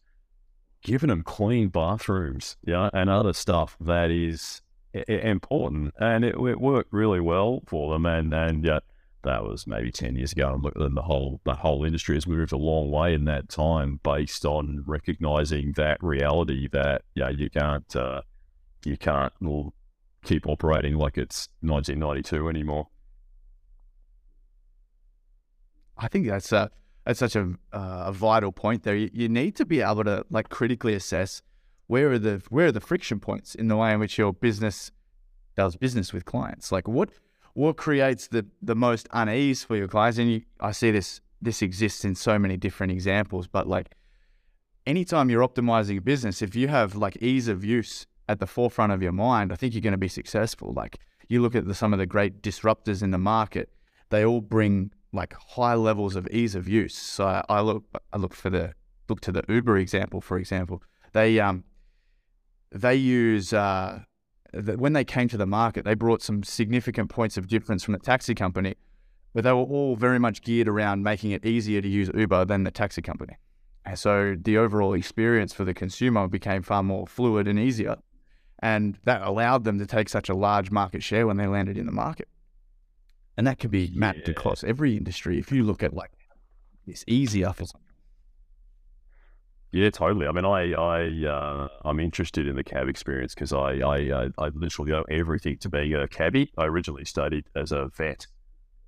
giving 0.83 1.09
them 1.09 1.23
clean 1.23 1.69
bathrooms, 1.69 2.57
yeah, 2.63 2.89
and 2.93 3.09
other 3.09 3.33
stuff 3.33 3.77
that 3.79 4.11
is 4.11 4.61
important, 5.07 5.93
and 5.99 6.23
it, 6.23 6.35
it 6.35 6.59
worked 6.59 6.93
really 6.93 7.19
well 7.19 7.61
for 7.67 7.91
them. 7.93 8.05
And 8.05 8.33
and 8.33 8.63
yeah, 8.63 8.79
that 9.23 9.43
was 9.43 9.67
maybe 9.67 9.91
ten 9.91 10.15
years 10.15 10.31
ago. 10.31 10.53
And 10.53 10.63
look, 10.63 10.73
then 10.75 10.95
the 10.95 11.01
whole 11.01 11.41
the 11.43 11.55
whole 11.55 11.83
industry 11.83 12.15
has 12.15 12.27
moved 12.27 12.53
a 12.53 12.57
long 12.57 12.91
way 12.91 13.13
in 13.13 13.25
that 13.25 13.49
time, 13.49 13.99
based 14.03 14.45
on 14.45 14.83
recognizing 14.85 15.73
that 15.73 16.01
reality 16.01 16.69
that 16.71 17.01
yeah, 17.15 17.29
you 17.29 17.49
can't 17.49 17.95
uh, 17.95 18.21
you 18.85 18.97
can't 18.97 19.33
keep 20.25 20.47
operating 20.47 20.95
like 20.95 21.17
it's 21.17 21.47
1992 21.61 22.49
anymore. 22.49 22.87
I 25.97 26.07
think 26.07 26.27
that's 26.27 26.51
a 26.51 26.69
that's 27.05 27.19
such 27.19 27.35
a 27.35 27.53
uh, 27.71 28.05
a 28.07 28.11
vital 28.11 28.51
point 28.51 28.83
there. 28.83 28.95
You, 28.95 29.09
you 29.13 29.29
need 29.29 29.55
to 29.57 29.65
be 29.65 29.81
able 29.81 30.03
to 30.03 30.25
like 30.29 30.49
critically 30.49 30.93
assess 30.93 31.41
where 31.87 32.11
are 32.11 32.19
the 32.19 32.41
where 32.49 32.67
are 32.67 32.71
the 32.71 32.81
friction 32.81 33.19
points 33.19 33.55
in 33.55 33.67
the 33.67 33.77
way 33.77 33.93
in 33.93 33.99
which 33.99 34.17
your 34.17 34.33
business 34.33 34.91
does 35.55 35.75
business 35.75 36.11
with 36.11 36.25
clients. 36.25 36.71
Like 36.71 36.87
what 36.87 37.11
what 37.53 37.77
creates 37.77 38.27
the 38.27 38.45
the 38.61 38.75
most 38.75 39.07
unease 39.13 39.63
for 39.63 39.77
your 39.77 39.87
clients? 39.87 40.17
And 40.17 40.31
you, 40.31 40.41
I 40.59 40.71
see 40.71 40.91
this 40.91 41.21
this 41.41 41.61
exists 41.61 42.03
in 42.03 42.15
so 42.15 42.37
many 42.39 42.57
different 42.57 42.91
examples, 42.91 43.47
but 43.47 43.67
like 43.67 43.91
anytime 44.85 45.29
you're 45.29 45.47
optimizing 45.47 45.97
a 45.97 46.01
business, 46.01 46.41
if 46.41 46.55
you 46.55 46.67
have 46.67 46.95
like 46.95 47.17
ease 47.21 47.47
of 47.47 47.63
use 47.63 48.07
at 48.27 48.39
the 48.39 48.47
forefront 48.47 48.91
of 48.91 49.01
your 49.01 49.11
mind, 49.11 49.51
I 49.51 49.55
think 49.55 49.73
you're 49.73 49.81
going 49.81 49.91
to 49.91 49.97
be 49.97 50.07
successful. 50.07 50.73
Like 50.73 50.99
you 51.27 51.41
look 51.41 51.55
at 51.55 51.65
the, 51.67 51.73
some 51.73 51.93
of 51.93 51.99
the 51.99 52.05
great 52.05 52.41
disruptors 52.41 53.01
in 53.03 53.11
the 53.11 53.17
market, 53.17 53.69
they 54.09 54.25
all 54.25 54.41
bring 54.41 54.91
like 55.11 55.33
high 55.33 55.75
levels 55.75 56.15
of 56.15 56.27
ease 56.27 56.55
of 56.55 56.67
use. 56.67 56.95
So 56.95 57.25
I, 57.25 57.43
I 57.49 57.61
look 57.61 57.83
I 58.11 58.17
look 58.17 58.33
for 58.33 58.49
the 58.49 58.73
look 59.07 59.21
to 59.21 59.31
the 59.31 59.43
Uber 59.47 59.77
example, 59.77 60.21
for 60.21 60.37
example. 60.37 60.81
They 61.13 61.39
um 61.39 61.63
they 62.71 62.95
use 62.95 63.53
uh, 63.53 64.01
the, 64.51 64.77
when 64.77 64.93
they 64.93 65.05
came 65.05 65.27
to 65.29 65.37
the 65.37 65.45
market, 65.45 65.85
they 65.85 65.93
brought 65.93 66.21
some 66.21 66.43
significant 66.43 67.09
points 67.09 67.37
of 67.37 67.47
difference 67.47 67.83
from 67.83 67.93
the 67.93 67.99
taxi 67.99 68.35
company, 68.35 68.75
but 69.33 69.43
they 69.43 69.51
were 69.51 69.59
all 69.59 69.95
very 69.95 70.19
much 70.19 70.41
geared 70.41 70.67
around 70.67 71.03
making 71.03 71.31
it 71.31 71.45
easier 71.45 71.81
to 71.81 71.87
use 71.87 72.09
Uber 72.13 72.45
than 72.45 72.63
the 72.63 72.71
taxi 72.71 73.01
company. 73.01 73.37
And 73.85 73.97
so 73.97 74.35
the 74.41 74.57
overall 74.57 74.93
experience 74.93 75.53
for 75.53 75.63
the 75.63 75.73
consumer 75.73 76.27
became 76.27 76.63
far 76.63 76.83
more 76.83 77.05
fluid 77.05 77.47
and 77.47 77.59
easier. 77.59 77.97
And 78.59 78.97
that 79.03 79.21
allowed 79.21 79.63
them 79.63 79.79
to 79.79 79.85
take 79.85 80.09
such 80.09 80.29
a 80.29 80.35
large 80.35 80.71
market 80.71 81.03
share 81.03 81.27
when 81.27 81.37
they 81.37 81.47
landed 81.47 81.77
in 81.77 81.85
the 81.85 81.91
market. 81.91 82.27
And 83.37 83.45
that 83.47 83.59
can 83.59 83.69
be 83.69 83.91
mapped 83.93 84.27
Yeah. 84.27 84.31
across 84.31 84.63
every 84.63 84.95
industry. 84.95 85.37
If 85.37 85.51
you 85.51 85.63
look 85.63 85.83
at 85.83 85.93
like 85.93 86.11
it's 86.87 87.03
easier 87.07 87.51
for 87.51 87.65
Yeah, 89.71 89.89
totally. 89.89 90.25
I 90.25 90.31
mean, 90.31 90.45
I, 90.45 90.71
I, 90.71 91.27
uh, 91.27 91.67
I'm 91.83 91.99
interested 91.99 92.47
in 92.47 92.55
the 92.55 92.63
cab 92.63 92.87
experience 92.87 93.35
because 93.35 93.51
I, 93.51 93.79
I, 93.81 94.29
I 94.37 94.47
literally 94.53 94.93
owe 94.93 95.03
everything 95.09 95.57
to 95.59 95.69
being 95.69 95.93
a 95.93 96.07
cabbie. 96.07 96.53
I 96.57 96.65
originally 96.65 97.03
studied 97.03 97.47
as 97.55 97.73
a 97.73 97.89
vet 97.97 98.27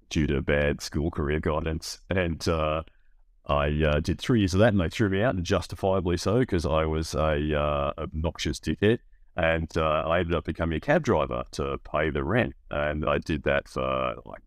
due 0.09 0.27
to 0.27 0.41
bad 0.41 0.79
school 0.81 1.11
career 1.11 1.41
guidance, 1.41 1.99
and 2.09 2.47
uh, 2.47 2.83
I 3.47 3.67
uh, 3.83 3.99
did 3.99 4.19
three 4.19 4.39
years 4.39 4.53
of 4.53 4.61
that, 4.61 4.69
and 4.69 4.79
they 4.79 4.87
threw 4.87 5.09
me 5.09 5.21
out, 5.21 5.35
and 5.35 5.43
justifiably 5.43 6.15
so, 6.15 6.39
because 6.39 6.65
I 6.65 6.85
was 6.85 7.13
a 7.13 7.59
uh, 7.59 7.91
obnoxious 7.97 8.59
dickhead, 8.59 8.99
and 9.37 9.71
uh, 9.77 10.03
I 10.07 10.19
ended 10.19 10.35
up 10.35 10.45
becoming 10.45 10.77
a 10.77 10.81
cab 10.81 11.03
driver 11.03 11.43
to 11.51 11.77
pay 11.89 12.09
the 12.09 12.23
rent, 12.23 12.53
and 12.71 13.07
I 13.07 13.19
did 13.19 13.43
that 13.43 13.67
for 13.67 14.15
like 14.25 14.41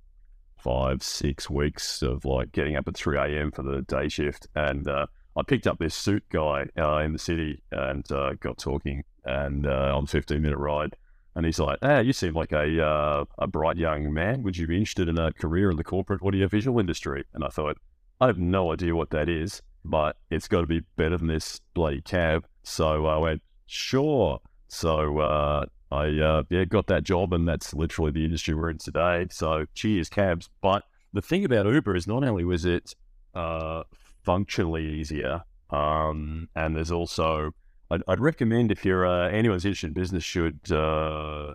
five, 0.59 1.03
six 1.03 1.49
weeks 1.49 2.03
of 2.03 2.25
like 2.25 2.53
getting 2.53 2.77
up 2.77 2.89
at 2.89 2.97
three 2.97 3.17
a.m. 3.17 3.53
for 3.53 3.63
the 3.63 3.83
day 3.83 4.09
shift, 4.09 4.49
and 4.57 4.87
uh, 4.89 5.07
I 5.37 5.43
picked 5.43 5.69
up 5.69 5.79
this 5.79 5.95
suit 5.95 6.25
guy 6.29 6.67
uh, 6.77 6.99
in 6.99 7.13
the 7.13 7.19
city 7.19 7.63
and 7.71 8.11
uh, 8.11 8.35
got 8.41 8.59
talking 8.59 9.05
and 9.25 9.67
uh, 9.67 9.97
on 9.97 10.05
a 10.05 10.07
15 10.09 10.43
minute 10.43 10.59
ride. 10.59 10.97
And 11.37 11.47
he's 11.47 11.61
like, 11.61 11.79
"Ah, 11.83 12.01
you 12.01 12.13
seem 12.13 12.35
like 12.35 12.51
a 12.51 12.85
uh, 12.85 13.25
a 13.39 13.47
bright 13.47 13.77
young 13.77 14.13
man. 14.13 14.43
Would 14.43 14.57
you 14.57 14.67
be 14.67 14.77
interested 14.77 15.09
in 15.09 15.19
a 15.19 15.33
career 15.33 15.71
in 15.71 15.77
the 15.77 15.85
corporate 15.85 16.23
audiovisual 16.23 16.81
industry?" 16.81 17.25
And 17.33 17.45
I 17.45 17.49
thought, 17.49 17.79
I 18.21 18.27
have 18.27 18.39
no 18.39 18.73
idea 18.73 18.97
what 18.97 19.11
that 19.11 19.29
is, 19.29 19.63
but 19.85 20.17
it's 20.31 20.49
got 20.49 20.63
to 20.63 20.67
be 20.67 20.81
better 20.97 21.17
than 21.17 21.29
this 21.29 21.61
bloody 21.75 22.03
cab. 22.03 22.45
So 22.65 23.07
I 23.07 23.17
went, 23.19 23.43
"Sure." 23.67 24.41
So 24.71 25.19
uh, 25.19 25.67
I 25.91 26.07
uh, 26.19 26.43
yeah 26.49 26.65
got 26.65 26.87
that 26.87 27.03
job, 27.03 27.33
and 27.33 27.47
that's 27.47 27.75
literally 27.75 28.13
the 28.13 28.25
industry 28.25 28.55
we're 28.55 28.71
in 28.71 28.79
today. 28.79 29.27
So 29.31 29.67
cheers, 29.75 30.09
cabs. 30.09 30.49
But 30.63 30.85
the 31.13 31.23
thing 31.23 31.45
about 31.45 31.67
Uber 31.67 31.97
is 31.97 32.07
not 32.07 32.25
only 32.25 32.45
was 32.45 32.65
it 32.65 32.95
uh, 33.35 33.83
functionally 34.23 34.87
easier. 34.87 35.43
Um, 35.71 36.49
and 36.57 36.75
there's 36.77 36.91
also, 36.91 37.53
I'd, 37.91 38.03
I'd 38.09 38.21
recommend 38.21 38.73
if 38.73 38.85
you're 38.85 39.07
uh, 39.07 39.29
anyone's 39.29 39.65
interested 39.65 39.89
in 39.89 39.93
business 39.93 40.25
should 40.25 40.71
uh, 40.73 41.55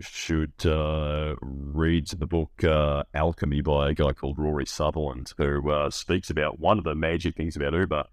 should 0.00 0.66
uh, 0.66 1.34
read 1.40 2.08
the 2.08 2.26
book 2.26 2.64
uh, 2.64 3.04
Alchemy 3.14 3.60
by 3.60 3.90
a 3.90 3.94
guy 3.94 4.12
called 4.12 4.38
Rory 4.38 4.66
Sutherland, 4.66 5.32
who 5.36 5.88
speaks 5.90 6.30
about 6.30 6.60
one 6.60 6.78
of 6.78 6.84
the 6.84 6.94
magic 6.94 7.36
things 7.36 7.56
about 7.56 7.72
Uber 7.72 8.04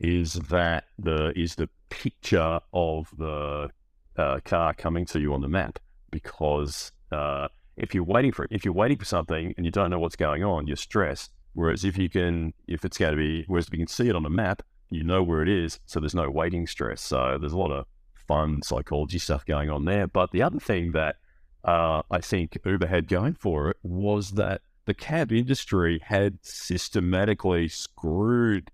is 0.00 0.34
that 0.34 0.84
the 0.98 1.38
is 1.38 1.54
the 1.56 1.68
picture 1.90 2.60
of 2.72 3.08
the 3.18 3.68
uh, 4.16 4.40
car 4.44 4.74
coming 4.74 5.04
to 5.04 5.20
you 5.20 5.34
on 5.34 5.40
the 5.40 5.48
map 5.48 5.78
because 6.10 6.92
uh, 7.12 7.48
if 7.76 7.94
you're 7.94 8.04
waiting 8.04 8.32
for 8.32 8.46
if 8.50 8.64
you're 8.64 8.74
waiting 8.74 8.96
for 8.96 9.04
something 9.04 9.54
and 9.56 9.66
you 9.66 9.72
don't 9.72 9.90
know 9.90 9.98
what's 9.98 10.16
going 10.16 10.42
on, 10.42 10.66
you're 10.66 10.76
stressed. 10.76 11.30
Whereas 11.52 11.84
if 11.84 11.98
you 11.98 12.08
can, 12.08 12.54
if 12.68 12.84
it's 12.84 12.96
going 12.96 13.12
to 13.12 13.16
be, 13.16 13.44
whereas 13.48 13.66
if 13.66 13.72
you 13.72 13.78
can 13.78 13.88
see 13.88 14.08
it 14.08 14.14
on 14.14 14.24
a 14.24 14.30
map, 14.30 14.62
you 14.88 15.02
know 15.02 15.22
where 15.22 15.42
it 15.42 15.48
is, 15.48 15.80
so 15.84 15.98
there's 15.98 16.14
no 16.14 16.30
waiting 16.30 16.66
stress. 16.66 17.00
So 17.00 17.38
there's 17.40 17.52
a 17.52 17.58
lot 17.58 17.72
of 17.72 17.86
fun 18.14 18.62
psychology 18.62 19.18
stuff 19.18 19.44
going 19.44 19.68
on 19.68 19.84
there. 19.84 20.06
But 20.06 20.30
the 20.30 20.42
other 20.42 20.60
thing 20.60 20.92
that 20.92 21.16
uh, 21.64 22.02
I 22.10 22.20
think 22.20 22.56
Uber 22.64 22.86
had 22.86 23.08
going 23.08 23.34
for 23.34 23.70
it 23.70 23.76
was 23.82 24.32
that 24.32 24.62
the 24.86 24.94
cab 24.94 25.32
industry 25.32 26.00
had 26.04 26.38
systematically 26.42 27.68
screwed 27.68 28.70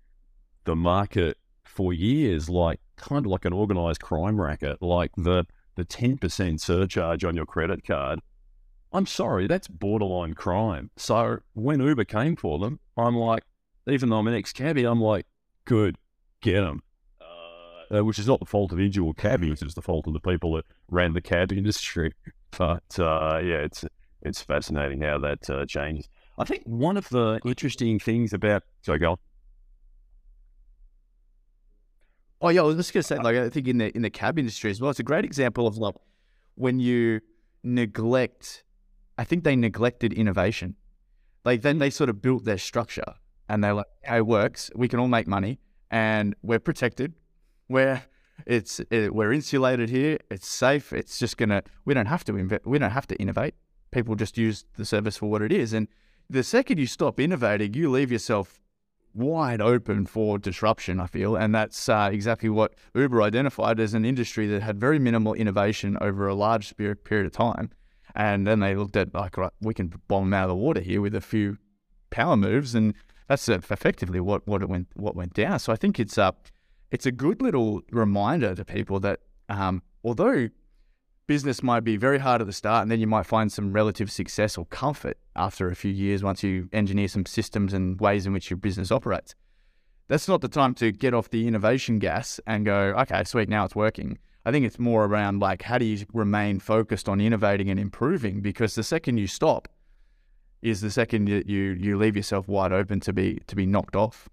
the 0.67 0.75
market 0.75 1.37
for 1.63 1.93
years, 1.93 2.49
like 2.49 2.79
kind 2.97 3.25
of 3.25 3.31
like 3.31 3.45
an 3.45 3.53
organized 3.53 4.01
crime 4.01 4.39
racket, 4.39 4.81
like 4.81 5.11
the 5.17 5.45
the 5.75 5.85
ten 5.85 6.17
percent 6.17 6.61
surcharge 6.61 7.23
on 7.23 7.35
your 7.35 7.45
credit 7.45 7.83
card. 7.83 8.19
I'm 8.93 9.05
sorry, 9.05 9.47
that's 9.47 9.67
borderline 9.67 10.33
crime. 10.33 10.91
So 10.97 11.39
when 11.53 11.79
Uber 11.79 12.05
came 12.05 12.35
for 12.35 12.59
them, 12.59 12.79
I'm 12.95 13.15
like, 13.15 13.43
even 13.87 14.09
though 14.09 14.17
I'm 14.17 14.27
an 14.27 14.35
ex 14.35 14.53
cabbie, 14.53 14.85
I'm 14.85 15.01
like, 15.01 15.25
good, 15.65 15.97
get 16.41 16.61
them. 16.61 16.83
Uh, 17.89 18.03
which 18.03 18.19
is 18.19 18.27
not 18.27 18.41
the 18.41 18.45
fault 18.45 18.73
of 18.73 18.79
individual 18.79 19.13
cabbies; 19.13 19.61
it's 19.61 19.73
the 19.73 19.81
fault 19.81 20.07
of 20.07 20.13
the 20.13 20.19
people 20.19 20.53
that 20.55 20.65
ran 20.91 21.13
the 21.13 21.21
cab 21.21 21.51
industry. 21.53 22.13
But 22.57 22.99
uh, 22.99 23.39
yeah, 23.41 23.59
it's 23.59 23.85
it's 24.21 24.41
fascinating 24.41 25.01
how 25.01 25.17
that 25.19 25.49
uh, 25.49 25.65
changes. 25.65 26.09
I 26.37 26.43
think 26.43 26.63
one 26.65 26.97
of 26.97 27.07
the 27.09 27.39
interesting 27.45 27.97
things 27.97 28.33
about 28.33 28.63
so 28.81 28.97
go. 28.97 29.11
On. 29.11 29.17
Oh 32.41 32.49
yeah, 32.49 32.61
I 32.61 32.63
was 32.63 32.75
just 32.75 32.93
gonna 32.93 33.03
say, 33.03 33.17
uh, 33.17 33.23
like 33.23 33.35
I 33.35 33.49
think 33.49 33.67
in 33.67 33.77
the 33.79 33.95
in 33.95 34.01
the 34.01 34.09
cab 34.09 34.37
industry 34.37 34.69
as 34.71 34.79
well, 34.79 34.91
it's 34.91 34.99
a 34.99 35.03
great 35.03 35.25
example 35.25 35.67
of 35.67 35.77
like 35.77 35.95
when 36.55 36.79
you 36.79 37.21
neglect. 37.63 38.63
I 39.17 39.23
think 39.23 39.43
they 39.43 39.55
neglected 39.55 40.13
innovation. 40.13 40.75
Like 41.43 41.63
then 41.63 41.79
they 41.79 41.89
sort 41.89 42.09
of 42.09 42.21
built 42.21 42.45
their 42.45 42.57
structure, 42.59 43.15
and 43.49 43.63
they're 43.63 43.73
like, 43.73 43.87
"How 44.03 44.17
it 44.17 44.27
works? 44.27 44.69
We 44.75 44.87
can 44.87 44.99
all 44.99 45.07
make 45.07 45.27
money, 45.27 45.59
and 45.89 46.35
we're 46.43 46.59
protected. 46.59 47.13
We're 47.67 48.03
it's 48.45 48.79
it, 48.91 49.13
we're 49.15 49.33
insulated 49.33 49.89
here. 49.89 50.19
It's 50.29 50.47
safe. 50.47 50.93
It's 50.93 51.17
just 51.17 51.37
gonna. 51.37 51.63
We 51.85 51.93
don't 51.93 52.05
have 52.05 52.23
to 52.25 52.37
invent. 52.37 52.67
We 52.67 52.77
don't 52.77 52.91
have 52.91 53.07
to 53.07 53.15
innovate. 53.15 53.55
People 53.91 54.15
just 54.15 54.37
use 54.37 54.65
the 54.77 54.85
service 54.85 55.17
for 55.17 55.29
what 55.29 55.41
it 55.41 55.51
is. 55.51 55.73
And 55.73 55.87
the 56.29 56.43
second 56.43 56.77
you 56.77 56.87
stop 56.87 57.19
innovating, 57.19 57.73
you 57.73 57.89
leave 57.89 58.11
yourself 58.11 58.59
wide 59.17 59.61
open 59.61 60.05
for 60.05 60.37
disruption, 60.37 60.99
I 60.99 61.07
feel. 61.07 61.35
And 61.35 61.53
that's 61.53 61.89
uh, 61.89 62.09
exactly 62.11 62.49
what 62.49 62.73
Uber 62.95 63.21
identified 63.21 63.79
as 63.79 63.93
an 63.93 64.05
industry 64.05 64.47
that 64.47 64.61
had 64.61 64.79
very 64.79 64.99
minimal 64.99 65.33
innovation 65.33 65.97
over 66.01 66.27
a 66.27 66.35
large 66.35 66.75
period 66.77 67.25
of 67.25 67.31
time. 67.31 67.71
And 68.15 68.47
then 68.47 68.59
they 68.59 68.75
looked 68.75 68.95
at, 68.95 69.13
like, 69.13 69.37
right, 69.37 69.51
we 69.61 69.73
can 69.73 69.93
bomb 70.07 70.25
them 70.25 70.33
out 70.33 70.43
of 70.43 70.49
the 70.49 70.55
water 70.55 70.81
here 70.81 71.01
with 71.01 71.15
a 71.15 71.21
few 71.21 71.57
power 72.09 72.37
moves. 72.37 72.73
And 72.73 72.93
that's 73.27 73.47
effectively 73.49 74.19
what, 74.19 74.47
what, 74.47 74.67
went, 74.67 74.87
what 74.95 75.15
went 75.15 75.33
down. 75.33 75.59
So 75.59 75.73
I 75.73 75.75
think 75.75 75.99
it's, 75.99 76.17
uh, 76.17 76.31
it's 76.91 77.05
a 77.05 77.11
good 77.11 77.41
little 77.41 77.81
reminder 77.91 78.55
to 78.55 78.65
people 78.65 78.99
that 79.01 79.19
um, 79.49 79.81
although 80.03 80.49
business 81.27 81.61
might 81.61 81.81
be 81.81 81.97
very 81.97 82.17
hard 82.17 82.41
at 82.41 82.47
the 82.47 82.53
start 82.53 82.81
and 82.81 82.89
then 82.89 82.99
you 82.99 83.07
might 83.07 83.25
find 83.25 83.51
some 83.51 83.73
relative 83.73 84.09
success 84.09 84.57
or 84.57 84.65
comfort 84.65 85.17
after 85.35 85.69
a 85.69 85.75
few 85.75 85.91
years 85.91 86.23
once 86.23 86.41
you 86.41 86.69
engineer 86.71 87.07
some 87.07 87.25
systems 87.25 87.73
and 87.73 87.99
ways 87.99 88.25
in 88.25 88.33
which 88.33 88.49
your 88.49 88.57
business 88.57 88.91
operates. 88.91 89.35
That's 90.07 90.27
not 90.27 90.39
the 90.39 90.47
time 90.47 90.73
to 90.75 90.91
get 90.91 91.13
off 91.13 91.29
the 91.29 91.47
innovation 91.47 91.99
gas 91.99 92.39
and 92.47 92.65
go, 92.65 92.95
okay, 92.97 93.23
sweet, 93.25 93.49
now 93.49 93.65
it's 93.65 93.75
working. 93.75 94.17
I 94.45 94.51
think 94.51 94.65
it's 94.65 94.79
more 94.79 95.03
around 95.03 95.41
like 95.41 95.63
how 95.63 95.77
do 95.77 95.83
you 95.83 96.05
remain 96.13 96.59
focused 96.59 97.09
on 97.09 97.19
innovating 97.19 97.69
and 97.69 97.77
improving 97.77 98.39
because 98.39 98.75
the 98.75 98.83
second 98.83 99.17
you 99.17 99.27
stop 99.27 99.67
is 100.61 100.79
the 100.79 100.89
second 100.89 101.27
that 101.27 101.47
you 101.47 101.75
you 101.79 101.97
leave 101.97 102.15
yourself 102.15 102.47
wide 102.47 102.71
open 102.71 103.01
to 103.01 103.11
be 103.13 103.41
to 103.47 103.55
be 103.55 103.65
knocked 103.65 103.97
off. 103.97 104.29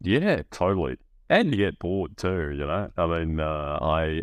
Yeah, 0.00 0.42
totally. 0.52 0.98
And 1.28 1.50
you 1.50 1.56
get 1.56 1.80
bored 1.80 2.16
too, 2.16 2.50
you 2.50 2.66
know. 2.66 2.90
I 2.96 3.06
mean, 3.06 3.40
uh, 3.40 3.78
I 3.82 4.22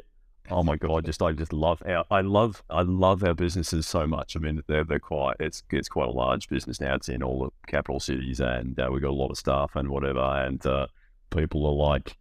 Oh 0.52 0.64
my 0.64 0.76
god! 0.76 0.92
I 0.98 1.02
just 1.02 1.22
I 1.22 1.32
just 1.32 1.54
love 1.54 1.82
our 1.86 2.06
I 2.12 2.20
love 2.22 2.62
I 2.70 2.82
love 2.82 3.24
our 3.24 3.34
businesses 3.34 3.88
so 3.88 4.06
much. 4.06 4.36
I 4.36 4.40
mean, 4.40 4.62
they're 4.68 4.84
they're 4.84 5.00
quite 5.00 5.38
it's 5.40 5.64
it's 5.72 5.88
quite 5.88 6.10
a 6.10 6.12
large 6.12 6.50
business 6.50 6.82
now. 6.82 6.96
It's 6.96 7.08
in 7.08 7.24
all 7.24 7.46
the 7.46 7.72
capital 7.72 8.02
cities, 8.02 8.42
and 8.42 8.78
uh, 8.78 8.90
we've 8.92 9.02
got 9.02 9.12
a 9.12 9.14
lot 9.14 9.32
of 9.32 9.38
staff 9.38 9.76
and 9.76 9.88
whatever. 9.90 10.20
And 10.20 10.64
uh, 10.66 10.88
people 11.30 11.66
are 11.66 11.90
like, 11.92 12.18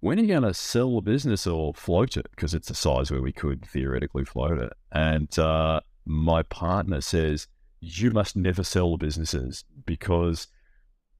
"When 0.00 0.18
are 0.18 0.22
you 0.22 0.28
going 0.28 0.42
to 0.44 0.54
sell 0.54 0.96
the 0.96 1.02
business 1.02 1.46
or 1.46 1.74
float 1.74 2.16
it?" 2.16 2.26
Because 2.30 2.54
it's 2.54 2.70
a 2.70 2.74
size 2.74 3.10
where 3.10 3.22
we 3.22 3.32
could 3.32 3.66
theoretically 3.66 4.24
float 4.24 4.58
it. 4.58 4.72
And 4.90 5.38
uh, 5.38 5.80
my 6.06 6.42
partner 6.44 7.02
says, 7.02 7.48
"You 7.80 8.12
must 8.12 8.34
never 8.34 8.64
sell 8.64 8.92
the 8.92 9.04
businesses 9.06 9.64
because." 9.84 10.48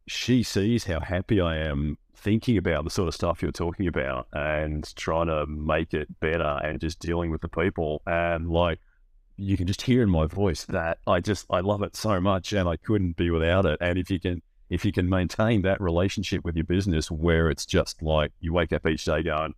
She 0.08 0.42
sees 0.42 0.86
how 0.86 0.98
happy 0.98 1.40
I 1.40 1.58
am 1.58 1.96
thinking 2.22 2.56
about 2.56 2.84
the 2.84 2.90
sort 2.90 3.08
of 3.08 3.14
stuff 3.14 3.42
you're 3.42 3.50
talking 3.50 3.88
about 3.88 4.28
and 4.32 4.94
trying 4.94 5.26
to 5.26 5.44
make 5.46 5.92
it 5.92 6.08
better 6.20 6.60
and 6.62 6.80
just 6.80 7.00
dealing 7.00 7.30
with 7.30 7.40
the 7.40 7.48
people. 7.48 8.00
And 8.06 8.48
like 8.48 8.78
you 9.36 9.56
can 9.56 9.66
just 9.66 9.82
hear 9.82 10.02
in 10.02 10.10
my 10.10 10.26
voice 10.26 10.64
that 10.66 10.98
I 11.06 11.20
just 11.20 11.46
I 11.50 11.60
love 11.60 11.82
it 11.82 11.96
so 11.96 12.20
much 12.20 12.52
and 12.52 12.68
I 12.68 12.76
couldn't 12.76 13.16
be 13.16 13.30
without 13.30 13.66
it. 13.66 13.78
And 13.80 13.98
if 13.98 14.10
you 14.10 14.20
can 14.20 14.40
if 14.70 14.84
you 14.84 14.92
can 14.92 15.08
maintain 15.08 15.62
that 15.62 15.80
relationship 15.80 16.44
with 16.44 16.54
your 16.54 16.64
business 16.64 17.10
where 17.10 17.50
it's 17.50 17.66
just 17.66 18.02
like 18.02 18.32
you 18.40 18.52
wake 18.52 18.72
up 18.72 18.86
each 18.86 19.04
day 19.04 19.22
going 19.22 19.52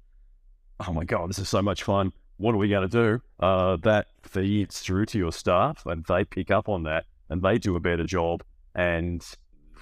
oh 0.80 0.92
my 0.92 1.04
god 1.04 1.28
this 1.28 1.38
is 1.38 1.48
so 1.48 1.60
much 1.60 1.82
fun. 1.82 2.12
What 2.38 2.54
are 2.54 2.58
we 2.58 2.68
going 2.68 2.88
to 2.88 3.20
do? 3.20 3.22
Uh, 3.38 3.76
that 3.82 4.08
feeds 4.22 4.80
through 4.80 5.06
to 5.06 5.18
your 5.18 5.30
staff 5.32 5.86
and 5.86 6.04
they 6.06 6.24
pick 6.24 6.50
up 6.50 6.68
on 6.68 6.82
that 6.84 7.04
and 7.28 7.42
they 7.42 7.58
do 7.58 7.76
a 7.76 7.80
better 7.80 8.04
job 8.04 8.42
and 8.74 9.24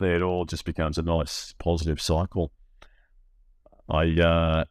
it 0.01 0.21
all 0.21 0.45
just 0.45 0.65
becomes 0.65 0.99
a 0.99 1.03
nice 1.03 1.55
positive 1.59 2.01
cycle 2.01 2.51
I 3.93 4.21
uh, 4.21 4.65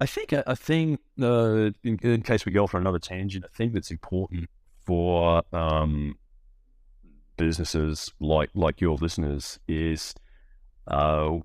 I 0.00 0.06
think 0.06 0.32
a, 0.32 0.56
thing 0.56 0.98
uh, 1.20 1.70
in, 1.82 1.98
in, 2.02 2.22
case 2.22 2.46
we 2.46 2.52
go 2.52 2.66
for 2.66 2.78
another 2.78 2.98
tangent, 2.98 3.44
a 3.44 3.48
thing 3.48 3.72
that's 3.72 3.90
important 3.90 4.48
for 4.86 5.42
um, 5.52 6.16
businesses 7.36 8.12
like 8.20 8.50
like 8.54 8.80
your 8.80 8.96
listeners 8.96 9.58
is 9.68 10.14
uh, 10.86 11.38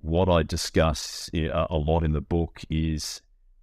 what 0.00 0.28
I 0.28 0.42
discuss 0.42 1.30
a 1.34 1.66
lot 1.70 2.02
in 2.02 2.12
the 2.12 2.20
book 2.20 2.62
is 2.70 3.20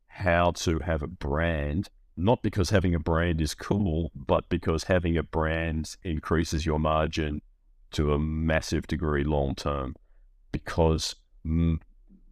how 0.07 0.51
to 0.51 0.79
have 0.79 1.01
a 1.01 1.07
brand. 1.07 1.89
Not 2.17 2.43
because 2.43 2.69
having 2.69 2.93
a 2.93 2.99
brand 2.99 3.41
is 3.41 3.55
cool, 3.55 4.11
but 4.15 4.47
because 4.49 4.83
having 4.83 5.17
a 5.17 5.23
brand 5.23 5.95
increases 6.03 6.65
your 6.65 6.77
margin 6.77 7.41
to 7.91 8.13
a 8.13 8.19
massive 8.19 8.85
degree 8.85 9.23
long 9.23 9.55
term. 9.55 9.95
Because 10.51 11.15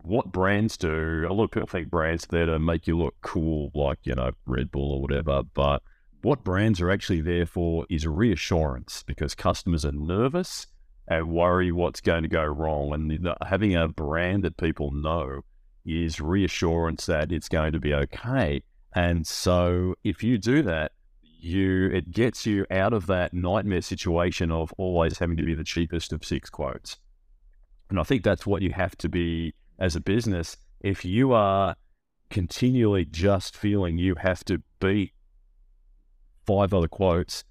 what 0.02 0.32
brands 0.32 0.78
do, 0.78 1.26
a 1.28 1.34
lot 1.34 1.46
of 1.46 1.52
people 1.52 1.68
think 1.68 1.90
brands 1.90 2.26
are 2.26 2.28
there 2.32 2.46
to 2.48 2.60
make 2.60 2.88
you 2.88 2.98
look 2.98 3.16
cool, 3.22 3.72
like, 3.74 4.00
you 4.04 4.16
know, 4.16 4.32
Red 4.46 4.72
Bull 4.72 4.94
or 4.94 5.02
whatever. 5.02 5.44
But 5.54 5.82
what 6.22 6.44
brands 6.44 6.82
are 6.82 6.90
actually 6.90 7.22
there 7.22 7.46
for 7.46 7.86
is 7.90 8.08
reassurance 8.08 9.04
because 9.04 9.36
customers 9.36 9.86
are 9.86 9.92
nervous 9.92 10.68
and 11.08 11.30
worry 11.30 11.72
what's 11.72 12.02
going 12.02 12.24
to 12.24 12.30
go 12.30 12.44
wrong. 12.44 12.94
And 12.94 13.30
having 13.46 13.76
a 13.76 13.88
brand 13.88 14.44
that 14.44 14.58
people 14.58 14.92
know 14.92 15.42
is 15.86 16.22
reassurance 16.22 17.06
that 17.08 17.32
it's 17.32 17.50
going 17.50 17.74
to 17.74 17.80
be 17.80 17.94
okay. 17.94 18.62
And 18.94 19.26
so 19.26 19.96
if 20.04 20.24
you 20.24 20.38
do 20.38 20.62
that, 20.64 20.94
you 21.42 21.90
it 21.92 22.12
gets 22.12 22.46
you 22.46 22.66
out 22.70 22.92
of 22.92 23.08
that 23.08 23.34
nightmare 23.34 23.82
situation 23.82 24.52
of 24.52 24.74
always 24.78 25.20
having 25.20 25.38
to 25.38 25.44
be 25.44 25.56
the 25.56 25.64
cheapest 25.64 26.12
of 26.12 26.26
six 26.26 26.50
quotes. 26.50 26.98
And 27.90 28.00
I 28.00 28.04
think 28.04 28.24
that's 28.24 28.46
what 28.46 28.62
you 28.62 28.72
have 28.72 28.98
to 28.98 29.10
be 29.10 29.54
as 29.80 29.96
a 29.96 30.02
business, 30.02 30.58
if 30.82 31.06
you 31.06 31.32
are 31.32 31.76
continually 32.30 33.06
just 33.06 33.56
feeling 33.56 33.98
you 33.98 34.16
have 34.16 34.44
to 34.46 34.62
beat 34.80 35.14
five 36.46 36.74
other 36.74 36.88
quotes, 36.88 37.44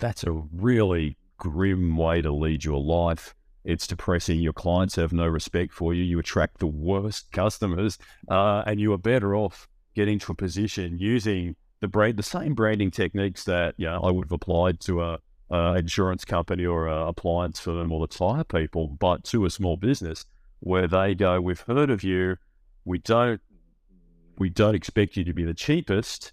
that's 0.00 0.24
a 0.24 0.32
really 0.32 1.16
grim 1.36 1.96
way 1.96 2.22
to 2.22 2.32
lead 2.32 2.64
your 2.64 2.80
life. 2.80 3.34
It's 3.64 3.86
depressing. 3.86 4.40
Your 4.40 4.52
clients 4.52 4.96
have 4.96 5.12
no 5.12 5.26
respect 5.26 5.72
for 5.72 5.94
you. 5.94 6.02
You 6.02 6.18
attract 6.18 6.58
the 6.58 6.66
worst 6.66 7.30
customers, 7.32 7.98
uh, 8.28 8.62
and 8.66 8.80
you 8.80 8.92
are 8.92 8.98
better 8.98 9.34
off 9.34 9.68
getting 9.94 10.18
to 10.18 10.32
a 10.32 10.34
position 10.34 10.98
using 10.98 11.54
the 11.80 11.88
brand, 11.88 12.16
the 12.16 12.22
same 12.22 12.54
branding 12.54 12.90
techniques 12.90 13.44
that 13.44 13.74
you 13.78 13.86
know, 13.86 14.00
I 14.02 14.10
would 14.10 14.26
have 14.26 14.32
applied 14.32 14.80
to 14.80 15.02
a, 15.02 15.18
a 15.50 15.76
insurance 15.76 16.24
company 16.24 16.66
or 16.66 16.88
a 16.88 17.06
appliance 17.06 17.60
firm 17.60 17.92
or 17.92 18.06
the 18.06 18.12
tire 18.12 18.44
people, 18.44 18.88
but 18.88 19.24
to 19.24 19.46
a 19.46 19.50
small 19.50 19.76
business 19.76 20.26
where 20.64 20.88
they 20.88 21.14
go, 21.14 21.40
"We've 21.40 21.60
heard 21.60 21.90
of 21.90 22.02
you. 22.02 22.36
We 22.84 22.98
don't 22.98 23.40
we 24.38 24.50
don't 24.50 24.74
expect 24.74 25.16
you 25.16 25.24
to 25.24 25.32
be 25.32 25.44
the 25.44 25.54
cheapest. 25.54 26.32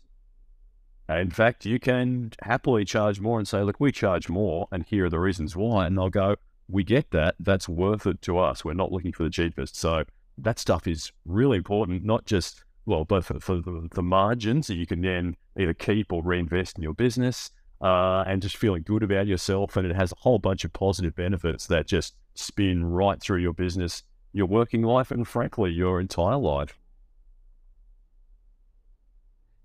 In 1.09 1.29
fact, 1.29 1.65
you 1.65 1.79
can 1.79 2.31
happily 2.41 2.85
charge 2.85 3.19
more 3.19 3.37
and 3.37 3.47
say, 3.47 3.61
look, 3.63 3.79
we 3.79 3.91
charge 3.91 4.29
more, 4.29 4.67
and 4.71 4.83
here 4.83 5.05
are 5.05 5.09
the 5.09 5.19
reasons 5.19 5.55
why. 5.55 5.85
And 5.85 5.97
they'll 5.97 6.09
go, 6.09 6.37
we 6.69 6.83
get 6.83 7.11
that. 7.11 7.35
That's 7.39 7.67
worth 7.67 8.07
it 8.07 8.21
to 8.23 8.37
us. 8.37 8.63
We're 8.63 8.73
not 8.73 8.91
looking 8.91 9.11
for 9.11 9.23
the 9.23 9.29
cheapest. 9.29 9.75
So 9.75 10.05
that 10.37 10.57
stuff 10.57 10.87
is 10.87 11.11
really 11.25 11.57
important, 11.57 12.05
not 12.05 12.25
just, 12.25 12.63
well, 12.85 13.03
both 13.03 13.25
for, 13.25 13.39
for 13.41 13.55
the, 13.55 13.89
the 13.93 14.01
margins 14.01 14.67
that 14.67 14.75
you 14.75 14.87
can 14.87 15.01
then 15.01 15.35
either 15.59 15.73
keep 15.73 16.13
or 16.13 16.23
reinvest 16.23 16.77
in 16.77 16.83
your 16.83 16.93
business 16.93 17.51
uh, 17.81 18.23
and 18.25 18.41
just 18.41 18.55
feeling 18.55 18.83
good 18.83 19.03
about 19.03 19.27
yourself. 19.27 19.75
And 19.75 19.85
it 19.85 19.95
has 19.95 20.13
a 20.13 20.19
whole 20.19 20.39
bunch 20.39 20.63
of 20.63 20.71
positive 20.71 21.15
benefits 21.15 21.67
that 21.67 21.87
just 21.87 22.15
spin 22.35 22.85
right 22.85 23.19
through 23.21 23.39
your 23.39 23.53
business 23.53 24.03
your 24.33 24.45
working 24.45 24.81
life 24.81 25.11
and 25.11 25.27
frankly 25.27 25.71
your 25.71 25.99
entire 25.99 26.37
life. 26.37 26.77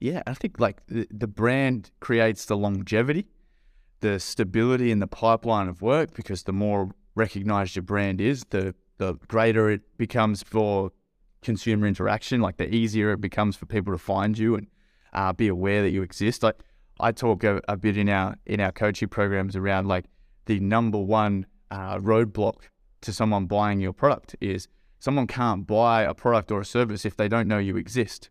Yeah, 0.00 0.22
I 0.26 0.34
think 0.34 0.60
like 0.60 0.86
the, 0.86 1.06
the 1.10 1.26
brand 1.26 1.90
creates 2.00 2.44
the 2.44 2.56
longevity. 2.56 3.26
the 4.00 4.20
stability 4.20 4.90
in 4.90 4.98
the 4.98 5.06
pipeline 5.06 5.68
of 5.68 5.80
work 5.80 6.14
because 6.14 6.42
the 6.42 6.52
more 6.52 6.90
recognized 7.14 7.76
your 7.76 7.82
brand 7.82 8.20
is, 8.20 8.44
the 8.50 8.74
the 8.98 9.14
greater 9.28 9.70
it 9.70 9.82
becomes 9.98 10.42
for 10.42 10.90
consumer 11.42 11.86
interaction. 11.86 12.40
Like 12.40 12.56
the 12.56 12.72
easier 12.74 13.12
it 13.12 13.20
becomes 13.20 13.56
for 13.56 13.66
people 13.66 13.92
to 13.92 13.98
find 13.98 14.36
you 14.36 14.54
and 14.56 14.66
uh, 15.12 15.32
be 15.32 15.48
aware 15.48 15.82
that 15.82 15.90
you 15.90 16.02
exist. 16.02 16.42
Like 16.42 16.56
I 17.00 17.12
talk 17.12 17.44
a, 17.44 17.60
a, 17.68 17.76
bit 17.76 17.96
in 17.96 18.08
our 18.08 18.36
in 18.46 18.60
our 18.60 18.72
coaching 18.72 19.08
programs 19.08 19.56
around 19.56 19.86
like 19.86 20.06
the 20.46 20.60
number 20.60 20.98
one 20.98 21.46
uh, 21.70 21.98
roadblock 21.98 22.68
to 23.06 23.12
someone 23.12 23.46
buying 23.46 23.80
your 23.80 23.92
product 23.92 24.36
is 24.40 24.68
someone 24.98 25.26
can't 25.26 25.66
buy 25.66 26.02
a 26.02 26.14
product 26.14 26.50
or 26.50 26.60
a 26.60 26.64
service 26.64 27.04
if 27.04 27.16
they 27.16 27.28
don't 27.28 27.48
know 27.48 27.58
you 27.58 27.76
exist. 27.76 28.30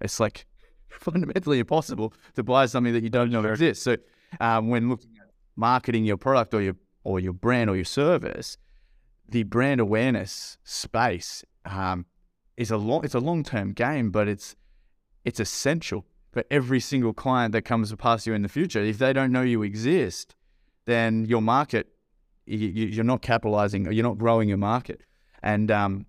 It's 0.00 0.18
like 0.18 0.46
fundamentally 0.88 1.58
impossible 1.58 2.12
to 2.34 2.42
buy 2.42 2.66
something 2.66 2.92
that 2.92 3.02
you 3.02 3.10
don't 3.10 3.30
know 3.30 3.44
exists. 3.44 3.84
So 3.84 3.96
um, 4.40 4.68
when 4.68 4.88
looking 4.88 5.10
at 5.20 5.30
marketing 5.56 6.04
your 6.04 6.16
product 6.16 6.54
or 6.54 6.62
your 6.62 6.76
or 7.04 7.20
your 7.20 7.32
brand 7.32 7.70
or 7.70 7.76
your 7.76 7.84
service, 7.84 8.58
the 9.28 9.44
brand 9.44 9.80
awareness 9.80 10.58
space 10.64 11.44
um, 11.64 12.06
is 12.56 12.70
a 12.70 12.76
long 12.76 13.04
it's 13.04 13.14
a 13.14 13.20
long 13.20 13.42
term 13.42 13.72
game, 13.72 14.10
but 14.10 14.28
it's 14.28 14.56
it's 15.24 15.40
essential 15.40 16.06
for 16.32 16.44
every 16.50 16.80
single 16.80 17.12
client 17.12 17.52
that 17.52 17.62
comes 17.62 17.94
past 17.96 18.26
you 18.26 18.34
in 18.34 18.42
the 18.42 18.48
future. 18.48 18.82
If 18.82 18.98
they 18.98 19.12
don't 19.12 19.32
know 19.32 19.42
you 19.42 19.62
exist, 19.62 20.34
then 20.84 21.24
your 21.24 21.42
market 21.42 21.95
you, 22.46 23.00
are 23.00 23.04
not 23.04 23.22
capitalizing 23.22 23.86
or 23.86 23.92
you're 23.92 24.04
not 24.04 24.18
growing 24.18 24.48
your 24.48 24.58
market. 24.58 25.02
And 25.42 25.70
um, 25.70 26.06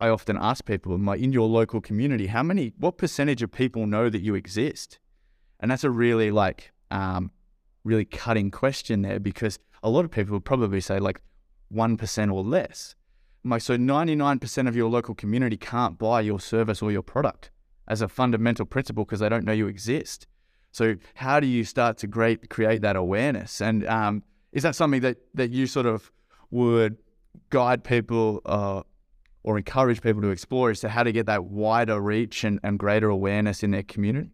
I 0.00 0.08
often 0.08 0.36
ask 0.40 0.64
people 0.64 0.94
in, 0.94 1.02
my, 1.02 1.16
in 1.16 1.32
your 1.32 1.48
local 1.48 1.80
community, 1.80 2.26
how 2.26 2.42
many, 2.42 2.72
what 2.78 2.98
percentage 2.98 3.42
of 3.42 3.50
people 3.50 3.86
know 3.86 4.10
that 4.10 4.20
you 4.20 4.34
exist? 4.34 4.98
And 5.60 5.70
that's 5.70 5.84
a 5.84 5.90
really 5.90 6.30
like, 6.30 6.72
um, 6.90 7.30
really 7.84 8.04
cutting 8.04 8.50
question 8.50 9.02
there 9.02 9.18
because 9.18 9.58
a 9.82 9.90
lot 9.90 10.04
of 10.04 10.10
people 10.10 10.34
would 10.34 10.44
probably 10.44 10.80
say 10.80 10.98
like 10.98 11.20
1% 11.74 12.32
or 12.32 12.42
less. 12.42 12.94
Like, 13.44 13.62
so 13.62 13.76
99% 13.76 14.68
of 14.68 14.76
your 14.76 14.90
local 14.90 15.14
community 15.14 15.56
can't 15.56 15.98
buy 15.98 16.20
your 16.20 16.40
service 16.40 16.82
or 16.82 16.92
your 16.92 17.02
product 17.02 17.50
as 17.86 18.02
a 18.02 18.08
fundamental 18.08 18.66
principle 18.66 19.04
because 19.04 19.20
they 19.20 19.28
don't 19.28 19.44
know 19.44 19.52
you 19.52 19.68
exist. 19.68 20.26
So 20.72 20.96
how 21.14 21.40
do 21.40 21.46
you 21.46 21.64
start 21.64 21.96
to 21.98 22.08
create, 22.08 22.50
create 22.50 22.82
that 22.82 22.96
awareness? 22.96 23.60
And 23.60 23.86
um, 23.86 24.22
is 24.52 24.62
that 24.62 24.74
something 24.74 25.00
that, 25.02 25.18
that 25.34 25.50
you 25.50 25.66
sort 25.66 25.86
of 25.86 26.10
would 26.50 26.96
guide 27.50 27.84
people 27.84 28.40
uh, 28.46 28.82
or 29.42 29.58
encourage 29.58 30.00
people 30.02 30.22
to 30.22 30.28
explore 30.28 30.70
as 30.70 30.80
to 30.80 30.88
how 30.88 31.02
to 31.02 31.12
get 31.12 31.26
that 31.26 31.44
wider 31.44 32.00
reach 32.00 32.44
and, 32.44 32.60
and 32.62 32.78
greater 32.78 33.08
awareness 33.08 33.62
in 33.62 33.70
their 33.70 33.82
community? 33.82 34.30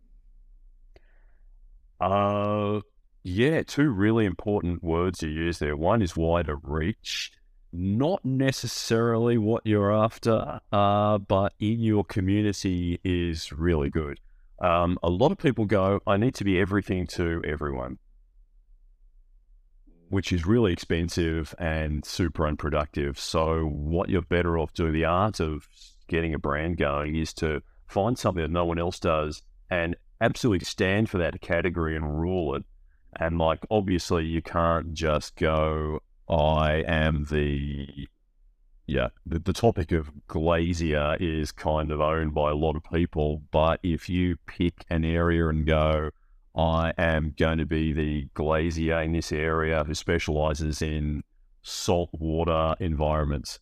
Uh, 2.00 2.80
yeah, 3.22 3.62
two 3.62 3.88
really 3.88 4.24
important 4.24 4.82
words 4.82 5.22
you 5.22 5.30
use 5.30 5.58
there. 5.58 5.76
One 5.76 6.02
is 6.02 6.16
wider 6.16 6.56
reach, 6.62 7.32
not 7.72 8.24
necessarily 8.24 9.38
what 9.38 9.62
you're 9.64 9.92
after, 9.92 10.60
uh, 10.72 11.18
but 11.18 11.54
in 11.58 11.80
your 11.80 12.04
community 12.04 13.00
is 13.02 13.52
really 13.52 13.90
good. 13.90 14.20
Um, 14.60 14.98
a 15.02 15.10
lot 15.10 15.32
of 15.32 15.38
people 15.38 15.64
go, 15.64 16.00
I 16.06 16.16
need 16.16 16.34
to 16.36 16.44
be 16.44 16.60
everything 16.60 17.06
to 17.08 17.42
everyone 17.44 17.98
which 20.08 20.32
is 20.32 20.46
really 20.46 20.72
expensive 20.72 21.54
and 21.58 22.04
super 22.04 22.46
unproductive. 22.46 23.18
So, 23.18 23.64
what 23.64 24.08
you're 24.08 24.22
better 24.22 24.58
off 24.58 24.72
doing, 24.72 24.92
the 24.92 25.04
art 25.04 25.40
of 25.40 25.68
getting 26.08 26.34
a 26.34 26.38
brand 26.38 26.76
going 26.76 27.16
is 27.16 27.32
to 27.34 27.62
find 27.86 28.18
something 28.18 28.42
that 28.42 28.50
no 28.50 28.64
one 28.64 28.78
else 28.78 28.98
does 28.98 29.42
and 29.70 29.96
absolutely 30.20 30.64
stand 30.64 31.10
for 31.10 31.18
that 31.18 31.40
category 31.40 31.96
and 31.96 32.20
rule 32.20 32.54
it. 32.54 32.64
And, 33.16 33.38
like, 33.38 33.64
obviously, 33.70 34.24
you 34.24 34.42
can't 34.42 34.92
just 34.92 35.36
go, 35.36 36.00
I 36.28 36.84
am 36.86 37.26
the 37.30 38.08
yeah, 38.86 39.08
the, 39.24 39.38
the 39.38 39.52
topic 39.52 39.92
of 39.92 40.10
glazier 40.26 41.16
is 41.18 41.52
kind 41.52 41.90
of 41.90 42.00
owned 42.00 42.34
by 42.34 42.50
a 42.50 42.54
lot 42.54 42.76
of 42.76 42.84
people. 42.92 43.42
But 43.50 43.80
if 43.82 44.08
you 44.08 44.36
pick 44.46 44.84
an 44.90 45.04
area 45.04 45.48
and 45.48 45.66
go, 45.66 46.10
I 46.56 46.92
am 46.96 47.34
going 47.36 47.58
to 47.58 47.66
be 47.66 47.92
the 47.92 48.28
glazier 48.34 49.00
in 49.00 49.12
this 49.12 49.32
area 49.32 49.84
who 49.84 49.94
specializes 49.94 50.80
in 50.80 51.24
saltwater 51.62 52.76
environments. 52.78 53.58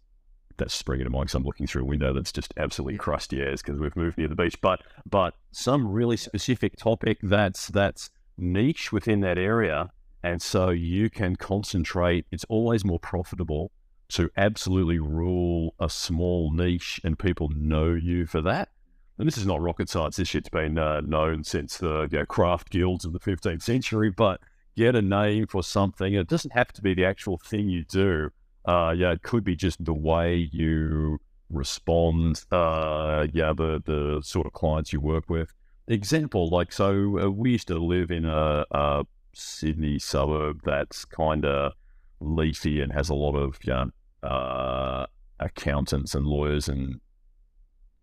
That's 0.58 0.74
springing 0.74 1.04
to 1.04 1.10
mind 1.10 1.26
because 1.26 1.34
I'm 1.36 1.44
looking 1.44 1.66
through 1.66 1.82
a 1.82 1.86
window 1.86 2.12
that's 2.12 2.32
just 2.32 2.52
absolutely 2.58 2.98
crusty 2.98 3.42
as 3.42 3.62
because 3.62 3.80
we've 3.80 3.96
moved 3.96 4.18
near 4.18 4.28
the 4.28 4.36
beach. 4.36 4.60
But 4.60 4.82
but 5.08 5.34
some 5.50 5.88
really 5.88 6.18
specific 6.18 6.76
topic 6.76 7.18
that's 7.22 7.68
that's 7.68 8.10
niche 8.36 8.92
within 8.92 9.20
that 9.20 9.38
area, 9.38 9.90
and 10.22 10.42
so 10.42 10.68
you 10.68 11.08
can 11.08 11.36
concentrate. 11.36 12.26
It's 12.30 12.44
always 12.50 12.84
more 12.84 13.00
profitable 13.00 13.72
to 14.10 14.30
absolutely 14.36 14.98
rule 14.98 15.74
a 15.80 15.88
small 15.88 16.52
niche, 16.52 17.00
and 17.02 17.18
people 17.18 17.48
know 17.48 17.94
you 17.94 18.26
for 18.26 18.42
that 18.42 18.68
and 19.18 19.26
this 19.26 19.38
is 19.38 19.46
not 19.46 19.60
rocket 19.60 19.88
science. 19.88 20.16
This 20.16 20.28
shit's 20.28 20.48
been 20.48 20.78
uh, 20.78 21.00
known 21.02 21.44
since 21.44 21.78
the 21.78 22.08
you 22.10 22.18
know, 22.18 22.26
craft 22.26 22.70
guilds 22.70 23.04
of 23.04 23.12
the 23.12 23.20
15th 23.20 23.62
century. 23.62 24.10
But 24.10 24.40
get 24.76 24.96
a 24.96 25.02
name 25.02 25.46
for 25.46 25.62
something. 25.62 26.14
It 26.14 26.28
doesn't 26.28 26.52
have 26.52 26.72
to 26.72 26.82
be 26.82 26.94
the 26.94 27.04
actual 27.04 27.38
thing 27.38 27.68
you 27.68 27.84
do. 27.84 28.30
Uh, 28.64 28.94
yeah, 28.96 29.12
it 29.12 29.22
could 29.22 29.44
be 29.44 29.56
just 29.56 29.84
the 29.84 29.92
way 29.92 30.48
you 30.52 31.18
respond. 31.50 32.44
Uh, 32.50 33.26
yeah, 33.32 33.52
the 33.52 33.82
the 33.84 34.20
sort 34.24 34.46
of 34.46 34.52
clients 34.52 34.92
you 34.92 35.00
work 35.00 35.28
with. 35.28 35.52
Example, 35.88 36.48
like 36.48 36.72
so, 36.72 37.18
uh, 37.18 37.28
we 37.28 37.52
used 37.52 37.68
to 37.68 37.78
live 37.78 38.10
in 38.10 38.24
a, 38.24 38.64
a 38.70 39.04
Sydney 39.34 39.98
suburb 39.98 40.60
that's 40.64 41.04
kind 41.04 41.44
of 41.44 41.72
leafy 42.20 42.80
and 42.80 42.92
has 42.92 43.08
a 43.08 43.14
lot 43.14 43.34
of 43.34 43.58
yeah, 43.64 43.86
uh, 44.22 45.06
accountants 45.40 46.14
and 46.14 46.24
lawyers 46.26 46.68
and 46.68 47.00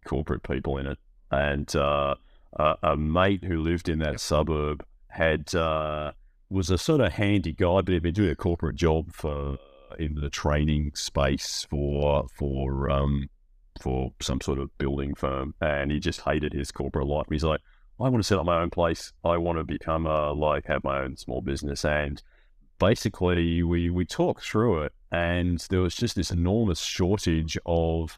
corporate 0.06 0.44
people 0.44 0.78
in 0.78 0.88
it. 0.88 0.98
And 1.32 1.74
uh, 1.76 2.16
a, 2.54 2.76
a, 2.82 2.98
mate 2.98 3.44
who 3.44 3.62
lived 3.62 3.90
in 3.90 4.00
that 4.00 4.20
suburb 4.20 4.84
had 5.10 5.54
uh, 5.54 6.12
was 6.50 6.70
a 6.70 6.78
sort 6.78 7.02
of 7.02 7.14
handy 7.14 7.54
guy, 7.54 7.82
but 7.82 7.94
he'd 7.94 8.04
been 8.04 8.14
doing 8.14 8.32
a 8.32 8.36
corporate 8.36 8.76
job 8.76 9.12
for 9.12 9.58
in 9.98 10.16
the 10.16 10.30
training 10.30 10.92
space 10.96 11.66
for 11.70 12.28
for 12.34 12.90
um, 12.90 13.30
for 13.82 14.14
some 14.22 14.42
sort 14.42 14.60
of 14.60 14.76
building 14.78 15.16
firm, 15.16 15.54
and 15.62 15.92
he 15.92 16.00
just 16.00 16.22
hated 16.22 16.54
his 16.54 16.72
corporate 16.72 17.08
life. 17.08 17.28
He's 17.30 17.44
like, 17.44 17.62
I 18.00 18.10
want 18.10 18.18
to 18.18 18.24
set 18.24 18.40
up 18.40 18.46
my 18.46 18.62
own 18.62 18.70
place. 18.70 19.14
I 19.24 19.38
want 19.38 19.58
to 19.58 19.64
become 19.64 20.06
a 20.06 20.32
like 20.32 20.66
have 20.68 20.84
my 20.84 21.02
own 21.02 21.18
small 21.18 21.42
business, 21.42 21.86
and 21.86 22.22
basically 22.80 23.62
we 23.64 23.90
we 23.90 24.06
talked 24.06 24.44
through 24.44 24.84
it, 24.84 24.94
and 25.12 25.60
there 25.70 25.82
was 25.82 25.96
just 25.96 26.16
this 26.16 26.32
enormous 26.32 26.80
shortage 26.80 27.58
of 27.66 28.18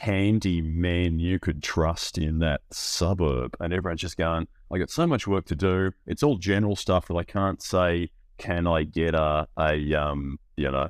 handy 0.00 0.62
man 0.62 1.18
you 1.18 1.40
could 1.40 1.60
trust 1.60 2.18
in 2.18 2.38
that 2.38 2.60
suburb. 2.70 3.56
And 3.58 3.72
everyone's 3.72 4.00
just 4.00 4.16
going, 4.16 4.46
I 4.72 4.78
got 4.78 4.90
so 4.90 5.08
much 5.08 5.26
work 5.26 5.46
to 5.46 5.56
do. 5.56 5.90
It's 6.06 6.22
all 6.22 6.38
general 6.38 6.76
stuff 6.76 7.08
that 7.08 7.16
I 7.16 7.24
can't 7.24 7.60
say, 7.60 8.10
can 8.38 8.68
I 8.68 8.84
get 8.84 9.16
a, 9.16 9.48
a 9.58 9.94
um, 9.94 10.38
you 10.56 10.70
know, 10.70 10.88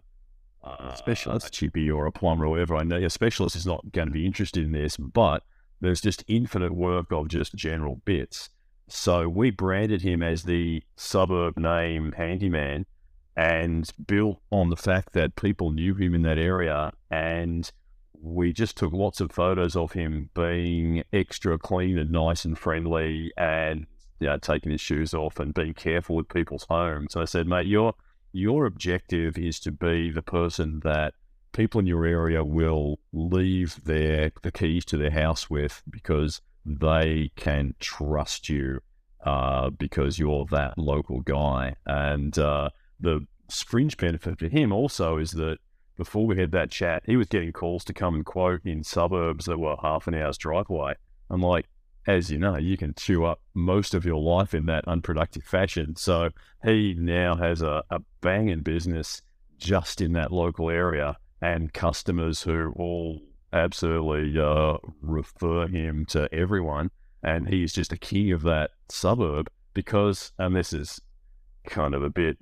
a 0.63 0.95
specialist, 0.95 1.47
a 1.47 1.51
chippy 1.51 1.91
or 1.91 2.05
a 2.05 2.13
plumber 2.13 2.45
or 2.45 2.51
whatever 2.51 2.77
I 2.77 2.85
know. 2.85 2.97
A 2.97 3.09
specialist 3.09 3.57
is 3.57 3.65
not 3.65 3.93
going 3.93 4.09
to 4.09 4.13
be 4.13 4.27
interested 4.27 4.63
in 4.63 4.73
this, 4.73 4.99
but 4.99 5.43
there's 5.81 6.03
just 6.03 6.23
infinite 6.29 6.75
work 6.75 7.11
of 7.11 7.29
just 7.29 7.55
general 7.55 8.03
bits. 8.05 8.51
So 8.89 9.27
we 9.27 9.51
branded 9.51 10.03
him 10.03 10.23
as 10.23 10.43
the 10.43 10.83
suburb 10.97 11.57
name 11.57 12.13
handyman 12.13 12.85
and 13.37 13.91
built 14.07 14.43
on 14.51 14.69
the 14.69 14.77
fact 14.77 15.15
that 15.15 15.37
people 15.37 15.71
knew 15.71 15.95
him 15.95 16.15
in 16.15 16.23
that 16.23 16.39
area 16.39 16.93
and 17.11 17.71
we 18.21 18.53
just 18.53 18.77
took 18.77 18.93
lots 18.93 19.21
of 19.21 19.33
photos 19.33 19.77
of 19.77 19.93
him 19.93 20.31
being 20.35 21.05
extra 21.13 21.59
clean 21.59 21.99
and 21.99 22.11
nice 22.11 22.45
and 22.45 22.59
friendly 22.59 23.33
and 23.37 23.87
you 24.21 24.27
know, 24.27 24.39
taking 24.39 24.73
his 24.73 24.81
shoes 24.81 25.15
off 25.15 25.39
and 25.39 25.55
being 25.55 25.75
careful 25.75 26.17
with 26.17 26.29
people's 26.29 26.67
homes. 26.69 27.15
And 27.15 27.23
I 27.23 27.25
said, 27.25 27.47
mate, 27.47 27.67
your 27.67 27.95
your 28.33 28.67
objective 28.67 29.39
is 29.39 29.59
to 29.61 29.73
be 29.73 30.11
the 30.11 30.23
person 30.23 30.81
that 30.85 31.15
people 31.53 31.81
in 31.81 31.87
your 31.87 32.05
area 32.05 32.45
will 32.45 32.99
leave 33.13 33.83
their 33.85 34.33
the 34.43 34.53
keys 34.53 34.85
to 34.87 34.97
their 34.97 35.11
house 35.11 35.49
with 35.49 35.83
because 35.89 36.41
they 36.65 37.31
can 37.37 37.75
trust 37.81 38.49
you 38.49 38.81
uh, 39.25 39.71
because 39.71 40.19
you're 40.19 40.47
that 40.51 40.77
local 40.77 41.21
guy. 41.21 41.77
And 41.87 42.37
uh, 42.39 42.71
the 43.01 43.27
fringe 43.51 43.97
benefit 43.97 44.39
for 44.39 44.49
him 44.49 44.73
also 44.73 45.17
is 45.17 45.33
that 45.33 45.59
before 45.99 46.27
we 46.27 46.39
had 46.39 46.53
that 46.53 46.71
chat, 46.71 47.03
he 47.05 47.17
was 47.17 47.27
getting 47.27 47.53
calls 47.53 47.85
to 47.85 47.93
come 47.93 48.15
and 48.15 48.25
quote 48.25 48.65
in 48.65 48.85
suburbs 48.85 49.45
that 49.45 49.59
were 49.59 49.77
half 49.83 50.07
an 50.07 50.15
hour's 50.15 50.39
drive 50.39 50.71
away. 50.71 50.95
I'm 51.29 51.43
like, 51.43 51.67
as 52.07 52.31
you 52.31 52.39
know, 52.39 52.57
you 52.57 52.79
can 52.79 52.95
chew 52.95 53.27
up 53.27 53.41
most 53.53 53.93
of 53.95 54.07
your 54.07 54.23
life 54.23 54.55
in 54.55 54.67
that 54.67 54.87
unproductive 54.89 55.43
fashion. 55.43 55.97
So 55.97 56.31
he 56.65 56.95
now 56.97 57.35
has 57.35 57.61
a, 57.61 57.83
a 57.91 57.99
banging 58.23 58.61
business 58.61 59.21
just 59.59 60.01
in 60.01 60.13
that 60.13 60.33
local 60.33 60.71
area 60.71 61.19
and 61.43 61.73
customers 61.73 62.43
who 62.43 62.73
all 62.77 63.21
absolutely 63.53 64.41
uh, 64.41 64.79
refer 65.03 65.67
him 65.67 66.07
to 66.07 66.33
everyone. 66.33 66.91
And 67.23 67.49
he's 67.49 67.73
just 67.73 67.93
a 67.93 67.99
king 67.99 68.31
of 68.31 68.43
that 68.43 68.71
suburb 68.89 69.51
because, 69.75 70.33
and 70.39 70.55
this 70.55 70.73
is 70.73 71.01
kind 71.67 71.95
of 71.95 72.03
a 72.05 72.11
bit. 72.11 72.39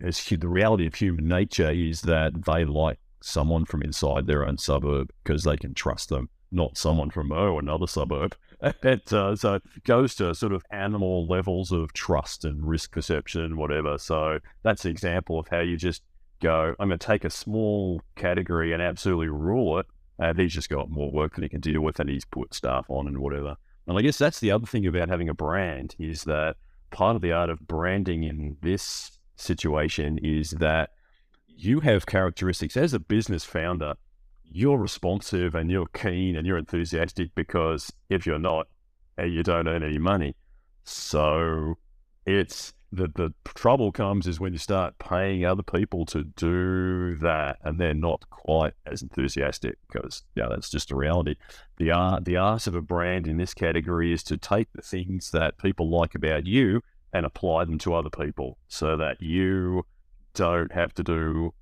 As 0.00 0.24
the 0.24 0.48
reality 0.48 0.86
of 0.86 0.94
human 0.94 1.28
nature 1.28 1.70
is 1.70 2.02
that 2.02 2.44
they 2.44 2.64
like 2.64 2.98
someone 3.22 3.64
from 3.64 3.82
inside 3.82 4.26
their 4.26 4.46
own 4.46 4.58
suburb 4.58 5.10
because 5.22 5.44
they 5.44 5.56
can 5.56 5.74
trust 5.74 6.08
them, 6.08 6.28
not 6.52 6.76
someone 6.76 7.10
from 7.10 7.32
oh 7.32 7.58
another 7.58 7.86
suburb. 7.86 8.36
It, 8.82 9.12
uh, 9.12 9.36
so 9.36 9.56
it 9.56 9.84
goes 9.84 10.14
to 10.14 10.34
sort 10.34 10.54
of 10.54 10.64
animal 10.70 11.26
levels 11.26 11.72
of 11.72 11.92
trust 11.92 12.42
and 12.46 12.66
risk 12.66 12.92
perception, 12.92 13.58
whatever. 13.58 13.98
So 13.98 14.38
that's 14.62 14.86
an 14.86 14.92
example 14.92 15.38
of 15.38 15.48
how 15.48 15.60
you 15.60 15.76
just 15.76 16.02
go, 16.40 16.74
I'm 16.78 16.88
going 16.88 16.98
to 16.98 17.06
take 17.06 17.24
a 17.24 17.30
small 17.30 18.00
category 18.14 18.72
and 18.72 18.82
absolutely 18.82 19.28
rule 19.28 19.78
it. 19.78 19.86
And 20.18 20.38
he's 20.38 20.54
just 20.54 20.70
got 20.70 20.90
more 20.90 21.10
work 21.10 21.34
than 21.34 21.42
he 21.42 21.50
can 21.50 21.60
deal 21.60 21.82
with, 21.82 22.00
and 22.00 22.08
he's 22.08 22.24
put 22.24 22.54
staff 22.54 22.86
on 22.88 23.06
and 23.06 23.18
whatever. 23.18 23.56
And 23.86 23.98
I 23.98 24.02
guess 24.02 24.18
that's 24.18 24.40
the 24.40 24.50
other 24.50 24.66
thing 24.66 24.86
about 24.86 25.10
having 25.10 25.28
a 25.28 25.34
brand 25.34 25.94
is 25.98 26.24
that 26.24 26.56
part 26.90 27.16
of 27.16 27.22
the 27.22 27.32
art 27.32 27.50
of 27.50 27.66
branding 27.66 28.24
in 28.24 28.56
this 28.62 29.15
situation 29.36 30.18
is 30.18 30.50
that 30.52 30.90
you 31.46 31.80
have 31.80 32.06
characteristics 32.06 32.76
as 32.76 32.92
a 32.92 32.98
business 32.98 33.44
founder. 33.44 33.94
You're 34.44 34.78
responsive 34.78 35.54
and 35.54 35.70
you're 35.70 35.86
keen 35.86 36.36
and 36.36 36.46
you're 36.46 36.58
enthusiastic 36.58 37.34
because 37.34 37.92
if 38.08 38.26
you're 38.26 38.38
not, 38.38 38.68
you 39.18 39.42
don't 39.42 39.68
earn 39.68 39.82
any 39.82 39.98
money. 39.98 40.36
So 40.84 41.78
it's 42.26 42.74
the 42.92 43.08
the 43.14 43.32
trouble 43.44 43.90
comes 43.90 44.26
is 44.26 44.38
when 44.38 44.52
you 44.52 44.58
start 44.58 44.98
paying 44.98 45.44
other 45.44 45.62
people 45.62 46.06
to 46.06 46.24
do 46.24 47.16
that 47.16 47.58
and 47.62 47.78
they're 47.78 47.94
not 47.94 48.28
quite 48.30 48.74
as 48.86 49.02
enthusiastic 49.02 49.76
because 49.90 50.22
yeah 50.36 50.46
that's 50.48 50.70
just 50.70 50.92
a 50.92 50.96
reality 50.96 51.34
the 51.78 51.90
art 51.90 52.24
the 52.24 52.36
art 52.36 52.66
of 52.66 52.74
a 52.74 52.80
brand 52.80 53.26
in 53.26 53.38
this 53.38 53.54
category 53.54 54.12
is 54.12 54.22
to 54.22 54.36
take 54.36 54.68
the 54.72 54.82
things 54.82 55.30
that 55.32 55.58
people 55.58 55.90
like 55.90 56.14
about 56.14 56.46
you 56.46 56.80
and 57.12 57.24
apply 57.26 57.64
them 57.64 57.78
to 57.78 57.94
other 57.94 58.10
people 58.10 58.58
so 58.68 58.96
that 58.96 59.20
you 59.20 59.84
don't 60.34 60.72
have 60.72 60.92
to 60.94 61.02
do 61.02 61.52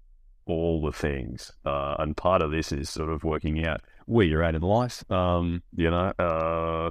all 0.46 0.83
the 0.83 0.92
things 0.92 1.52
uh, 1.64 1.94
and 1.98 2.16
part 2.16 2.42
of 2.42 2.50
this 2.50 2.72
is 2.72 2.90
sort 2.90 3.11
of 3.11 3.24
working 3.24 3.64
out 3.64 3.80
where 4.07 4.26
you're 4.26 4.42
at 4.42 4.54
in 4.54 4.62
life 4.62 5.11
um, 5.11 5.62
you 5.74 5.90
know 5.90 6.12
uh, 6.18 6.90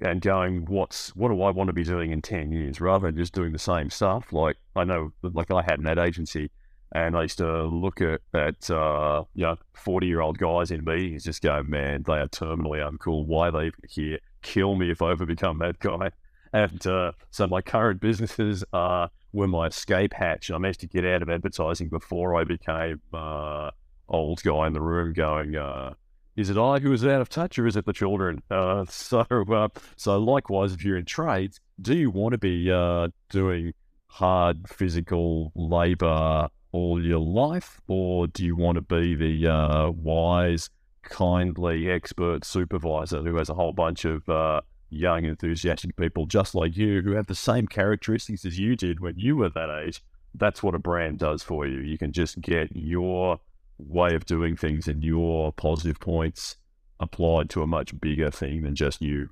and 0.00 0.20
going, 0.20 0.64
what's 0.66 1.14
what 1.16 1.28
do 1.28 1.42
I 1.42 1.50
want 1.50 1.68
to 1.68 1.72
be 1.72 1.84
doing 1.84 2.12
in 2.12 2.22
ten 2.22 2.52
years, 2.52 2.80
rather 2.80 3.08
than 3.08 3.16
just 3.16 3.32
doing 3.32 3.52
the 3.52 3.58
same 3.58 3.90
stuff. 3.90 4.32
Like 4.32 4.56
I 4.76 4.84
know, 4.84 5.12
like 5.22 5.50
I 5.50 5.62
had 5.62 5.80
an 5.80 5.86
ad 5.86 5.98
agency, 5.98 6.50
and 6.94 7.16
I 7.16 7.22
used 7.22 7.38
to 7.38 7.64
look 7.64 8.00
at 8.00 8.20
at 8.34 8.70
uh, 8.70 9.24
you 9.34 9.44
know 9.44 9.56
forty 9.74 10.06
year 10.06 10.20
old 10.20 10.38
guys 10.38 10.70
in 10.70 10.84
meetings, 10.84 11.24
just 11.24 11.42
go, 11.42 11.62
man, 11.62 12.04
they 12.06 12.14
are 12.14 12.28
terminally 12.28 12.88
uncool. 12.88 13.26
Why 13.26 13.48
are 13.48 13.52
they 13.52 13.66
even 13.66 13.80
here? 13.88 14.18
Kill 14.42 14.76
me 14.76 14.90
if 14.90 15.02
I 15.02 15.10
ever 15.10 15.26
become 15.26 15.58
that 15.58 15.78
guy. 15.80 16.10
And 16.52 16.84
uh, 16.86 17.12
so 17.30 17.46
my 17.46 17.60
current 17.60 18.00
businesses 18.00 18.64
are 18.72 19.10
were 19.32 19.48
my 19.48 19.66
escape 19.66 20.14
hatch. 20.14 20.50
I 20.50 20.58
managed 20.58 20.80
to 20.80 20.86
get 20.86 21.04
out 21.04 21.22
of 21.22 21.28
advertising 21.28 21.88
before 21.88 22.40
I 22.40 22.44
became 22.44 23.00
uh, 23.12 23.70
old 24.08 24.42
guy 24.42 24.66
in 24.66 24.72
the 24.72 24.80
room, 24.80 25.12
going. 25.12 25.56
Uh, 25.56 25.94
is 26.36 26.50
it 26.50 26.56
I 26.56 26.78
who 26.78 26.92
is 26.92 27.04
out 27.04 27.20
of 27.20 27.28
touch, 27.28 27.58
or 27.58 27.66
is 27.66 27.76
it 27.76 27.84
the 27.84 27.92
children? 27.92 28.42
Uh, 28.50 28.84
so, 28.88 29.20
uh, 29.20 29.68
so 29.96 30.18
likewise, 30.18 30.72
if 30.72 30.84
you're 30.84 30.96
in 30.96 31.04
trades, 31.04 31.60
do 31.80 31.96
you 31.96 32.10
want 32.10 32.32
to 32.32 32.38
be 32.38 32.70
uh, 32.70 33.08
doing 33.28 33.72
hard 34.06 34.68
physical 34.68 35.52
labor 35.54 36.48
all 36.72 37.04
your 37.04 37.18
life, 37.18 37.80
or 37.88 38.26
do 38.26 38.44
you 38.44 38.56
want 38.56 38.76
to 38.76 38.82
be 38.82 39.14
the 39.14 39.50
uh, 39.50 39.90
wise, 39.90 40.70
kindly, 41.02 41.90
expert 41.90 42.44
supervisor 42.44 43.22
who 43.22 43.36
has 43.36 43.48
a 43.48 43.54
whole 43.54 43.72
bunch 43.72 44.04
of 44.04 44.28
uh, 44.28 44.60
young, 44.90 45.24
enthusiastic 45.24 45.96
people 45.96 46.26
just 46.26 46.54
like 46.54 46.76
you 46.76 47.02
who 47.02 47.12
have 47.12 47.26
the 47.26 47.34
same 47.34 47.66
characteristics 47.66 48.44
as 48.44 48.58
you 48.58 48.76
did 48.76 49.00
when 49.00 49.14
you 49.16 49.36
were 49.36 49.50
that 49.50 49.70
age? 49.84 50.02
That's 50.34 50.62
what 50.62 50.74
a 50.74 50.78
brand 50.78 51.18
does 51.18 51.42
for 51.42 51.66
you. 51.66 51.80
You 51.80 51.98
can 51.98 52.12
just 52.12 52.40
get 52.40 52.74
your 52.74 53.40
way 53.78 54.14
of 54.14 54.26
doing 54.26 54.56
things 54.56 54.88
and 54.88 55.02
your 55.02 55.52
positive 55.52 56.00
points 56.00 56.56
applied 57.00 57.48
to 57.50 57.62
a 57.62 57.66
much 57.66 57.98
bigger 58.00 58.30
thing 58.30 58.62
than 58.62 58.74
just 58.74 59.00
you. 59.00 59.30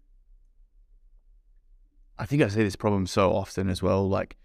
I 2.18 2.26
think 2.26 2.42
I 2.42 2.48
see 2.48 2.62
this 2.62 2.76
problem 2.76 3.06
so 3.06 3.32
often 3.32 3.68
as 3.68 3.82
well. 3.82 4.08
Like 4.08 4.36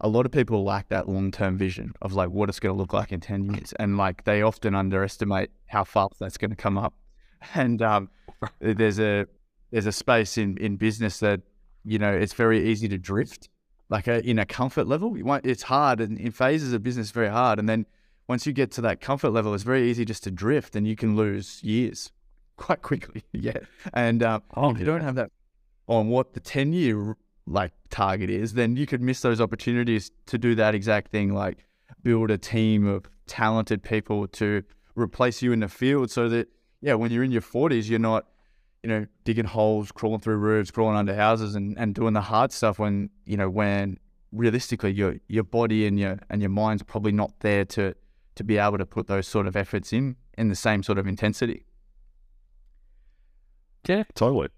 a 0.00 0.08
lot 0.08 0.26
of 0.26 0.32
people 0.32 0.62
lack 0.64 0.88
that 0.90 1.08
long 1.08 1.30
term 1.30 1.56
vision 1.56 1.92
of 2.02 2.12
like 2.12 2.30
what 2.30 2.48
it's 2.48 2.60
going 2.60 2.74
to 2.74 2.78
look 2.78 2.92
like 2.92 3.12
in 3.12 3.20
10 3.20 3.54
years. 3.54 3.72
And 3.78 3.96
like 3.96 4.24
they 4.24 4.42
often 4.42 4.74
underestimate 4.74 5.50
how 5.66 5.84
far 5.84 6.10
that's 6.20 6.38
going 6.38 6.50
to 6.50 6.56
come 6.56 6.78
up. 6.78 6.94
And 7.54 7.82
um, 7.82 8.08
there's 8.60 8.98
a 8.98 9.26
there's 9.70 9.86
a 9.86 9.92
space 9.92 10.38
in, 10.38 10.56
in 10.58 10.76
business 10.76 11.20
that, 11.20 11.40
you 11.84 11.98
know, 11.98 12.12
it's 12.12 12.32
very 12.32 12.68
easy 12.68 12.88
to 12.88 12.98
drift 12.98 13.48
like 13.88 14.06
a, 14.06 14.26
in 14.28 14.38
a 14.38 14.46
comfort 14.46 14.86
level. 14.86 15.16
it's 15.44 15.62
hard 15.64 16.00
and 16.00 16.18
in 16.18 16.32
phases 16.32 16.72
of 16.72 16.82
business, 16.82 17.10
very 17.10 17.28
hard. 17.28 17.58
And 17.58 17.68
then 17.68 17.86
once 18.28 18.46
you 18.46 18.52
get 18.52 18.70
to 18.72 18.80
that 18.82 19.00
comfort 19.00 19.30
level, 19.30 19.54
it's 19.54 19.62
very 19.62 19.88
easy 19.88 20.04
just 20.04 20.24
to 20.24 20.30
drift 20.30 20.74
and 20.74 20.86
you 20.86 20.96
can 20.96 21.16
lose 21.16 21.62
years 21.62 22.10
quite 22.56 22.82
quickly. 22.82 23.22
yeah. 23.32 23.58
And 23.92 24.22
um, 24.22 24.42
oh, 24.56 24.70
if 24.70 24.78
you 24.78 24.84
don't 24.84 25.02
have 25.02 25.14
that 25.16 25.30
on 25.86 26.08
what 26.08 26.34
the 26.34 26.40
10 26.40 26.72
year 26.72 27.16
like 27.46 27.72
target 27.90 28.28
is, 28.28 28.54
then 28.54 28.76
you 28.76 28.86
could 28.86 29.00
miss 29.00 29.20
those 29.20 29.40
opportunities 29.40 30.10
to 30.26 30.38
do 30.38 30.54
that 30.56 30.74
exact 30.74 31.12
thing, 31.12 31.32
like 31.32 31.64
build 32.02 32.30
a 32.30 32.38
team 32.38 32.86
of 32.86 33.08
talented 33.26 33.82
people 33.82 34.26
to 34.28 34.62
replace 34.96 35.42
you 35.42 35.52
in 35.52 35.60
the 35.60 35.68
field 35.68 36.10
so 36.10 36.28
that, 36.28 36.48
yeah, 36.80 36.94
when 36.94 37.12
you're 37.12 37.22
in 37.22 37.30
your 37.30 37.42
40s, 37.42 37.88
you're 37.88 37.98
not, 37.98 38.26
you 38.86 38.92
know, 38.92 39.06
digging 39.24 39.46
holes, 39.46 39.90
crawling 39.90 40.20
through 40.20 40.36
roofs, 40.36 40.70
crawling 40.70 40.96
under 40.96 41.12
houses 41.12 41.56
and, 41.56 41.76
and 41.76 41.92
doing 41.92 42.12
the 42.12 42.20
hard 42.20 42.52
stuff 42.52 42.78
when, 42.78 43.10
you 43.24 43.36
know, 43.36 43.50
when 43.50 43.98
realistically 44.30 44.92
your 44.92 45.16
your 45.26 45.42
body 45.42 45.88
and 45.88 45.98
your 45.98 46.20
and 46.30 46.40
your 46.40 46.50
mind's 46.50 46.84
probably 46.84 47.10
not 47.10 47.32
there 47.40 47.64
to 47.64 47.96
to 48.36 48.44
be 48.44 48.58
able 48.58 48.78
to 48.78 48.86
put 48.86 49.08
those 49.08 49.26
sort 49.26 49.48
of 49.48 49.56
efforts 49.56 49.92
in 49.92 50.14
in 50.38 50.48
the 50.50 50.54
same 50.54 50.84
sort 50.84 50.98
of 50.98 51.06
intensity. 51.08 51.64
Yeah, 53.88 54.04
totally. 54.14 54.50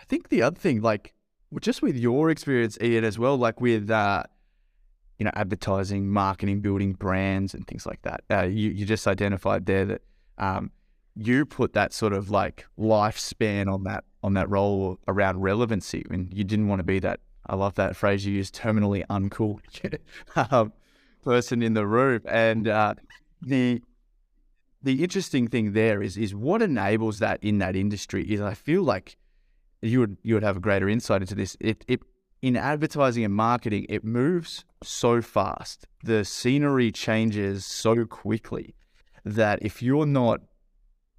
I 0.00 0.04
think 0.04 0.28
the 0.28 0.42
other 0.42 0.56
thing, 0.56 0.82
like 0.82 1.14
just 1.60 1.82
with 1.82 1.96
your 1.96 2.30
experience, 2.30 2.78
Ian, 2.80 3.02
as 3.02 3.18
well, 3.18 3.36
like 3.36 3.60
with 3.60 3.90
uh, 3.90 4.22
you 5.18 5.24
know 5.24 5.32
advertising, 5.34 6.08
marketing, 6.08 6.60
building 6.60 6.92
brands, 6.92 7.54
and 7.54 7.66
things 7.66 7.86
like 7.86 8.02
that. 8.02 8.22
Uh, 8.30 8.44
you 8.44 8.70
you 8.70 8.86
just 8.86 9.08
identified 9.08 9.66
there 9.66 9.84
that 9.84 10.02
um, 10.38 10.70
you 11.16 11.46
put 11.46 11.72
that 11.72 11.92
sort 11.92 12.12
of 12.12 12.30
like 12.30 12.66
lifespan 12.78 13.72
on 13.72 13.84
that 13.84 14.04
on 14.22 14.34
that 14.34 14.48
role 14.48 14.98
around 15.08 15.40
relevancy, 15.40 16.04
and 16.10 16.32
you 16.32 16.44
didn't 16.44 16.68
want 16.68 16.80
to 16.80 16.84
be 16.84 16.98
that. 17.00 17.20
I 17.48 17.54
love 17.54 17.74
that 17.76 17.94
phrase 17.94 18.26
you 18.26 18.34
used, 18.34 18.56
terminally 18.56 19.06
uncool. 19.06 19.60
um, 20.52 20.72
person 21.26 21.60
in 21.60 21.74
the 21.74 21.86
room. 21.86 22.22
And 22.26 22.68
uh, 22.68 22.94
the 23.42 23.82
the 24.82 25.02
interesting 25.02 25.48
thing 25.48 25.72
there 25.72 26.00
is 26.00 26.16
is 26.16 26.34
what 26.34 26.62
enables 26.62 27.18
that 27.18 27.42
in 27.42 27.58
that 27.58 27.74
industry 27.74 28.22
is 28.32 28.40
I 28.40 28.54
feel 28.54 28.82
like 28.82 29.16
you 29.82 30.00
would 30.00 30.16
you 30.22 30.34
would 30.34 30.44
have 30.44 30.56
a 30.56 30.60
greater 30.60 30.88
insight 30.88 31.20
into 31.20 31.34
this. 31.34 31.56
It 31.60 31.84
it 31.88 32.00
in 32.42 32.56
advertising 32.56 33.24
and 33.24 33.34
marketing, 33.34 33.86
it 33.88 34.04
moves 34.04 34.64
so 34.82 35.20
fast. 35.20 35.86
The 36.04 36.24
scenery 36.24 36.92
changes 36.92 37.66
so 37.66 38.04
quickly 38.04 38.76
that 39.24 39.58
if 39.62 39.82
you're 39.82 40.06
not 40.06 40.40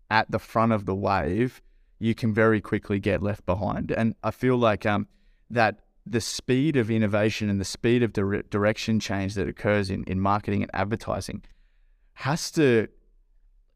at 0.10 0.30
the 0.32 0.40
front 0.40 0.72
of 0.72 0.86
the 0.86 0.96
wave, 0.96 1.62
you 2.00 2.16
can 2.16 2.34
very 2.34 2.62
quickly 2.62 3.00
get 3.00 3.22
left 3.22 3.46
behind. 3.46 3.92
And 3.92 4.16
I 4.24 4.32
feel 4.32 4.58
like 4.58 4.86
um, 4.86 5.08
that 5.50 5.80
the 6.06 6.22
speed 6.22 6.78
of 6.78 6.90
innovation 6.90 7.50
and 7.50 7.60
the 7.60 7.66
speed 7.66 8.04
of 8.04 8.14
dire- 8.14 8.44
direction 8.44 9.00
change 9.00 9.36
that 9.36 9.48
occurs 9.48 9.90
in, 9.90 10.04
in 10.06 10.20
marketing 10.20 10.62
and 10.62 10.72
advertising 10.74 11.44
has 12.14 12.52
to 12.52 12.88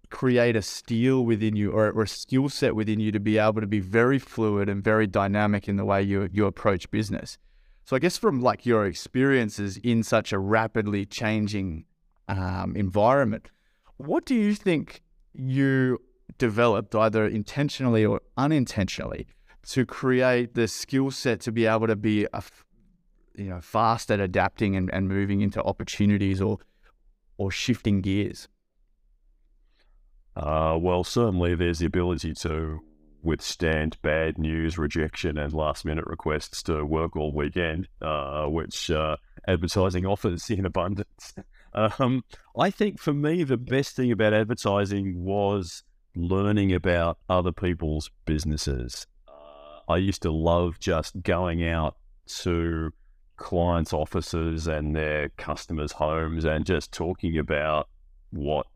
create 0.09 0.55
a 0.55 0.61
steel 0.61 1.23
within 1.25 1.55
you 1.55 1.71
or, 1.71 1.89
or 1.91 2.03
a 2.03 2.07
skill 2.07 2.49
set 2.49 2.75
within 2.75 2.99
you 2.99 3.11
to 3.11 3.19
be 3.19 3.37
able 3.37 3.61
to 3.61 3.67
be 3.67 3.79
very 3.79 4.19
fluid 4.19 4.67
and 4.69 4.83
very 4.83 5.07
dynamic 5.07 5.67
in 5.67 5.77
the 5.77 5.85
way 5.85 6.01
you, 6.01 6.29
you 6.31 6.45
approach 6.45 6.89
business. 6.91 7.37
So 7.85 7.95
I 7.95 7.99
guess 7.99 8.17
from 8.17 8.41
like 8.41 8.65
your 8.65 8.85
experiences 8.85 9.77
in 9.77 10.03
such 10.03 10.31
a 10.31 10.39
rapidly 10.39 11.05
changing 11.05 11.85
um, 12.27 12.75
environment, 12.75 13.49
what 13.97 14.25
do 14.25 14.35
you 14.35 14.53
think 14.53 15.01
you 15.33 15.99
developed 16.37 16.95
either 16.95 17.25
intentionally 17.25 18.05
or 18.05 18.21
unintentionally 18.37 19.27
to 19.63 19.85
create 19.85 20.55
the 20.55 20.67
skill 20.67 21.11
set 21.11 21.39
to 21.41 21.51
be 21.51 21.65
able 21.65 21.87
to 21.87 21.95
be 21.95 22.25
a, 22.33 22.43
you 23.35 23.49
know 23.49 23.61
fast 23.61 24.11
at 24.11 24.19
adapting 24.19 24.75
and, 24.75 24.89
and 24.93 25.07
moving 25.07 25.41
into 25.41 25.61
opportunities 25.63 26.41
or 26.41 26.57
or 27.37 27.51
shifting 27.51 28.01
gears? 28.01 28.47
Uh, 30.35 30.77
well, 30.79 31.03
certainly 31.03 31.55
there's 31.55 31.79
the 31.79 31.85
ability 31.85 32.33
to 32.33 32.79
withstand 33.23 33.97
bad 34.01 34.37
news, 34.37 34.77
rejection, 34.77 35.37
and 35.37 35.53
last 35.53 35.85
minute 35.85 36.05
requests 36.07 36.63
to 36.63 36.85
work 36.85 37.15
all 37.15 37.33
weekend, 37.33 37.87
uh, 38.01 38.45
which 38.45 38.89
uh, 38.89 39.17
advertising 39.47 40.05
offers 40.13 40.49
in 40.49 40.65
abundance. 40.65 41.33
um, 41.73 42.23
I 42.57 42.69
think 42.69 42.99
for 42.99 43.13
me, 43.13 43.43
the 43.43 43.57
best 43.57 43.95
thing 43.95 44.11
about 44.11 44.33
advertising 44.33 45.23
was 45.23 45.83
learning 46.15 46.73
about 46.73 47.17
other 47.29 47.51
people's 47.51 48.11
businesses 48.25 49.07
I 49.91 49.97
used 49.97 50.21
to 50.21 50.31
love 50.31 50.79
just 50.79 51.21
going 51.21 51.67
out 51.67 51.97
to 52.43 52.91
clients' 53.35 53.93
offices 53.93 54.67
and 54.67 54.95
their 54.95 55.29
customers' 55.29 55.91
homes 55.91 56.45
and 56.45 56.65
just 56.65 56.91
talking 56.91 57.37
about 57.37 57.89
what 58.31 58.67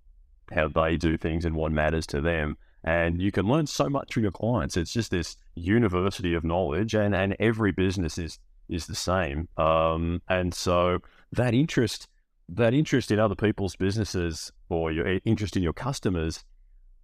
how 0.51 0.67
they 0.67 0.95
do 0.97 1.17
things 1.17 1.45
and 1.45 1.55
what 1.55 1.71
matters 1.71 2.05
to 2.05 2.21
them. 2.21 2.57
And 2.83 3.19
you 3.19 3.31
can 3.31 3.47
learn 3.47 3.65
so 3.65 3.89
much 3.89 4.13
from 4.13 4.23
your 4.23 4.31
clients. 4.31 4.77
It's 4.77 4.93
just 4.93 5.09
this 5.09 5.37
university 5.55 6.35
of 6.35 6.43
knowledge, 6.43 6.93
and, 6.93 7.15
and 7.15 7.35
every 7.39 7.71
business 7.71 8.17
is 8.17 8.37
is 8.67 8.87
the 8.87 8.95
same. 8.95 9.47
Um, 9.57 10.21
and 10.27 10.53
so 10.53 10.99
that 11.31 11.53
interest 11.53 12.07
that 12.49 12.73
interest 12.73 13.09
in 13.09 13.19
other 13.19 13.35
people's 13.35 13.75
businesses 13.75 14.51
or 14.69 14.91
your 14.91 15.19
interest 15.25 15.55
in 15.55 15.63
your 15.63 15.73
customers 15.73 16.43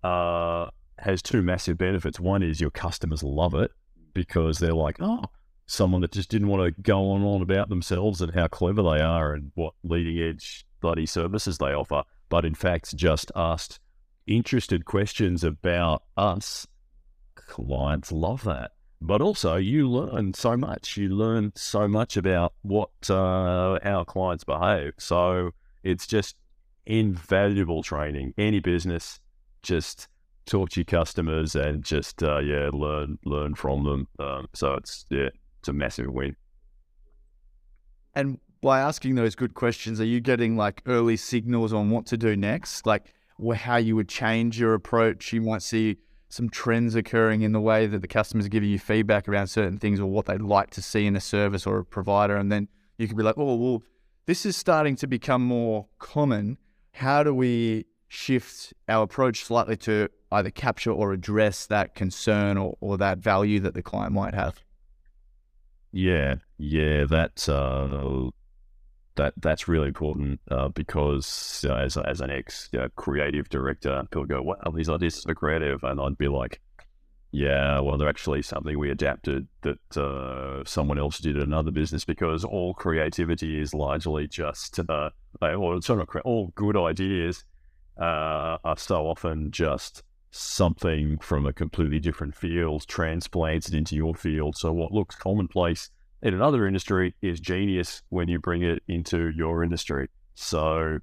uh, 0.03 0.67
has 0.97 1.21
two 1.21 1.41
massive 1.41 1.77
benefits. 1.77 2.19
One 2.19 2.43
is 2.43 2.61
your 2.61 2.71
customers 2.71 3.23
love 3.23 3.53
it 3.55 3.71
because 4.13 4.59
they're 4.59 4.73
like, 4.73 4.97
oh, 4.99 5.25
someone 5.65 6.01
that 6.01 6.11
just 6.11 6.29
didn't 6.29 6.49
want 6.49 6.63
to 6.63 6.81
go 6.81 7.11
on 7.11 7.21
and 7.21 7.29
on 7.29 7.41
about 7.41 7.69
themselves 7.69 8.21
and 8.21 8.33
how 8.33 8.47
clever 8.47 8.83
they 8.83 9.01
are 9.01 9.33
and 9.33 9.51
what 9.55 9.73
leading 9.83 10.21
edge 10.21 10.65
bloody 10.81 11.05
services 11.05 11.57
they 11.57 11.73
offer, 11.73 12.03
but 12.29 12.43
in 12.45 12.55
fact 12.55 12.95
just 12.95 13.31
asked 13.35 13.79
interested 14.27 14.85
questions 14.85 15.43
about 15.43 16.03
us. 16.17 16.67
Clients 17.35 18.11
love 18.11 18.43
that. 18.43 18.71
But 19.03 19.21
also, 19.21 19.55
you 19.55 19.89
learn 19.89 20.35
so 20.35 20.55
much. 20.55 20.95
You 20.95 21.09
learn 21.09 21.53
so 21.55 21.87
much 21.87 22.17
about 22.17 22.53
what 22.61 22.91
uh, 23.09 23.79
our 23.83 24.05
clients 24.05 24.43
behave. 24.43 24.93
So 24.99 25.51
it's 25.83 26.05
just 26.05 26.35
invaluable 26.85 27.81
training. 27.81 28.35
Any 28.37 28.59
business, 28.59 29.19
just 29.63 30.07
talk 30.45 30.69
to 30.71 30.81
your 30.81 30.85
customers 30.85 31.55
and 31.55 31.83
just 31.83 32.23
uh, 32.23 32.39
yeah, 32.39 32.69
learn 32.73 33.17
learn 33.25 33.55
from 33.55 33.83
them. 33.83 34.07
Um, 34.19 34.47
so 34.53 34.73
it's 34.73 35.05
yeah, 35.09 35.29
it's 35.59 35.69
a 35.69 35.73
massive 35.73 36.07
win. 36.11 36.35
And 38.13 38.39
by 38.61 38.79
asking 38.79 39.15
those 39.15 39.35
good 39.35 39.53
questions, 39.53 39.99
are 40.01 40.05
you 40.05 40.19
getting 40.19 40.55
like 40.55 40.81
early 40.85 41.17
signals 41.17 41.73
on 41.73 41.89
what 41.89 42.05
to 42.07 42.17
do 42.17 42.35
next? 42.35 42.85
Like 42.85 43.13
how 43.55 43.77
you 43.77 43.95
would 43.95 44.09
change 44.09 44.59
your 44.59 44.73
approach? 44.73 45.33
You 45.33 45.41
might 45.41 45.63
see 45.63 45.97
some 46.29 46.49
trends 46.49 46.95
occurring 46.95 47.41
in 47.41 47.51
the 47.51 47.59
way 47.59 47.87
that 47.87 48.01
the 48.01 48.07
customers 48.07 48.45
are 48.45 48.49
giving 48.49 48.69
you 48.69 48.79
feedback 48.79 49.27
around 49.27 49.47
certain 49.47 49.77
things 49.77 49.99
or 49.99 50.05
what 50.05 50.27
they'd 50.27 50.41
like 50.41 50.69
to 50.71 50.81
see 50.81 51.05
in 51.05 51.15
a 51.15 51.19
service 51.19 51.65
or 51.65 51.79
a 51.79 51.85
provider. 51.85 52.37
And 52.37 52.51
then 52.51 52.67
you 52.97 53.07
could 53.07 53.17
be 53.17 53.23
like, 53.23 53.37
oh, 53.37 53.55
well, 53.55 53.83
this 54.27 54.45
is 54.45 54.55
starting 54.55 54.95
to 54.97 55.07
become 55.07 55.43
more 55.43 55.87
common. 55.99 56.57
How 56.93 57.23
do 57.23 57.33
we 57.33 57.85
shift 58.11 58.73
our 58.89 59.03
approach 59.03 59.45
slightly 59.45 59.77
to 59.77 60.09
either 60.33 60.49
capture 60.49 60.91
or 60.91 61.13
address 61.13 61.65
that 61.67 61.95
concern 61.95 62.57
or, 62.57 62.77
or 62.81 62.97
that 62.97 63.19
value 63.19 63.57
that 63.61 63.73
the 63.73 63.81
client 63.81 64.11
might 64.11 64.33
have? 64.33 64.61
Yeah, 65.93 66.35
yeah, 66.57 67.05
that's 67.09 67.47
uh, 67.47 68.29
that 69.15 69.33
that's 69.37 69.69
really 69.69 69.87
important 69.87 70.41
uh, 70.49 70.67
because 70.69 71.65
as 71.69 71.95
as 71.95 72.19
an 72.19 72.31
ex 72.31 72.69
creative 72.97 73.47
director, 73.47 74.03
people 74.11 74.25
go, 74.25 74.41
"Wow, 74.41 74.73
these 74.75 74.89
ideas 74.89 75.25
are 75.25 75.33
creative," 75.33 75.81
and 75.83 75.99
I'd 76.01 76.17
be 76.17 76.27
like, 76.27 76.59
"Yeah, 77.31 77.79
well, 77.79 77.97
they're 77.97 78.09
actually 78.09 78.41
something 78.41 78.77
we 78.77 78.91
adapted 78.91 79.47
that 79.61 79.97
uh, 79.97 80.63
someone 80.65 80.99
else 80.99 81.19
did 81.19 81.37
in 81.37 81.43
another 81.43 81.71
business 81.71 82.03
because 82.03 82.43
all 82.43 82.73
creativity 82.73 83.59
is 83.59 83.73
largely 83.73 84.27
just, 84.27 84.79
uh, 84.79 85.09
or 85.41 85.75
it's 85.75 85.89
not 85.89 86.07
all 86.25 86.51
good 86.55 86.75
ideas 86.75 87.45
uh, 87.99 88.57
are 88.63 88.77
so 88.77 89.07
often 89.07 89.51
just." 89.51 90.03
something 90.31 91.17
from 91.19 91.45
a 91.45 91.53
completely 91.53 91.99
different 91.99 92.33
field 92.33 92.87
transplanted 92.87 93.73
into 93.73 93.95
your 93.95 94.15
field. 94.15 94.55
So 94.55 94.71
what 94.71 94.91
looks 94.93 95.15
commonplace 95.15 95.89
in 96.21 96.33
another 96.33 96.65
industry 96.65 97.15
is 97.21 97.39
genius 97.39 98.01
when 98.09 98.27
you 98.29 98.39
bring 98.39 98.63
it 98.63 98.81
into 98.87 99.29
your 99.35 99.63
industry. 99.63 100.07
So 100.33 100.99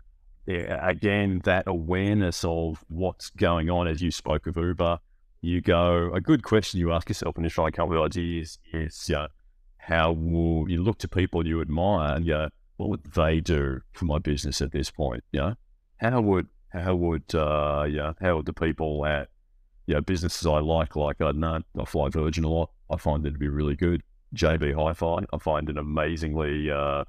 yeah, 0.46 0.86
again, 0.88 1.42
that 1.44 1.64
awareness 1.66 2.42
of 2.44 2.84
what's 2.88 3.30
going 3.30 3.68
on 3.68 3.86
as 3.86 4.00
you 4.00 4.10
spoke 4.10 4.46
of 4.46 4.56
Uber, 4.56 4.98
you 5.42 5.60
go, 5.60 6.10
a 6.14 6.20
good 6.20 6.42
question 6.42 6.80
you 6.80 6.92
ask 6.92 7.08
yourself 7.08 7.36
when 7.36 7.44
you're 7.44 7.50
trying 7.50 7.70
to 7.70 7.76
come 7.76 7.84
up 7.84 7.90
with 7.90 8.00
ideas 8.00 8.58
is, 8.72 9.10
uh, 9.10 9.28
how 9.76 10.12
will 10.12 10.68
you 10.70 10.82
look 10.82 10.98
to 10.98 11.08
people 11.08 11.46
you 11.46 11.60
admire 11.60 12.16
and 12.16 12.26
go, 12.26 12.48
what 12.76 12.88
would 12.88 13.04
they 13.12 13.40
do 13.40 13.80
for 13.92 14.06
my 14.06 14.18
business 14.18 14.62
at 14.62 14.72
this 14.72 14.90
point? 14.90 15.22
Yeah. 15.32 15.54
How 15.98 16.20
would 16.20 16.46
how 16.70 16.94
would 16.94 17.34
uh, 17.34 17.86
yeah, 17.88 18.12
how 18.20 18.36
would 18.36 18.46
the 18.46 18.52
people 18.52 19.04
at 19.06 19.28
yeah 19.86 20.00
businesses 20.00 20.46
I 20.46 20.58
like, 20.58 20.96
like 20.96 21.20
I 21.20 21.32
know 21.32 21.60
I 21.78 21.84
fly 21.84 22.08
Virgin 22.08 22.44
a 22.44 22.48
lot, 22.48 22.70
I 22.90 22.96
find 22.96 23.26
it 23.26 23.32
to 23.32 23.38
be 23.38 23.48
really 23.48 23.76
good. 23.76 24.02
JB 24.34 24.74
Hi-Fi, 24.74 25.24
I 25.32 25.38
find 25.38 25.70
it 25.70 25.78
amazingly. 25.78 26.70
Uh, 26.70 27.04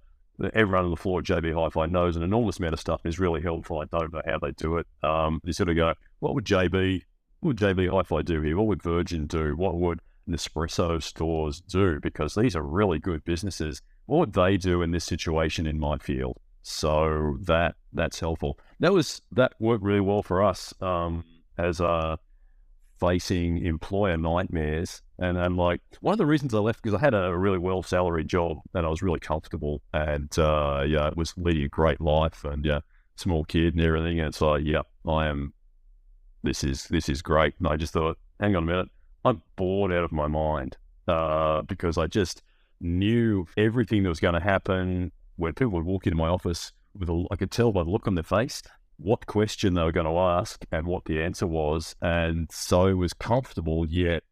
everyone 0.53 0.85
on 0.85 0.91
the 0.91 0.95
floor 0.95 1.19
at 1.19 1.25
JB 1.25 1.53
Hi-Fi 1.53 1.87
knows 1.87 2.15
an 2.15 2.23
enormous 2.23 2.59
amount 2.59 2.73
of 2.73 2.79
stuff 2.79 3.01
and 3.03 3.09
is 3.09 3.19
really 3.19 3.41
helpful. 3.41 3.79
I 3.79 3.85
don't 3.85 4.13
know 4.13 4.21
how 4.25 4.39
they 4.39 4.51
do 4.51 4.77
it. 4.77 4.87
Um, 5.03 5.41
you 5.43 5.53
sort 5.53 5.69
of 5.69 5.75
go, 5.75 5.93
what 6.19 6.33
would 6.35 6.45
JB, 6.45 7.01
what 7.41 7.47
would 7.49 7.57
JB 7.57 7.91
Hi-Fi 7.91 8.21
do 8.21 8.41
here? 8.41 8.55
What 8.55 8.67
would 8.67 8.81
Virgin 8.81 9.27
do? 9.27 9.55
What 9.55 9.75
would 9.75 9.99
Nespresso 10.29 11.01
stores 11.03 11.61
do? 11.61 11.99
Because 11.99 12.35
these 12.35 12.55
are 12.55 12.63
really 12.63 12.99
good 12.99 13.23
businesses. 13.25 13.81
What 14.05 14.19
would 14.19 14.33
they 14.33 14.57
do 14.57 14.81
in 14.81 14.91
this 14.91 15.05
situation 15.05 15.67
in 15.67 15.79
my 15.79 15.97
field? 15.97 16.37
So 16.61 17.37
that 17.41 17.75
that's 17.93 18.19
helpful. 18.19 18.59
That 18.79 18.93
was 18.93 19.21
that 19.33 19.53
worked 19.59 19.83
really 19.83 19.99
well 19.99 20.23
for 20.23 20.43
us 20.43 20.73
um, 20.81 21.25
as 21.57 21.81
facing 22.99 23.65
employer 23.65 24.17
nightmares. 24.17 25.01
And 25.17 25.39
I'm 25.39 25.57
like, 25.57 25.81
one 26.01 26.13
of 26.13 26.17
the 26.17 26.25
reasons 26.25 26.53
I 26.53 26.59
left 26.59 26.81
because 26.81 26.95
I 26.95 26.99
had 26.99 27.13
a 27.13 27.35
really 27.35 27.57
well 27.57 27.81
salaried 27.83 28.27
job 28.27 28.59
and 28.73 28.85
I 28.85 28.89
was 28.89 29.01
really 29.01 29.19
comfortable 29.19 29.81
and 29.93 30.37
uh, 30.37 30.83
yeah, 30.87 31.07
it 31.07 31.17
was 31.17 31.33
leading 31.37 31.63
a 31.63 31.69
great 31.69 31.99
life 31.99 32.43
and 32.43 32.65
yeah, 32.65 32.79
small 33.15 33.43
kid 33.45 33.75
and 33.75 33.83
everything. 33.83 34.19
And 34.19 34.29
it's 34.29 34.41
like, 34.41 34.63
yeah, 34.65 34.81
I 35.07 35.27
am. 35.27 35.53
This 36.43 36.63
is 36.63 36.85
this 36.85 37.09
is 37.09 37.21
great. 37.21 37.53
And 37.59 37.67
I 37.67 37.75
just 37.75 37.93
thought, 37.93 38.17
hang 38.39 38.55
on 38.55 38.63
a 38.63 38.65
minute, 38.65 38.87
I'm 39.25 39.41
bored 39.57 39.91
out 39.91 40.05
of 40.05 40.11
my 40.11 40.27
mind 40.27 40.77
uh, 41.07 41.63
because 41.63 41.97
I 41.97 42.07
just 42.07 42.41
knew 42.79 43.45
everything 43.57 44.03
that 44.03 44.09
was 44.09 44.21
going 44.21 44.35
to 44.35 44.39
happen 44.39 45.11
when 45.35 45.53
people 45.53 45.73
would 45.73 45.85
walk 45.85 46.07
into 46.07 46.17
my 46.17 46.29
office 46.29 46.71
with 46.99 47.09
a, 47.09 47.25
I 47.31 47.35
could 47.35 47.51
tell 47.51 47.71
by 47.71 47.83
the 47.83 47.89
look 47.89 48.07
on 48.07 48.15
their 48.15 48.23
face 48.23 48.61
what 48.97 49.25
question 49.25 49.73
they 49.73 49.83
were 49.83 49.93
going 49.93 50.05
to 50.05 50.17
ask 50.17 50.65
and 50.71 50.85
what 50.85 51.05
the 51.05 51.23
answer 51.23 51.47
was, 51.47 51.95
and 52.01 52.51
so 52.51 52.95
was 52.95 53.13
comfortable. 53.13 53.87
Yet, 53.87 54.23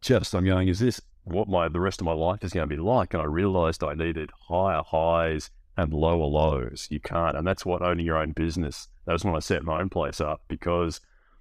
just 0.00 0.34
I'm 0.34 0.46
going, 0.46 0.68
is 0.68 0.78
this 0.78 1.00
what 1.24 1.48
my 1.48 1.68
the 1.68 1.80
rest 1.80 2.00
of 2.00 2.06
my 2.06 2.12
life 2.12 2.42
is 2.42 2.52
going 2.52 2.68
to 2.68 2.74
be 2.74 2.80
like? 2.80 3.12
And 3.12 3.22
I 3.22 3.26
realised 3.26 3.84
I 3.84 3.94
needed 3.94 4.30
higher 4.48 4.82
highs 4.84 5.50
and 5.76 5.92
lower 5.92 6.24
lows. 6.24 6.88
You 6.90 7.00
can't, 7.00 7.36
and 7.36 7.46
that's 7.46 7.66
what 7.66 7.82
owning 7.82 8.06
your 8.06 8.16
own 8.16 8.32
business. 8.32 8.88
That 9.06 9.12
was 9.12 9.24
when 9.24 9.36
I 9.36 9.40
set 9.40 9.62
my 9.62 9.80
own 9.80 9.90
place 9.90 10.20
up 10.20 10.42
because 10.48 11.00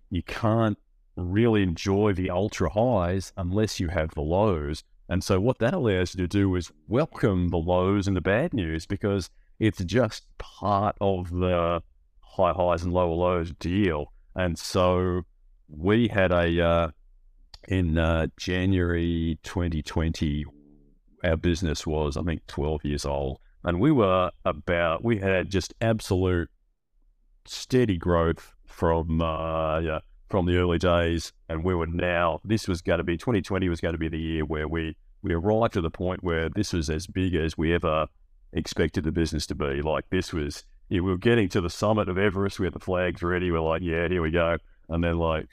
you 0.09 0.23
can't 0.23 0.77
really 1.15 1.63
enjoy 1.63 2.13
the 2.13 2.29
ultra 2.29 2.69
highs 2.69 3.31
unless 3.37 3.79
you 3.79 3.87
have 3.89 4.13
the 4.15 4.21
lows. 4.21 4.83
And 5.07 5.23
so 5.23 5.39
what 5.39 5.59
that 5.59 5.73
allows 5.73 6.13
you 6.13 6.21
to 6.21 6.27
do 6.27 6.55
is 6.55 6.71
welcome 6.87 7.49
the 7.49 7.57
lows 7.57 8.07
and 8.07 8.15
the 8.15 8.21
bad 8.21 8.53
news 8.53 8.85
because 8.85 9.29
it's 9.59 9.83
just 9.83 10.25
part 10.37 10.95
of 11.01 11.29
the 11.29 11.81
high 12.21 12.53
highs 12.53 12.83
and 12.83 12.93
lower 12.93 13.13
lows 13.13 13.51
deal. 13.59 14.13
And 14.35 14.57
so 14.57 15.23
we 15.67 16.07
had 16.07 16.31
a, 16.31 16.61
uh, 16.61 16.87
in 17.67 17.97
uh, 17.97 18.27
January 18.37 19.37
2020, 19.43 20.45
our 21.23 21.35
business 21.35 21.85
was, 21.85 22.15
I 22.15 22.23
think, 22.23 22.45
12 22.47 22.85
years 22.85 23.05
old. 23.05 23.39
And 23.63 23.79
we 23.79 23.91
were 23.91 24.31
about, 24.45 25.03
we 25.03 25.17
had 25.17 25.49
just 25.49 25.73
absolute 25.81 26.49
steady 27.45 27.97
growth 27.97 28.53
from, 28.65 29.21
uh, 29.21 29.79
yeah, 29.79 29.99
from 30.29 30.45
the 30.45 30.57
early 30.57 30.77
days, 30.77 31.33
and 31.49 31.63
we 31.63 31.73
were 31.73 31.87
now. 31.87 32.39
This 32.45 32.67
was 32.67 32.81
going 32.81 32.99
to 32.99 33.03
be 33.03 33.17
2020 33.17 33.67
was 33.67 33.81
going 33.81 33.93
to 33.93 33.99
be 33.99 34.07
the 34.07 34.19
year 34.19 34.45
where 34.45 34.67
we 34.67 34.95
we 35.21 35.33
arrived 35.33 35.73
to 35.73 35.81
the 35.81 35.89
point 35.89 36.23
where 36.23 36.49
this 36.49 36.71
was 36.71 36.89
as 36.89 37.05
big 37.05 37.35
as 37.35 37.57
we 37.57 37.73
ever 37.73 38.07
expected 38.53 39.03
the 39.03 39.11
business 39.11 39.45
to 39.47 39.55
be. 39.55 39.81
Like 39.81 40.09
this 40.09 40.33
was, 40.33 40.63
yeah, 40.89 41.01
we 41.01 41.11
were 41.11 41.17
getting 41.17 41.49
to 41.49 41.61
the 41.61 41.69
summit 41.69 42.09
of 42.09 42.17
Everest. 42.17 42.59
We 42.59 42.65
had 42.65 42.73
the 42.73 42.79
flags 42.79 43.21
ready. 43.21 43.51
We're 43.51 43.59
like, 43.59 43.81
yeah, 43.81 44.07
here 44.07 44.21
we 44.21 44.31
go. 44.31 44.57
And 44.89 45.03
then 45.03 45.17
like 45.17 45.47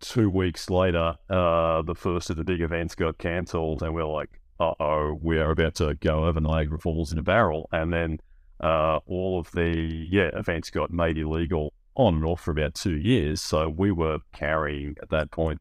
two 0.00 0.30
weeks 0.30 0.70
later, 0.70 1.16
uh, 1.28 1.82
the 1.82 1.94
first 1.94 2.30
of 2.30 2.36
the 2.36 2.44
big 2.44 2.60
events 2.60 2.94
got 2.94 3.18
cancelled, 3.18 3.82
and 3.82 3.94
we're 3.94 4.04
like, 4.04 4.40
uh 4.58 4.74
oh, 4.78 5.18
we 5.22 5.38
are 5.38 5.50
about 5.50 5.74
to 5.76 5.94
go 5.94 6.26
over 6.26 6.40
Niagara 6.40 6.78
Falls 6.78 7.12
in 7.12 7.18
a 7.18 7.22
barrel. 7.22 7.68
And 7.72 7.92
then 7.92 8.18
uh, 8.60 8.98
all 9.06 9.38
of 9.40 9.50
the 9.52 10.06
yeah 10.10 10.30
events 10.34 10.70
got 10.70 10.90
made 10.90 11.16
illegal 11.16 11.72
on 11.94 12.16
and 12.16 12.24
off 12.24 12.42
for 12.42 12.50
about 12.50 12.74
two 12.74 12.96
years. 12.96 13.40
So 13.40 13.68
we 13.68 13.90
were 13.90 14.18
carrying 14.32 14.96
at 15.02 15.10
that 15.10 15.30
point 15.30 15.60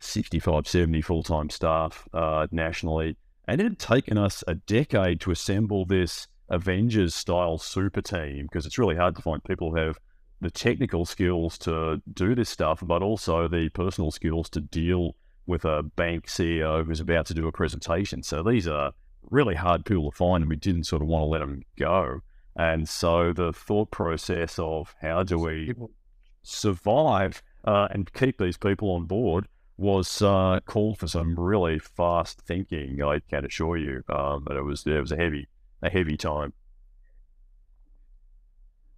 65, 0.00 0.66
70 0.66 1.00
full 1.02 1.22
time 1.22 1.50
staff 1.50 2.08
uh, 2.12 2.46
nationally. 2.50 3.16
And 3.50 3.60
it 3.60 3.64
had 3.64 3.78
taken 3.80 4.16
us 4.16 4.44
a 4.46 4.54
decade 4.54 5.20
to 5.22 5.32
assemble 5.32 5.84
this 5.84 6.28
Avengers 6.50 7.16
style 7.16 7.58
super 7.58 8.00
team 8.00 8.44
because 8.44 8.64
it's 8.64 8.78
really 8.78 8.94
hard 8.94 9.16
to 9.16 9.22
find 9.22 9.42
people 9.42 9.72
who 9.72 9.76
have 9.76 9.98
the 10.40 10.52
technical 10.52 11.04
skills 11.04 11.58
to 11.58 12.00
do 12.12 12.36
this 12.36 12.48
stuff, 12.48 12.80
but 12.80 13.02
also 13.02 13.48
the 13.48 13.68
personal 13.70 14.12
skills 14.12 14.48
to 14.50 14.60
deal 14.60 15.16
with 15.46 15.64
a 15.64 15.82
bank 15.82 16.28
CEO 16.28 16.86
who's 16.86 17.00
about 17.00 17.26
to 17.26 17.34
do 17.34 17.48
a 17.48 17.52
presentation. 17.52 18.22
So 18.22 18.44
these 18.44 18.68
are 18.68 18.92
really 19.30 19.56
hard 19.56 19.84
people 19.84 20.12
to 20.12 20.16
find, 20.16 20.44
and 20.44 20.48
we 20.48 20.54
didn't 20.54 20.84
sort 20.84 21.02
of 21.02 21.08
want 21.08 21.24
to 21.24 21.26
let 21.26 21.40
them 21.40 21.64
go. 21.76 22.20
And 22.54 22.88
so 22.88 23.32
the 23.32 23.52
thought 23.52 23.90
process 23.90 24.60
of 24.60 24.94
how 25.02 25.24
do 25.24 25.40
we 25.40 25.74
survive 26.44 27.42
uh, 27.64 27.88
and 27.90 28.12
keep 28.12 28.38
these 28.38 28.56
people 28.56 28.92
on 28.92 29.06
board 29.06 29.48
was 29.80 30.20
uh, 30.20 30.60
called 30.66 30.98
for 30.98 31.08
some 31.08 31.34
really 31.38 31.78
fast 31.78 32.42
thinking. 32.42 33.02
I 33.02 33.20
can 33.30 33.46
assure 33.46 33.78
you, 33.78 34.02
um, 34.10 34.44
but 34.46 34.56
it 34.56 34.62
was 34.62 34.86
it 34.86 35.00
was 35.00 35.10
a 35.10 35.16
heavy 35.16 35.48
a 35.82 35.88
heavy 35.88 36.16
time. 36.16 36.52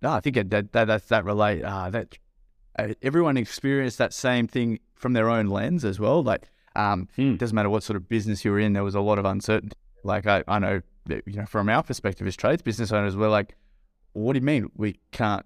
No, 0.03 0.11
I 0.11 0.20
think 0.20 0.35
that 0.37 0.51
that 0.51 0.72
that, 0.72 1.09
that 1.09 1.24
relate 1.24 1.62
uh, 1.62 1.89
that 1.91 2.18
uh, 2.78 2.89
everyone 3.01 3.37
experienced 3.37 3.99
that 3.99 4.12
same 4.12 4.49
thing 4.49 4.80
from 4.95 5.12
their 5.12 5.30
own 5.30 5.47
lens 5.47 5.85
as 5.85 6.01
well. 6.01 6.22
Like, 6.22 6.49
um, 6.74 7.09
Hmm. 7.16 7.33
it 7.33 7.39
doesn't 7.39 7.55
matter 7.55 7.70
what 7.70 7.83
sort 7.83 7.97
of 7.97 8.09
business 8.09 8.45
you're 8.45 8.59
in, 8.59 8.72
there 8.72 8.85
was 8.85 8.95
a 8.95 9.01
lot 9.01 9.18
of 9.18 9.24
uncertainty. 9.24 9.76
Like, 10.05 10.26
I, 10.26 10.43
I 10.49 10.59
know, 10.59 10.80
that, 11.07 11.22
you 11.26 11.35
know, 11.35 11.47
from 11.47 11.68
our 11.68 11.83
perspective 11.83 12.26
as 12.26 12.35
trades 12.37 12.62
business 12.62 12.93
owners, 12.93 13.16
we're 13.16 13.28
like, 13.28 13.55
what 14.14 14.33
do 14.33 14.39
you 14.39 14.45
mean 14.45 14.70
we 14.76 14.99
can't 15.11 15.45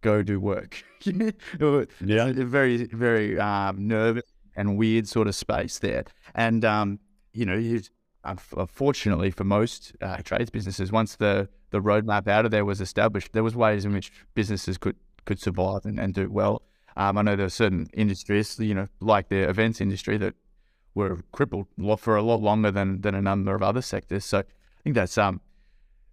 go 0.00 0.22
do 0.22 0.38
work? 0.38 0.82
yeah, 1.04 2.32
very, 2.32 2.84
very 2.86 3.38
um, 3.38 3.86
nervous 3.88 4.29
and 4.56 4.76
weird 4.76 5.08
sort 5.08 5.28
of 5.28 5.34
space 5.34 5.78
there. 5.78 6.04
And 6.34 6.64
um, 6.64 6.98
you 7.32 7.46
know, 7.46 7.56
you, 7.56 7.82
unfortunately 8.24 9.30
for 9.30 9.44
most 9.44 9.96
uh, 10.00 10.18
trades 10.18 10.50
businesses, 10.50 10.92
once 10.92 11.16
the 11.16 11.48
the 11.70 11.80
roadmap 11.80 12.26
out 12.28 12.44
of 12.44 12.50
there 12.50 12.64
was 12.64 12.80
established, 12.80 13.32
there 13.32 13.44
was 13.44 13.54
ways 13.54 13.84
in 13.84 13.92
which 13.92 14.12
businesses 14.34 14.78
could 14.78 14.96
could 15.24 15.40
survive 15.40 15.84
and, 15.84 15.98
and 15.98 16.14
do 16.14 16.30
well. 16.30 16.62
Um, 16.96 17.18
I 17.18 17.22
know 17.22 17.36
there 17.36 17.46
are 17.46 17.50
certain 17.50 17.88
industries, 17.94 18.58
you 18.58 18.74
know, 18.74 18.88
like 19.00 19.28
the 19.28 19.48
events 19.48 19.80
industry, 19.80 20.18
that 20.18 20.34
were 20.94 21.22
crippled 21.32 21.66
for 21.98 22.16
a 22.16 22.22
lot 22.22 22.40
longer 22.42 22.70
than 22.70 23.00
than 23.00 23.14
a 23.14 23.22
number 23.22 23.54
of 23.54 23.62
other 23.62 23.82
sectors. 23.82 24.24
So 24.24 24.38
I 24.40 24.82
think 24.82 24.94
that's 24.96 25.16
um 25.16 25.40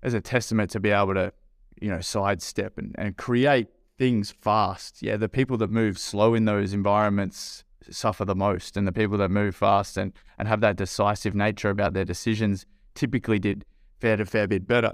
as 0.04 0.14
a 0.14 0.22
testament 0.22 0.70
to 0.72 0.80
be 0.80 0.92
able 0.92 1.16
to, 1.16 1.34
you 1.82 1.90
know, 1.90 2.02
sidestep 2.02 2.78
and, 2.78 2.96
and 2.98 3.18
create 3.18 3.68
things 3.98 4.32
fast. 4.32 5.02
Yeah, 5.02 5.18
the 5.18 5.30
people 5.30 5.58
that 5.58 5.72
move 5.72 5.98
slow 5.98 6.36
in 6.36 6.46
those 6.46 6.74
environments 6.74 7.64
suffer 7.92 8.26
the 8.26 8.36
most, 8.36 8.78
and 8.78 8.88
the 8.88 8.92
people 8.92 9.18
that 9.18 9.30
move 9.32 9.56
fast 9.56 9.98
and, 9.98 10.14
and 10.38 10.48
have 10.48 10.62
that 10.62 10.76
decisive 10.76 11.36
nature 11.36 11.70
about 11.70 11.94
their 11.94 12.06
decisions 12.06 12.66
typically 12.96 13.40
did 13.40 13.66
fair 14.00 14.18
to 14.18 14.26
fair 14.26 14.48
bit 14.48 14.68
better. 14.68 14.94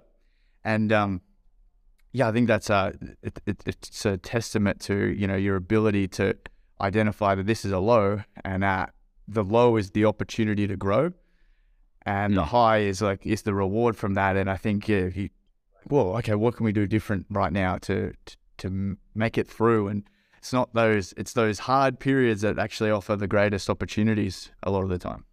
And 0.64 0.92
um, 0.94 1.22
yeah, 2.12 2.28
I 2.30 2.32
think 2.32 2.48
that's 2.48 2.70
a 2.70 2.94
it, 3.22 3.40
it, 3.46 3.64
it's 3.66 4.06
a 4.06 4.18
testament 4.18 4.80
to 4.82 4.96
you 4.96 5.28
know 5.28 5.36
your 5.36 5.56
ability 5.56 6.08
to 6.10 6.36
identify 6.82 7.36
that 7.36 7.46
this 7.46 7.66
is 7.66 7.72
a 7.72 7.80
low, 7.80 8.22
and 8.44 8.64
uh, 8.64 8.88
the 9.28 9.44
low 9.44 9.78
is 9.78 9.92
the 9.92 10.06
opportunity 10.06 10.68
to 10.68 10.76
grow, 10.76 11.12
and 12.06 12.36
the 12.36 12.42
Mm. 12.42 12.48
high 12.48 12.78
is 12.80 13.02
like 13.02 13.26
is 13.26 13.42
the 13.44 13.54
reward 13.54 13.96
from 13.96 14.14
that. 14.16 14.38
And 14.38 14.50
I 14.50 14.58
think 14.58 14.88
yeah, 14.88 15.10
you, 15.14 15.30
well, 15.90 16.16
okay, 16.18 16.36
what 16.36 16.56
can 16.56 16.66
we 16.66 16.72
do 16.72 16.88
different 16.88 17.26
right 17.30 17.52
now 17.52 17.78
to 17.80 18.14
to, 18.26 18.38
to 18.58 18.98
make 19.16 19.38
it 19.38 19.48
through? 19.48 19.88
And 19.88 20.04
it's 20.44 20.52
not 20.52 20.74
those 20.74 21.14
it's 21.16 21.32
those 21.32 21.60
hard 21.60 22.00
periods 22.02 22.42
that 22.42 22.60
actually 22.60 22.92
offer 22.92 23.16
the 23.16 23.28
greatest 23.28 23.70
opportunities 23.70 24.52
a 24.62 24.70
lot 24.70 24.84
of 24.84 24.90
the 24.90 24.98
time. 24.98 25.24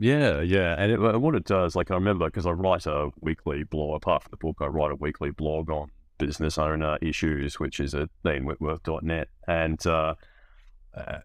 Yeah, 0.00 0.40
yeah, 0.40 0.74
and 0.76 0.90
it, 0.90 0.98
what 0.98 1.36
it 1.36 1.44
does, 1.44 1.76
like 1.76 1.92
I 1.92 1.94
remember, 1.94 2.24
because 2.24 2.44
I 2.44 2.50
write 2.50 2.86
a 2.86 3.10
weekly 3.20 3.62
blog. 3.62 3.98
Apart 3.98 4.24
from 4.24 4.30
the 4.32 4.36
book, 4.38 4.56
I 4.60 4.66
write 4.66 4.90
a 4.90 4.96
weekly 4.96 5.30
blog 5.30 5.70
on 5.70 5.92
business 6.18 6.58
owner 6.58 6.98
issues, 7.00 7.60
which 7.60 7.78
is 7.78 7.94
at 7.94 8.08
ianwhitworth.net, 8.24 9.28
and 9.46 9.86
uh, 9.86 10.14
uh, 10.92 11.18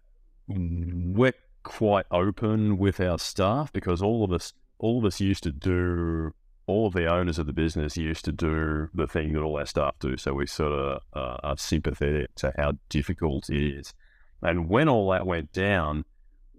we're 0.46 1.32
quite 1.64 2.06
open 2.12 2.78
with 2.78 3.00
our 3.00 3.18
staff 3.18 3.72
because 3.72 4.00
all 4.00 4.22
of 4.22 4.30
us, 4.30 4.52
all 4.78 5.00
of 5.00 5.04
us 5.04 5.20
used 5.20 5.42
to 5.42 5.50
do, 5.50 6.32
all 6.66 6.88
of 6.88 6.94
the 6.94 7.06
owners 7.06 7.38
of 7.38 7.46
the 7.46 7.52
business 7.52 7.96
used 7.96 8.24
to 8.24 8.32
do 8.32 8.88
the 8.94 9.06
thing 9.06 9.32
that 9.32 9.42
all 9.42 9.58
our 9.58 9.66
staff 9.66 9.94
do. 10.00 10.16
So 10.16 10.34
we 10.34 10.46
sort 10.46 10.72
of 10.72 11.00
uh, 11.12 11.36
are 11.42 11.56
sympathetic 11.56 12.34
to 12.36 12.52
how 12.56 12.72
difficult 12.88 13.48
it 13.50 13.62
is, 13.62 13.94
and 14.42 14.68
when 14.68 14.88
all 14.88 15.10
that 15.10 15.26
went 15.26 15.52
down, 15.52 16.04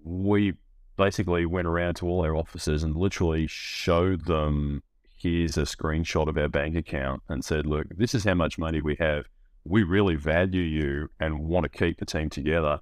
we 0.04 0.54
basically 0.98 1.46
went 1.46 1.68
around 1.68 1.96
to 1.96 2.08
all 2.08 2.26
our 2.26 2.36
offices 2.36 2.84
and 2.84 2.96
literally 2.96 3.46
showed 3.48 4.26
them 4.26 4.82
here's 5.18 5.58
a 5.58 5.62
screenshot 5.62 6.28
of 6.28 6.38
our 6.38 6.48
bank 6.48 6.76
account 6.76 7.22
and 7.28 7.44
said, 7.44 7.66
look, 7.66 7.88
this 7.96 8.14
is 8.14 8.24
how 8.24 8.34
much 8.34 8.58
money 8.58 8.82
we 8.82 8.96
have. 9.00 9.26
We 9.66 9.84
really 9.84 10.16
value 10.16 10.62
you 10.62 11.10
and 11.20 11.40
want 11.40 11.64
to 11.64 11.70
keep 11.70 11.98
the 11.98 12.06
team 12.06 12.30
together. 12.30 12.80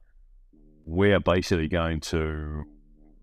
We're 0.85 1.19
basically 1.19 1.67
going 1.67 2.01
to, 2.01 2.63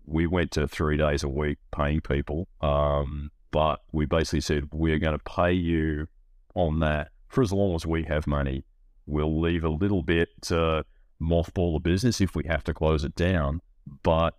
we 0.05 0.27
went 0.27 0.51
to 0.51 0.67
three 0.67 0.97
days 0.97 1.23
a 1.23 1.29
week 1.29 1.59
paying 1.75 2.01
people, 2.01 2.47
um, 2.61 3.31
but 3.53 3.81
we 3.93 4.05
basically 4.05 4.41
said, 4.41 4.67
we're 4.73 4.99
going 4.99 5.17
to 5.17 5.23
pay 5.23 5.53
you 5.53 6.07
on 6.55 6.79
that 6.81 7.11
for 7.29 7.41
as 7.43 7.53
long 7.53 7.75
as 7.75 7.85
we 7.85 8.03
have 8.03 8.27
money. 8.27 8.65
We'll 9.05 9.39
leave 9.39 9.63
a 9.63 9.69
little 9.69 10.01
bit 10.01 10.29
to 10.43 10.83
mothball 11.21 11.75
the 11.75 11.79
business 11.79 12.19
if 12.19 12.35
we 12.35 12.43
have 12.47 12.63
to 12.65 12.73
close 12.73 13.03
it 13.03 13.15
down, 13.15 13.61
but 14.01 14.33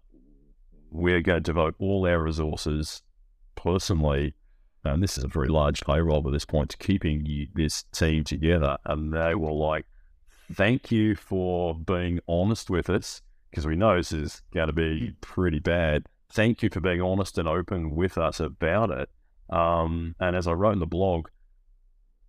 we're 0.91 1.21
going 1.21 1.39
to 1.39 1.41
devote 1.41 1.77
all 1.79 2.07
our 2.07 2.23
resources 2.23 3.03
personally, 3.55 4.35
and 4.85 5.03
this 5.03 5.17
is 5.17 5.25
a 5.25 5.29
very 5.29 5.49
large 5.49 5.83
payroll 5.83 6.27
at 6.27 6.33
this 6.33 6.45
point, 6.45 6.71
to 6.71 6.77
keeping 6.77 7.25
you, 7.25 7.47
this 7.55 7.85
team 7.93 8.25
together. 8.25 8.77
And 8.85 9.13
they 9.13 9.35
were 9.37 9.53
like, 9.53 9.87
thank 10.53 10.91
you 10.91 11.15
for 11.15 11.75
being 11.75 12.19
honest 12.29 12.69
with 12.69 12.91
us, 12.91 13.23
because 13.51 13.65
we 13.67 13.77
know 13.77 13.97
this 13.97 14.13
is 14.13 14.43
going 14.53 14.67
to 14.67 14.73
be 14.73 15.15
pretty 15.21 15.61
bad. 15.61 16.07
Thank 16.31 16.63
you 16.63 16.71
for 16.71 16.81
being 16.81 17.01
honest 17.01 17.39
and 17.39 17.49
open 17.49 17.95
with 17.95 18.19
us 18.19 18.41
about 18.41 18.91
it. 18.91 19.09
Um, 19.51 20.15
and 20.19 20.35
as 20.35 20.47
I 20.47 20.53
wrote 20.53 20.73
in 20.73 20.79
the 20.81 20.87
blog, 20.87 21.29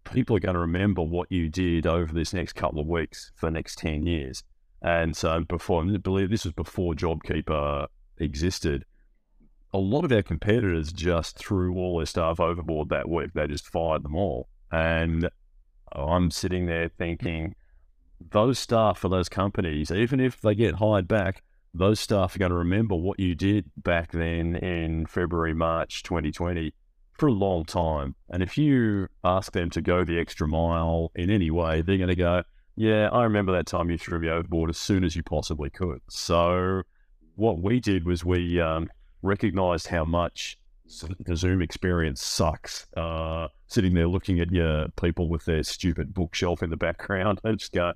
people 0.03 0.35
are 0.35 0.41
going 0.41 0.53
to 0.53 0.59
remember 0.59 1.01
what 1.01 1.31
you 1.31 1.49
did 1.49 1.87
over 1.87 2.13
this 2.13 2.33
next 2.33 2.53
couple 2.53 2.79
of 2.79 2.87
weeks 2.87 3.31
for 3.35 3.47
the 3.47 3.51
next 3.51 3.77
10 3.79 4.05
years. 4.05 4.43
And 4.81 5.15
so 5.15 5.41
before, 5.41 5.83
I 5.83 5.97
believe 5.97 6.29
this 6.29 6.45
was 6.45 6.53
before 6.53 6.93
JobKeeper 6.93 7.87
existed, 8.19 8.85
a 9.73 9.79
lot 9.79 10.05
of 10.05 10.11
our 10.11 10.21
competitors 10.21 10.93
just 10.93 11.37
threw 11.37 11.75
all 11.75 11.97
their 11.97 12.05
staff 12.05 12.39
overboard 12.39 12.89
that 12.89 13.09
week. 13.09 13.31
They 13.33 13.47
just 13.47 13.67
fired 13.67 14.03
them 14.03 14.15
all. 14.15 14.47
And 14.71 15.29
I'm 15.91 16.31
sitting 16.31 16.65
there 16.65 16.89
thinking, 16.89 17.55
those 18.31 18.59
staff 18.59 18.99
for 18.99 19.09
those 19.09 19.29
companies, 19.29 19.91
even 19.91 20.19
if 20.19 20.39
they 20.41 20.55
get 20.55 20.75
hired 20.75 21.07
back, 21.07 21.43
those 21.77 21.99
staff 21.99 22.35
are 22.35 22.39
going 22.39 22.51
to 22.51 22.57
remember 22.57 22.95
what 22.95 23.19
you 23.19 23.35
did 23.35 23.69
back 23.77 24.11
then 24.11 24.55
in 24.55 25.05
February, 25.05 25.53
March 25.53 26.03
2020 26.03 26.73
for 27.13 27.27
a 27.27 27.31
long 27.31 27.65
time. 27.65 28.15
And 28.29 28.41
if 28.41 28.57
you 28.57 29.07
ask 29.23 29.51
them 29.51 29.69
to 29.71 29.81
go 29.81 30.03
the 30.03 30.19
extra 30.19 30.47
mile 30.47 31.11
in 31.15 31.29
any 31.29 31.51
way, 31.51 31.81
they're 31.81 31.97
going 31.97 32.09
to 32.09 32.15
go, 32.15 32.43
Yeah, 32.75 33.09
I 33.11 33.23
remember 33.23 33.51
that 33.53 33.67
time 33.67 33.89
you 33.89 33.97
threw 33.97 34.19
me 34.19 34.29
overboard 34.29 34.69
as 34.69 34.77
soon 34.77 35.03
as 35.03 35.15
you 35.15 35.23
possibly 35.23 35.69
could. 35.69 35.99
So, 36.09 36.83
what 37.35 37.59
we 37.61 37.79
did 37.79 38.05
was 38.05 38.23
we 38.23 38.61
um, 38.61 38.89
recognized 39.21 39.87
how 39.87 40.05
much 40.05 40.57
the 41.19 41.35
Zoom 41.35 41.61
experience 41.61 42.21
sucks. 42.21 42.87
Uh, 42.95 43.47
sitting 43.67 43.93
there 43.93 44.07
looking 44.07 44.39
at 44.39 44.51
your 44.51 44.87
people 45.01 45.27
with 45.27 45.43
their 45.45 45.63
stupid 45.63 46.13
bookshelf 46.13 46.63
in 46.63 46.69
the 46.69 46.77
background, 46.77 47.39
and 47.43 47.59
just 47.59 47.73
go, 47.73 47.93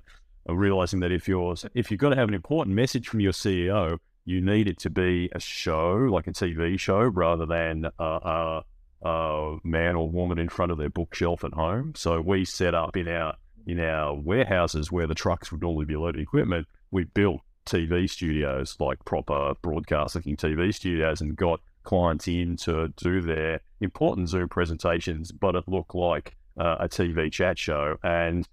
realizing 0.48 1.00
that 1.00 1.12
if 1.12 1.28
you're 1.28 1.54
if 1.74 1.90
you've 1.90 2.00
got 2.00 2.10
to 2.10 2.16
have 2.16 2.28
an 2.28 2.34
important 2.34 2.74
message 2.74 3.08
from 3.08 3.20
your 3.20 3.32
CEO, 3.32 3.98
you 4.24 4.40
need 4.40 4.68
it 4.68 4.78
to 4.78 4.90
be 4.90 5.28
a 5.32 5.40
show 5.40 5.92
like 5.94 6.26
a 6.26 6.32
TV 6.32 6.78
show 6.78 7.00
rather 7.00 7.46
than 7.46 7.86
a, 7.98 8.04
a, 8.04 8.64
a 9.02 9.56
man 9.64 9.96
or 9.96 10.08
woman 10.08 10.38
in 10.38 10.48
front 10.48 10.72
of 10.72 10.78
their 10.78 10.90
bookshelf 10.90 11.44
at 11.44 11.52
home. 11.52 11.92
So 11.96 12.20
we 12.20 12.44
set 12.44 12.74
up 12.74 12.96
in 12.96 13.08
our 13.08 13.34
in 13.66 13.80
our 13.80 14.14
warehouses 14.14 14.90
where 14.90 15.06
the 15.06 15.14
trucks 15.14 15.52
would 15.52 15.62
normally 15.62 15.84
be 15.84 15.96
loading 15.96 16.22
equipment. 16.22 16.66
We 16.90 17.04
built 17.04 17.40
TV 17.66 18.08
studios, 18.08 18.76
like 18.80 19.04
proper 19.04 19.54
broadcast 19.62 20.14
looking 20.14 20.36
TV 20.36 20.74
studios, 20.74 21.20
and 21.20 21.36
got 21.36 21.60
clients 21.82 22.28
in 22.28 22.56
to 22.56 22.88
do 22.96 23.20
their 23.20 23.60
important 23.80 24.28
Zoom 24.28 24.48
presentations, 24.48 25.32
but 25.32 25.54
it 25.54 25.64
looked 25.66 25.94
like 25.94 26.36
uh, 26.58 26.76
a 26.80 26.88
TV 26.88 27.30
chat 27.30 27.58
show. 27.58 27.96
And 28.02 28.48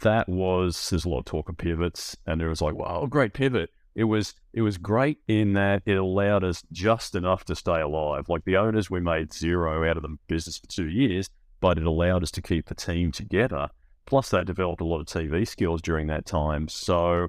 that 0.00 0.28
was, 0.28 0.90
there's 0.90 1.04
a 1.04 1.08
lot 1.08 1.20
of 1.20 1.24
talk 1.24 1.48
of 1.48 1.56
pivots, 1.56 2.16
and 2.26 2.40
it 2.40 2.48
was 2.48 2.62
like, 2.62 2.74
wow, 2.74 3.06
great 3.06 3.32
pivot. 3.32 3.70
It 3.94 4.04
was 4.04 4.34
it 4.54 4.62
was 4.62 4.78
great 4.78 5.18
in 5.28 5.52
that 5.52 5.82
it 5.84 5.96
allowed 5.96 6.44
us 6.44 6.62
just 6.72 7.14
enough 7.14 7.44
to 7.44 7.54
stay 7.54 7.80
alive. 7.80 8.28
Like 8.28 8.44
the 8.44 8.56
owners, 8.56 8.90
we 8.90 9.00
made 9.00 9.34
zero 9.34 9.88
out 9.88 9.98
of 9.98 10.02
the 10.02 10.16
business 10.28 10.58
for 10.58 10.66
two 10.66 10.88
years, 10.88 11.28
but 11.60 11.78
it 11.78 11.84
allowed 11.84 12.22
us 12.22 12.30
to 12.32 12.42
keep 12.42 12.66
the 12.66 12.74
team 12.74 13.12
together. 13.12 13.68
Plus, 14.06 14.30
they 14.30 14.42
developed 14.44 14.80
a 14.80 14.84
lot 14.84 15.00
of 15.00 15.06
TV 15.06 15.46
skills 15.46 15.82
during 15.82 16.06
that 16.06 16.24
time. 16.24 16.68
So 16.68 17.28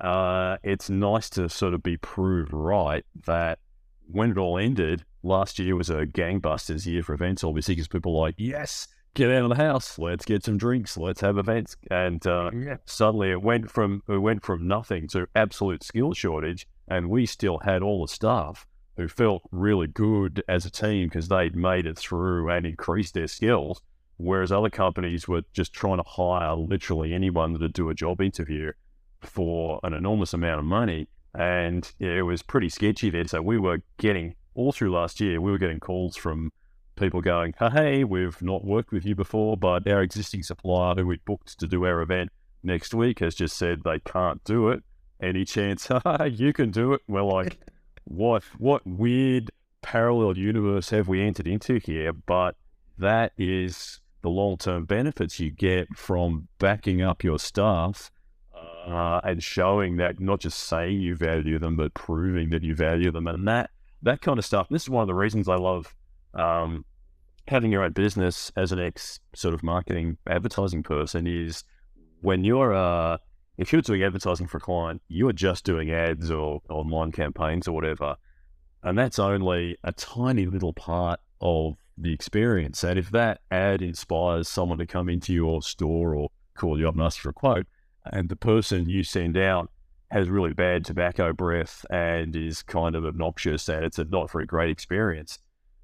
uh, 0.00 0.58
it's 0.62 0.90
nice 0.90 1.30
to 1.30 1.48
sort 1.48 1.74
of 1.74 1.82
be 1.82 1.96
proved 1.96 2.52
right 2.52 3.04
that 3.26 3.58
when 4.06 4.30
it 4.30 4.38
all 4.38 4.58
ended, 4.58 5.04
last 5.22 5.58
year 5.58 5.76
was 5.76 5.90
a 5.90 6.06
gangbusters 6.06 6.86
year 6.86 7.02
for 7.02 7.14
events, 7.14 7.44
obviously, 7.44 7.74
because 7.74 7.88
people 7.88 8.14
were 8.14 8.26
like, 8.26 8.34
yes, 8.38 8.88
get 9.14 9.30
out 9.30 9.42
of 9.42 9.48
the 9.48 9.56
house, 9.56 9.98
let's 9.98 10.24
get 10.24 10.44
some 10.44 10.58
drinks, 10.58 10.96
let's 10.96 11.20
have 11.20 11.38
events. 11.38 11.76
And 11.90 12.24
uh, 12.26 12.50
suddenly 12.84 13.30
it 13.30 13.42
went 13.42 13.70
from 13.70 14.02
it 14.08 14.18
went 14.18 14.44
from 14.44 14.68
nothing 14.68 15.08
to 15.08 15.26
absolute 15.34 15.82
skill 15.82 16.14
shortage, 16.14 16.66
and 16.86 17.10
we 17.10 17.26
still 17.26 17.58
had 17.58 17.82
all 17.82 18.02
the 18.02 18.12
staff, 18.12 18.66
who 18.96 19.08
felt 19.08 19.42
really 19.52 19.86
good 19.86 20.42
as 20.48 20.66
a 20.66 20.70
team 20.70 21.08
because 21.08 21.28
they'd 21.28 21.56
made 21.56 21.86
it 21.86 21.96
through 21.96 22.50
and 22.50 22.66
increased 22.66 23.14
their 23.14 23.28
skills. 23.28 23.80
Whereas 24.16 24.50
other 24.50 24.70
companies 24.70 25.28
were 25.28 25.42
just 25.52 25.72
trying 25.72 25.98
to 25.98 26.04
hire 26.04 26.56
literally 26.56 27.14
anyone 27.14 27.56
to 27.58 27.68
do 27.68 27.88
a 27.88 27.94
job 27.94 28.20
interview 28.20 28.72
for 29.20 29.78
an 29.84 29.94
enormous 29.94 30.34
amount 30.34 30.58
of 30.58 30.64
money. 30.64 31.08
And 31.34 31.90
yeah, 32.00 32.18
it 32.18 32.22
was 32.22 32.42
pretty 32.42 32.68
sketchy 32.68 33.10
there. 33.10 33.28
So 33.28 33.40
we 33.40 33.58
were 33.58 33.78
getting, 33.98 34.34
all 34.54 34.72
through 34.72 34.90
last 34.92 35.20
year, 35.20 35.40
we 35.40 35.52
were 35.52 35.58
getting 35.58 35.78
calls 35.78 36.16
from 36.16 36.50
people 36.98 37.20
going, 37.20 37.54
hey, 37.58 38.04
we've 38.04 38.40
not 38.42 38.64
worked 38.64 38.92
with 38.92 39.04
you 39.04 39.14
before, 39.14 39.56
but 39.56 39.86
our 39.88 40.02
existing 40.02 40.42
supplier 40.42 40.94
who 40.96 41.06
we 41.06 41.18
booked 41.24 41.58
to 41.58 41.66
do 41.66 41.84
our 41.84 42.00
event 42.00 42.30
next 42.62 42.94
week 42.94 43.20
has 43.20 43.34
just 43.34 43.56
said 43.56 43.82
they 43.84 44.00
can't 44.00 44.42
do 44.44 44.68
it. 44.68 44.82
Any 45.20 45.44
chance 45.44 45.88
you 46.30 46.52
can 46.52 46.70
do 46.70 46.92
it? 46.92 47.02
We're 47.08 47.22
like, 47.22 47.58
what 48.04 48.44
what 48.58 48.86
weird 48.86 49.50
parallel 49.82 50.36
universe 50.38 50.90
have 50.90 51.08
we 51.08 51.22
entered 51.22 51.46
into 51.46 51.78
here? 51.78 52.12
But 52.12 52.56
that 52.98 53.32
is 53.36 54.00
the 54.22 54.30
long 54.30 54.56
term 54.56 54.84
benefits 54.84 55.40
you 55.40 55.50
get 55.50 55.88
from 55.96 56.48
backing 56.58 57.02
up 57.02 57.24
your 57.24 57.38
staff 57.38 58.10
uh, 58.86 59.20
and 59.24 59.42
showing 59.42 59.96
that 59.96 60.20
not 60.20 60.40
just 60.40 60.60
saying 60.60 61.00
you 61.00 61.16
value 61.16 61.58
them, 61.58 61.76
but 61.76 61.94
proving 61.94 62.50
that 62.50 62.62
you 62.62 62.74
value 62.74 63.10
them, 63.10 63.26
and 63.26 63.46
that 63.46 63.70
that 64.02 64.20
kind 64.20 64.38
of 64.38 64.44
stuff. 64.44 64.68
This 64.70 64.82
is 64.82 64.90
one 64.90 65.02
of 65.02 65.08
the 65.08 65.14
reasons 65.14 65.48
I 65.48 65.56
love 65.56 65.94
um, 66.34 66.84
having 67.46 67.72
your 67.72 67.82
own 67.82 67.92
business 67.92 68.52
as 68.56 68.72
an 68.72 68.78
ex 68.78 69.20
sort 69.34 69.54
of 69.54 69.62
marketing 69.62 70.18
advertising 70.26 70.82
person. 70.82 71.26
Is 71.26 71.64
when 72.20 72.44
you're 72.44 72.74
uh, 72.74 73.18
if 73.56 73.72
you're 73.72 73.82
doing 73.82 74.02
advertising 74.02 74.46
for 74.46 74.58
a 74.58 74.60
client, 74.60 75.02
you 75.08 75.28
are 75.28 75.32
just 75.32 75.64
doing 75.64 75.90
ads 75.90 76.30
or 76.30 76.62
online 76.68 77.12
campaigns 77.12 77.66
or 77.66 77.72
whatever. 77.72 78.16
And 78.84 78.96
that's 78.96 79.18
only 79.18 79.76
a 79.82 79.92
tiny 79.92 80.46
little 80.46 80.72
part 80.72 81.20
of 81.40 81.74
the 81.96 82.12
experience. 82.12 82.84
And 82.84 82.98
if 82.98 83.10
that 83.10 83.40
ad 83.50 83.82
inspires 83.82 84.48
someone 84.48 84.78
to 84.78 84.86
come 84.86 85.08
into 85.08 85.32
your 85.32 85.62
store 85.62 86.14
or 86.14 86.28
call 86.54 86.78
you 86.78 86.88
up 86.88 86.94
and 86.94 87.02
ask 87.02 87.20
for 87.20 87.30
a 87.30 87.32
quote, 87.32 87.66
and 88.06 88.28
the 88.28 88.36
person 88.36 88.88
you 88.88 89.02
send 89.02 89.36
out 89.36 89.70
has 90.10 90.28
really 90.28 90.54
bad 90.54 90.84
tobacco 90.84 91.32
breath 91.32 91.84
and 91.90 92.34
is 92.34 92.62
kind 92.62 92.94
of 92.94 93.04
obnoxious 93.04 93.68
and 93.68 93.84
it's 93.84 93.98
a 93.98 94.04
not 94.04 94.30
very 94.30 94.46
great 94.46 94.70
experience, 94.70 95.38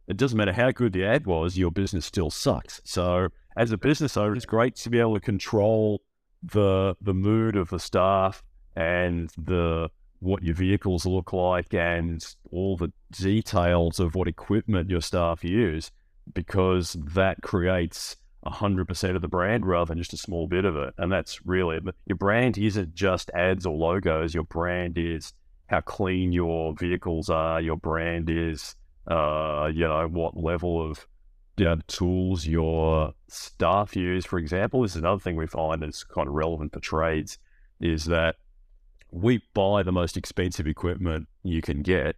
it 0.06 0.16
doesn't 0.16 0.36
matter 0.36 0.52
how 0.52 0.70
good 0.70 0.92
the 0.92 1.04
ad 1.04 1.26
was, 1.26 1.56
your 1.56 1.70
business 1.70 2.06
still 2.06 2.30
sucks. 2.30 2.80
So 2.84 3.28
as 3.56 3.72
a 3.72 3.78
business 3.78 4.16
owner, 4.16 4.34
it's 4.34 4.46
great 4.46 4.76
to 4.76 4.90
be 4.90 5.00
able 5.00 5.14
to 5.14 5.20
control 5.20 6.02
the 6.42 6.94
the 7.00 7.14
mood 7.14 7.56
of 7.56 7.70
the 7.70 7.78
staff 7.78 8.42
and 8.76 9.30
the 9.38 9.88
what 10.20 10.42
your 10.42 10.54
vehicles 10.54 11.06
look 11.06 11.32
like 11.32 11.72
and 11.74 12.24
all 12.50 12.76
the 12.76 12.92
details 13.12 14.00
of 14.00 14.14
what 14.14 14.28
equipment 14.28 14.90
your 14.90 15.00
staff 15.00 15.44
use 15.44 15.90
because 16.32 16.96
that 17.14 17.42
creates 17.42 18.16
100% 18.46 19.16
of 19.16 19.22
the 19.22 19.28
brand 19.28 19.66
rather 19.66 19.88
than 19.88 19.98
just 19.98 20.12
a 20.12 20.18
small 20.18 20.46
bit 20.46 20.64
of 20.64 20.76
it. 20.76 20.94
And 20.98 21.12
that's 21.12 21.44
really 21.44 21.78
your 22.06 22.16
brand 22.16 22.58
isn't 22.58 22.94
just 22.94 23.30
ads 23.34 23.66
or 23.66 23.76
logos. 23.76 24.34
Your 24.34 24.44
brand 24.44 24.98
is 24.98 25.32
how 25.66 25.80
clean 25.80 26.32
your 26.32 26.74
vehicles 26.74 27.28
are. 27.28 27.60
Your 27.60 27.76
brand 27.76 28.28
is 28.30 28.76
uh, 29.06 29.70
you 29.72 29.86
know 29.86 30.08
what 30.08 30.36
level 30.36 30.90
of 30.90 31.06
you 31.56 31.64
know, 31.64 31.78
tools 31.86 32.46
your 32.46 33.14
staff 33.28 33.94
use. 33.94 34.24
For 34.24 34.38
example, 34.38 34.82
this 34.82 34.92
is 34.92 34.96
another 34.96 35.20
thing 35.20 35.36
we 35.36 35.46
find 35.46 35.82
is 35.84 36.04
kind 36.04 36.28
of 36.28 36.34
relevant 36.34 36.72
for 36.72 36.80
trades 36.80 37.38
is 37.80 38.06
that 38.06 38.36
we 39.10 39.42
buy 39.54 39.82
the 39.82 39.92
most 39.92 40.16
expensive 40.16 40.66
equipment 40.66 41.28
you 41.44 41.62
can 41.62 41.82
get, 41.82 42.16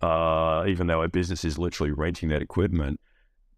uh, 0.00 0.64
even 0.66 0.86
though 0.86 1.00
our 1.00 1.08
business 1.08 1.44
is 1.44 1.58
literally 1.58 1.92
renting 1.92 2.30
that 2.30 2.42
equipment, 2.42 2.98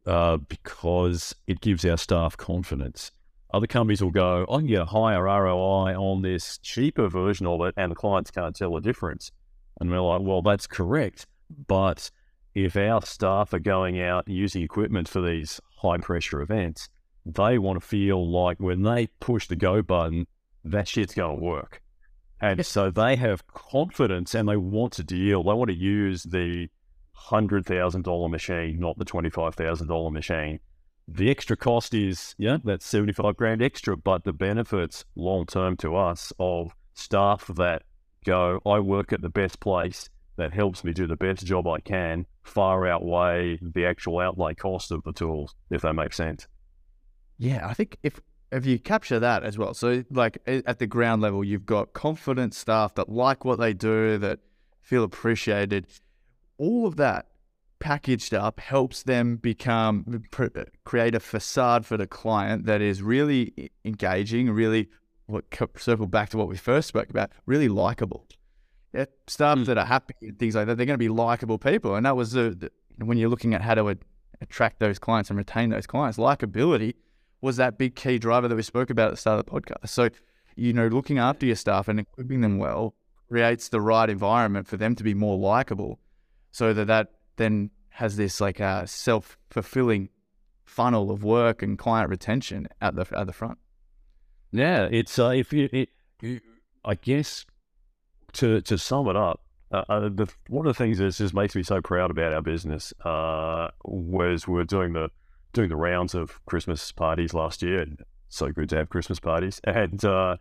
uh, 0.06 0.36
because 0.36 1.34
it 1.46 1.60
gives 1.60 1.84
our 1.84 1.96
staff 1.96 2.36
confidence. 2.36 3.10
Other 3.54 3.66
companies 3.66 4.02
will 4.02 4.10
go, 4.10 4.44
I 4.50 4.58
can 4.58 4.66
get 4.66 4.82
a 4.82 4.86
higher 4.86 5.22
ROI 5.22 5.94
on 5.94 6.22
this 6.22 6.58
cheaper 6.58 7.08
version 7.08 7.46
of 7.46 7.62
it, 7.62 7.74
and 7.76 7.90
the 7.90 7.96
clients 7.96 8.30
can't 8.30 8.54
tell 8.54 8.74
the 8.74 8.80
difference. 8.80 9.30
And 9.80 9.90
we're 9.90 10.00
like, 10.00 10.20
well, 10.20 10.42
that's 10.42 10.66
correct, 10.66 11.26
but 11.66 12.10
if 12.56 12.74
our 12.74 13.02
staff 13.02 13.52
are 13.52 13.58
going 13.58 14.00
out 14.00 14.26
using 14.26 14.62
equipment 14.62 15.06
for 15.06 15.20
these 15.20 15.60
high 15.76 15.98
pressure 15.98 16.40
events, 16.40 16.88
they 17.26 17.58
want 17.58 17.78
to 17.78 17.86
feel 17.86 18.32
like 18.32 18.58
when 18.58 18.80
they 18.80 19.08
push 19.20 19.46
the 19.46 19.56
go 19.56 19.82
button, 19.82 20.26
that 20.64 20.88
shit's 20.88 21.14
going 21.14 21.36
to 21.36 21.44
work. 21.44 21.82
And 22.40 22.64
so 22.64 22.90
they 22.90 23.16
have 23.16 23.46
confidence 23.46 24.34
and 24.34 24.48
they 24.48 24.56
want 24.56 24.94
to 24.94 25.04
deal. 25.04 25.42
They 25.42 25.52
want 25.52 25.68
to 25.68 25.76
use 25.76 26.22
the 26.22 26.68
$100,000 27.28 28.30
machine, 28.30 28.80
not 28.80 28.96
the 28.96 29.04
$25,000 29.04 30.10
machine. 30.10 30.58
The 31.06 31.30
extra 31.30 31.58
cost 31.58 31.92
is, 31.92 32.34
yeah, 32.38 32.56
that's 32.64 32.86
75 32.86 33.36
grand 33.36 33.60
extra, 33.60 33.98
but 33.98 34.24
the 34.24 34.32
benefits 34.32 35.04
long 35.14 35.44
term 35.44 35.76
to 35.78 35.94
us 35.94 36.32
of 36.38 36.72
staff 36.94 37.48
that 37.56 37.82
go, 38.24 38.62
I 38.64 38.78
work 38.78 39.12
at 39.12 39.20
the 39.20 39.28
best 39.28 39.60
place 39.60 40.08
that 40.36 40.52
helps 40.52 40.84
me 40.84 40.92
do 40.92 41.06
the 41.06 41.16
best 41.16 41.44
job 41.44 41.66
I 41.66 41.80
can 41.80 42.26
far 42.42 42.86
outweigh 42.86 43.58
the 43.60 43.86
actual 43.86 44.20
outlay 44.20 44.54
cost 44.54 44.90
of 44.90 45.02
the 45.02 45.12
tools, 45.12 45.54
if 45.70 45.82
that 45.82 45.94
makes 45.94 46.16
sense. 46.16 46.46
Yeah, 47.38 47.66
I 47.66 47.74
think 47.74 47.98
if 48.02 48.20
if 48.52 48.64
you 48.64 48.78
capture 48.78 49.18
that 49.18 49.42
as 49.42 49.58
well, 49.58 49.74
so 49.74 50.04
like 50.10 50.38
at 50.46 50.78
the 50.78 50.86
ground 50.86 51.20
level, 51.22 51.42
you've 51.42 51.66
got 51.66 51.92
confident 51.92 52.54
staff 52.54 52.94
that 52.94 53.08
like 53.08 53.44
what 53.44 53.58
they 53.58 53.74
do, 53.74 54.18
that 54.18 54.38
feel 54.80 55.02
appreciated. 55.02 55.86
All 56.58 56.86
of 56.86 56.96
that 56.96 57.26
packaged 57.80 58.32
up 58.32 58.60
helps 58.60 59.02
them 59.02 59.36
become 59.36 60.22
create 60.84 61.14
a 61.14 61.20
facade 61.20 61.84
for 61.84 61.96
the 61.96 62.06
client 62.06 62.64
that 62.66 62.80
is 62.80 63.02
really 63.02 63.70
engaging, 63.84 64.50
really 64.50 64.88
what 65.26 65.44
circle 65.76 66.06
back 66.06 66.30
to 66.30 66.38
what 66.38 66.48
we 66.48 66.56
first 66.56 66.88
spoke 66.88 67.10
about, 67.10 67.32
really 67.46 67.68
likable 67.68 68.26
yeah, 68.96 69.04
staff 69.26 69.58
mm. 69.58 69.66
that 69.66 69.78
are 69.78 69.84
happy 69.84 70.14
and 70.22 70.38
things 70.38 70.54
like 70.54 70.66
that, 70.66 70.76
they're 70.76 70.86
going 70.86 70.98
to 70.98 70.98
be 70.98 71.08
likable 71.08 71.58
people. 71.58 71.94
And 71.94 72.06
that 72.06 72.16
was 72.16 72.32
the, 72.32 72.50
the, 72.50 73.04
when 73.04 73.18
you're 73.18 73.28
looking 73.28 73.54
at 73.54 73.62
how 73.62 73.74
to 73.74 73.96
attract 74.40 74.80
those 74.80 74.98
clients 74.98 75.30
and 75.30 75.36
retain 75.36 75.70
those 75.70 75.86
clients, 75.86 76.18
likability 76.18 76.94
was 77.40 77.56
that 77.56 77.78
big 77.78 77.94
key 77.94 78.18
driver 78.18 78.48
that 78.48 78.56
we 78.56 78.62
spoke 78.62 78.90
about 78.90 79.08
at 79.08 79.10
the 79.12 79.16
start 79.16 79.38
of 79.38 79.46
the 79.46 79.52
podcast. 79.52 79.88
So, 79.88 80.08
you 80.56 80.72
know, 80.72 80.88
looking 80.88 81.18
after 81.18 81.46
your 81.46 81.56
staff 81.56 81.88
and 81.88 82.00
equipping 82.00 82.40
them 82.40 82.58
well 82.58 82.94
creates 83.28 83.68
the 83.68 83.80
right 83.80 84.08
environment 84.08 84.66
for 84.66 84.76
them 84.76 84.94
to 84.94 85.04
be 85.04 85.14
more 85.14 85.36
likable, 85.36 85.98
so 86.52 86.72
that 86.72 86.86
that 86.86 87.08
then 87.36 87.70
has 87.90 88.16
this 88.16 88.40
like 88.40 88.60
a 88.60 88.64
uh, 88.64 88.86
self 88.86 89.36
fulfilling 89.50 90.08
funnel 90.64 91.10
of 91.10 91.24
work 91.24 91.62
and 91.62 91.78
client 91.78 92.08
retention 92.08 92.68
at 92.80 92.94
the 92.96 93.06
at 93.16 93.26
the 93.26 93.32
front. 93.32 93.58
Yeah, 94.52 94.88
it's 94.90 95.18
uh, 95.18 95.28
if 95.28 95.52
you, 95.52 95.68
it, 95.72 95.90
you, 96.22 96.40
I 96.84 96.94
guess 96.94 97.44
to 98.36 98.60
to 98.62 98.78
sum 98.78 99.08
it 99.08 99.16
up, 99.16 99.40
uh, 99.72 99.84
uh, 99.88 100.00
the, 100.08 100.32
one 100.48 100.66
of 100.66 100.74
the 100.74 100.78
things 100.78 100.98
that 100.98 101.10
just 101.12 101.34
makes 101.34 101.56
me 101.56 101.62
so 101.62 101.80
proud 101.80 102.10
about 102.10 102.32
our 102.32 102.42
business 102.42 102.92
uh, 103.04 103.68
was 103.84 104.46
we 104.46 104.54
were 104.54 104.64
doing 104.64 104.92
the 104.92 105.10
doing 105.52 105.68
the 105.68 105.76
rounds 105.76 106.14
of 106.14 106.44
Christmas 106.46 106.92
parties 106.92 107.34
last 107.34 107.62
year. 107.62 107.80
And 107.80 107.98
so 108.28 108.50
good 108.50 108.68
to 108.70 108.76
have 108.76 108.88
Christmas 108.88 109.18
parties 109.18 109.60
and 109.64 110.04
uh, 110.04 110.36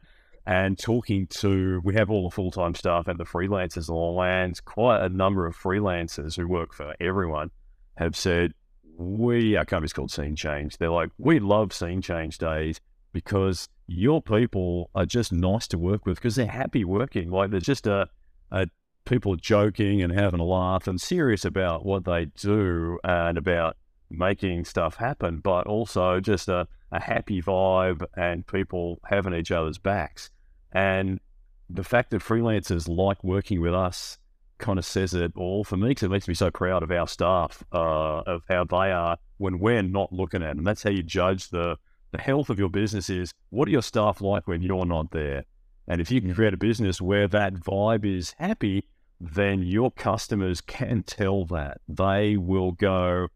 and 0.45 0.77
talking 0.77 1.27
to 1.27 1.81
we 1.83 1.95
have 1.95 2.11
all 2.11 2.29
the 2.29 2.33
full 2.35 2.51
time 2.51 2.75
staff 2.75 3.07
and 3.07 3.19
the 3.19 3.25
freelancers 3.25 3.89
all 3.89 4.21
and 4.21 4.63
quite 4.65 5.01
a 5.01 5.09
number 5.09 5.47
of 5.47 5.57
freelancers 5.57 6.35
who 6.35 6.47
work 6.47 6.73
for 6.73 6.93
everyone 6.99 7.49
have 7.97 8.15
said 8.15 8.53
we 8.97 9.55
our 9.55 9.65
company's 9.65 9.93
called 9.93 10.11
Scene 10.11 10.35
Change. 10.35 10.77
They're 10.77 10.89
like 10.89 11.09
we 11.17 11.39
love 11.39 11.73
Scene 11.73 12.01
Change 12.01 12.37
days 12.37 12.79
because 13.11 13.69
your 13.87 14.21
people 14.21 14.89
are 14.95 15.05
just 15.05 15.31
nice 15.31 15.67
to 15.67 15.77
work 15.77 16.05
with 16.05 16.17
because 16.17 16.35
they're 16.35 16.47
happy 16.47 16.83
working. 16.83 17.29
Like 17.29 17.51
there's 17.51 17.63
just 17.63 17.87
a, 17.87 18.07
a 18.51 18.67
people 19.05 19.35
joking 19.35 20.01
and 20.01 20.11
having 20.11 20.39
a 20.39 20.45
laugh 20.45 20.87
and 20.87 20.99
serious 20.99 21.45
about 21.45 21.85
what 21.85 22.05
they 22.05 22.25
do 22.25 22.97
and 23.03 23.37
about 23.37 23.77
making 24.09 24.65
stuff 24.65 24.95
happen, 24.95 25.39
but 25.39 25.67
also 25.67 26.19
just 26.19 26.47
a, 26.47 26.67
a 26.91 26.99
happy 26.99 27.41
vibe 27.41 28.05
and 28.15 28.47
people 28.47 28.99
having 29.05 29.33
each 29.33 29.51
other's 29.51 29.77
backs. 29.77 30.29
And 30.71 31.19
the 31.69 31.83
fact 31.83 32.11
that 32.11 32.21
freelancers 32.21 32.87
like 32.87 33.23
working 33.23 33.61
with 33.61 33.73
us 33.73 34.17
kind 34.57 34.79
of 34.79 34.85
says 34.85 35.13
it 35.13 35.33
all 35.35 35.63
for 35.63 35.77
me 35.77 35.89
because 35.89 36.03
it 36.03 36.11
makes 36.11 36.27
me 36.27 36.33
so 36.33 36.49
proud 36.49 36.83
of 36.83 36.91
our 36.91 37.07
staff, 37.07 37.63
uh, 37.71 38.21
of 38.21 38.43
how 38.49 38.63
they 38.63 38.91
are 38.91 39.17
when 39.37 39.59
we're 39.59 39.81
not 39.81 40.13
looking 40.13 40.43
at 40.43 40.55
them. 40.55 40.63
That's 40.63 40.83
how 40.83 40.91
you 40.91 41.03
judge 41.03 41.49
the 41.49 41.77
the 42.15 42.21
health 42.21 42.49
of 42.49 42.57
your 42.57 42.69
business 42.69 43.09
is 43.09 43.33
what 43.49 43.67
are 43.67 43.71
your 43.71 43.81
staff 43.81 44.21
like 44.21 44.47
when 44.47 44.61
you're 44.61 44.85
not 44.85 45.11
there? 45.11 45.43
And 45.87 45.99
if 45.99 46.09
you 46.09 46.21
can 46.21 46.33
create 46.33 46.53
a 46.53 46.57
business 46.57 47.01
where 47.01 47.27
that 47.27 47.53
vibe 47.53 48.05
is 48.05 48.33
happy, 48.37 48.87
then 49.19 49.63
your 49.63 49.91
customers 49.91 50.61
can 50.61 51.03
tell 51.03 51.45
that. 51.45 51.79
They 51.87 52.37
will 52.37 52.71
go, 52.71 53.27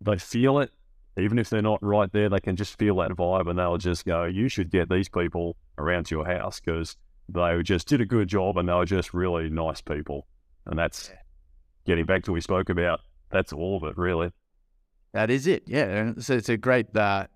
they 0.00 0.16
feel 0.16 0.60
it. 0.60 0.70
Even 1.18 1.38
if 1.38 1.50
they're 1.50 1.60
not 1.60 1.82
right 1.82 2.10
there, 2.12 2.28
they 2.28 2.38
can 2.38 2.54
just 2.54 2.78
feel 2.78 2.96
that 2.96 3.10
vibe 3.10 3.50
and 3.50 3.58
they'll 3.58 3.76
just 3.76 4.04
go, 4.04 4.24
you 4.24 4.48
should 4.48 4.70
get 4.70 4.88
these 4.88 5.08
people 5.08 5.56
around 5.76 6.06
to 6.06 6.14
your 6.14 6.26
house 6.26 6.60
because 6.60 6.96
they 7.28 7.60
just 7.62 7.88
did 7.88 8.00
a 8.00 8.06
good 8.06 8.28
job 8.28 8.56
and 8.56 8.68
they 8.68 8.72
were 8.72 8.84
just 8.84 9.12
really 9.12 9.50
nice 9.50 9.80
people. 9.80 10.26
And 10.66 10.78
that's, 10.78 11.10
getting 11.84 12.04
back 12.06 12.22
to 12.24 12.30
what 12.30 12.34
we 12.34 12.40
spoke 12.40 12.68
about, 12.68 13.00
that's 13.30 13.52
all 13.52 13.76
of 13.76 13.82
it, 13.84 13.98
really. 13.98 14.30
That 15.12 15.30
is 15.30 15.46
it. 15.46 15.64
Yeah, 15.66 16.12
so 16.18 16.34
it's 16.34 16.48
a 16.48 16.56
great 16.56 16.94
uh, 16.94 17.26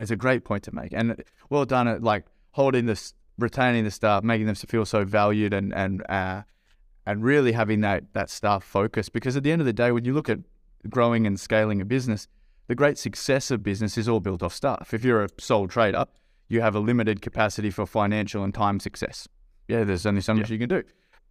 it's 0.00 0.10
a 0.10 0.16
great 0.16 0.44
point 0.44 0.64
to 0.64 0.74
make, 0.74 0.92
and 0.92 1.22
well 1.50 1.64
done 1.64 1.88
at 1.88 2.02
like 2.02 2.24
holding 2.52 2.86
this, 2.86 3.14
retaining 3.38 3.84
the 3.84 3.90
staff, 3.90 4.22
making 4.22 4.46
them 4.46 4.54
feel 4.54 4.84
so 4.84 5.04
valued, 5.04 5.52
and 5.52 5.74
and 5.74 6.04
uh, 6.10 6.42
and 7.06 7.22
really 7.22 7.52
having 7.52 7.80
that 7.82 8.12
that 8.12 8.30
staff 8.30 8.64
focus. 8.64 9.08
Because 9.08 9.36
at 9.36 9.42
the 9.42 9.52
end 9.52 9.60
of 9.60 9.66
the 9.66 9.72
day, 9.72 9.92
when 9.92 10.04
you 10.04 10.14
look 10.14 10.28
at 10.28 10.38
growing 10.88 11.26
and 11.26 11.38
scaling 11.38 11.80
a 11.80 11.84
business, 11.84 12.28
the 12.66 12.74
great 12.74 12.98
success 12.98 13.50
of 13.50 13.62
business 13.62 13.98
is 13.98 14.08
all 14.08 14.20
built 14.20 14.42
off 14.42 14.54
staff. 14.54 14.92
If 14.92 15.04
you're 15.04 15.24
a 15.24 15.28
sole 15.38 15.68
trader, 15.68 16.06
you 16.48 16.60
have 16.60 16.74
a 16.74 16.80
limited 16.80 17.20
capacity 17.20 17.70
for 17.70 17.86
financial 17.86 18.44
and 18.44 18.54
time 18.54 18.80
success. 18.80 19.28
Yeah, 19.68 19.84
there's 19.84 20.06
only 20.06 20.20
so 20.20 20.34
much 20.34 20.50
yeah. 20.50 20.54
you 20.54 20.58
can 20.58 20.68
do. 20.68 20.82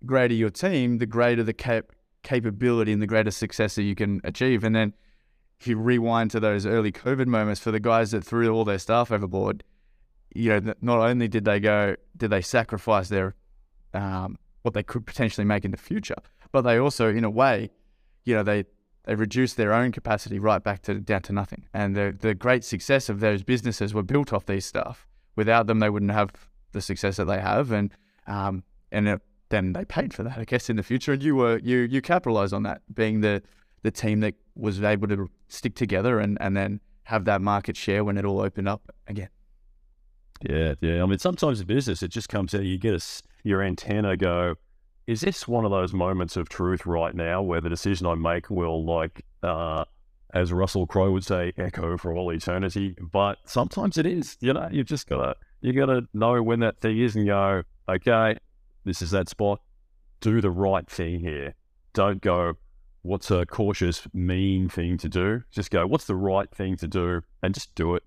Greater 0.05 0.33
your 0.33 0.49
team, 0.49 0.97
the 0.97 1.05
greater 1.05 1.43
the 1.43 1.53
cap- 1.53 1.91
capability 2.23 2.91
and 2.91 3.01
the 3.01 3.07
greater 3.07 3.31
success 3.31 3.75
that 3.75 3.83
you 3.83 3.95
can 3.95 4.21
achieve. 4.23 4.63
And 4.63 4.75
then 4.75 4.93
if 5.59 5.67
you 5.67 5.77
rewind 5.77 6.31
to 6.31 6.39
those 6.39 6.65
early 6.65 6.91
COVID 6.91 7.27
moments 7.27 7.61
for 7.61 7.71
the 7.71 7.79
guys 7.79 8.11
that 8.11 8.23
threw 8.23 8.49
all 8.49 8.65
their 8.65 8.79
staff 8.79 9.11
overboard, 9.11 9.63
you 10.33 10.49
know, 10.49 10.73
not 10.81 10.99
only 10.99 11.27
did 11.27 11.45
they 11.45 11.59
go, 11.59 11.95
did 12.17 12.29
they 12.29 12.41
sacrifice 12.41 13.09
their 13.09 13.35
um, 13.93 14.37
what 14.63 14.73
they 14.73 14.83
could 14.83 15.05
potentially 15.05 15.45
make 15.45 15.63
in 15.63 15.71
the 15.71 15.77
future, 15.77 16.15
but 16.51 16.61
they 16.61 16.77
also, 16.77 17.09
in 17.09 17.23
a 17.23 17.29
way, 17.29 17.69
you 18.25 18.33
know, 18.33 18.43
they 18.43 18.65
they 19.05 19.15
reduced 19.15 19.57
their 19.57 19.73
own 19.73 19.91
capacity 19.91 20.39
right 20.39 20.63
back 20.63 20.81
to 20.83 20.99
down 20.99 21.21
to 21.23 21.33
nothing. 21.33 21.65
And 21.73 21.95
the 21.95 22.15
the 22.17 22.33
great 22.33 22.63
success 22.63 23.09
of 23.09 23.19
those 23.19 23.43
businesses 23.43 23.93
were 23.93 24.03
built 24.03 24.33
off 24.33 24.45
these 24.45 24.65
stuff. 24.65 25.07
Without 25.35 25.67
them, 25.67 25.79
they 25.79 25.89
wouldn't 25.89 26.11
have 26.11 26.31
the 26.71 26.81
success 26.81 27.17
that 27.17 27.25
they 27.25 27.39
have, 27.39 27.71
and 27.71 27.91
um, 28.27 28.63
and 28.91 29.07
it, 29.07 29.21
then 29.49 29.73
they 29.73 29.85
paid 29.85 30.13
for 30.13 30.23
that, 30.23 30.37
I 30.37 30.45
guess, 30.45 30.69
in 30.69 30.77
the 30.77 30.83
future. 30.83 31.13
And 31.13 31.23
you 31.23 31.35
were 31.35 31.59
you 31.59 31.79
you 31.79 32.01
capitalized 32.01 32.53
on 32.53 32.63
that, 32.63 32.81
being 32.93 33.21
the 33.21 33.43
the 33.83 33.91
team 33.91 34.21
that 34.21 34.33
was 34.55 34.81
able 34.81 35.07
to 35.07 35.29
stick 35.47 35.75
together 35.75 36.19
and, 36.19 36.37
and 36.41 36.57
then 36.57 36.79
have 37.03 37.25
that 37.25 37.41
market 37.41 37.77
share 37.77 38.03
when 38.03 38.17
it 38.17 38.25
all 38.25 38.41
opened 38.41 38.67
up 38.67 38.81
again. 39.07 39.29
Yeah, 40.41 40.73
yeah. 40.81 41.03
I 41.03 41.05
mean, 41.05 41.19
sometimes 41.19 41.61
in 41.61 41.67
business, 41.67 42.01
it 42.03 42.09
just 42.09 42.29
comes 42.29 42.53
out, 42.53 42.63
you 42.63 42.77
get 42.77 42.93
a, 42.93 43.23
your 43.43 43.61
antenna 43.61 44.17
go, 44.17 44.55
is 45.05 45.21
this 45.21 45.47
one 45.47 45.65
of 45.65 45.71
those 45.71 45.93
moments 45.93 46.37
of 46.37 46.49
truth 46.49 46.85
right 46.85 47.13
now 47.13 47.41
where 47.41 47.61
the 47.61 47.69
decision 47.69 48.07
I 48.07 48.15
make 48.15 48.49
will, 48.49 48.85
like, 48.85 49.25
uh, 49.41 49.83
as 50.33 50.51
Russell 50.51 50.87
Crowe 50.87 51.11
would 51.11 51.25
say, 51.25 51.53
echo 51.57 51.97
for 51.97 52.15
all 52.15 52.31
eternity? 52.31 52.95
But 53.11 53.37
sometimes 53.45 53.97
it 53.97 54.05
is, 54.05 54.37
you 54.39 54.53
know, 54.53 54.67
you've 54.71 54.87
just 54.87 55.07
got 55.07 55.17
to, 55.17 55.35
you 55.61 55.73
got 55.73 55.87
to 55.87 56.07
know 56.13 56.41
when 56.41 56.61
that 56.61 56.79
thing 56.79 56.99
is 56.99 57.15
and 57.15 57.25
go, 57.25 57.63
okay, 57.87 58.37
this 58.85 59.01
is 59.01 59.11
that 59.11 59.29
spot. 59.29 59.61
Do 60.21 60.39
the 60.39 60.51
right 60.51 60.89
thing 60.89 61.19
here. 61.19 61.53
Don't 61.93 62.21
go, 62.21 62.53
what's 63.03 63.29
a 63.29 63.45
cautious, 63.45 64.07
mean 64.13 64.67
thing 64.67 64.97
to 64.97 65.07
do. 65.07 65.43
Just 65.51 65.69
go, 65.69 65.85
what's 65.85 66.05
the 66.05 66.15
right 66.15 66.49
thing 66.49 66.75
to 66.77 66.87
do, 66.87 67.21
and 67.43 67.53
just 67.53 67.75
do 67.75 67.95
it. 67.95 68.03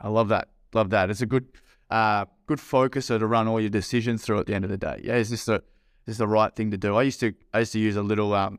I 0.00 0.08
love 0.08 0.28
that. 0.28 0.48
Love 0.74 0.90
that. 0.90 1.10
It's 1.10 1.20
a 1.20 1.26
good, 1.26 1.46
uh, 1.90 2.24
good 2.46 2.58
focuser 2.58 3.18
to 3.18 3.26
run 3.26 3.46
all 3.46 3.60
your 3.60 3.70
decisions 3.70 4.22
through 4.24 4.40
at 4.40 4.46
the 4.46 4.54
end 4.54 4.64
of 4.64 4.70
the 4.70 4.78
day. 4.78 5.00
Yeah, 5.04 5.16
is 5.16 5.30
this 5.30 5.44
the, 5.44 5.56
is 5.56 5.62
this 6.06 6.16
the 6.18 6.26
right 6.26 6.54
thing 6.54 6.70
to 6.70 6.78
do? 6.78 6.96
I 6.96 7.02
used 7.02 7.20
to, 7.20 7.34
I 7.54 7.60
used 7.60 7.72
to 7.72 7.78
use 7.78 7.96
a 7.96 8.02
little, 8.02 8.34
um, 8.34 8.58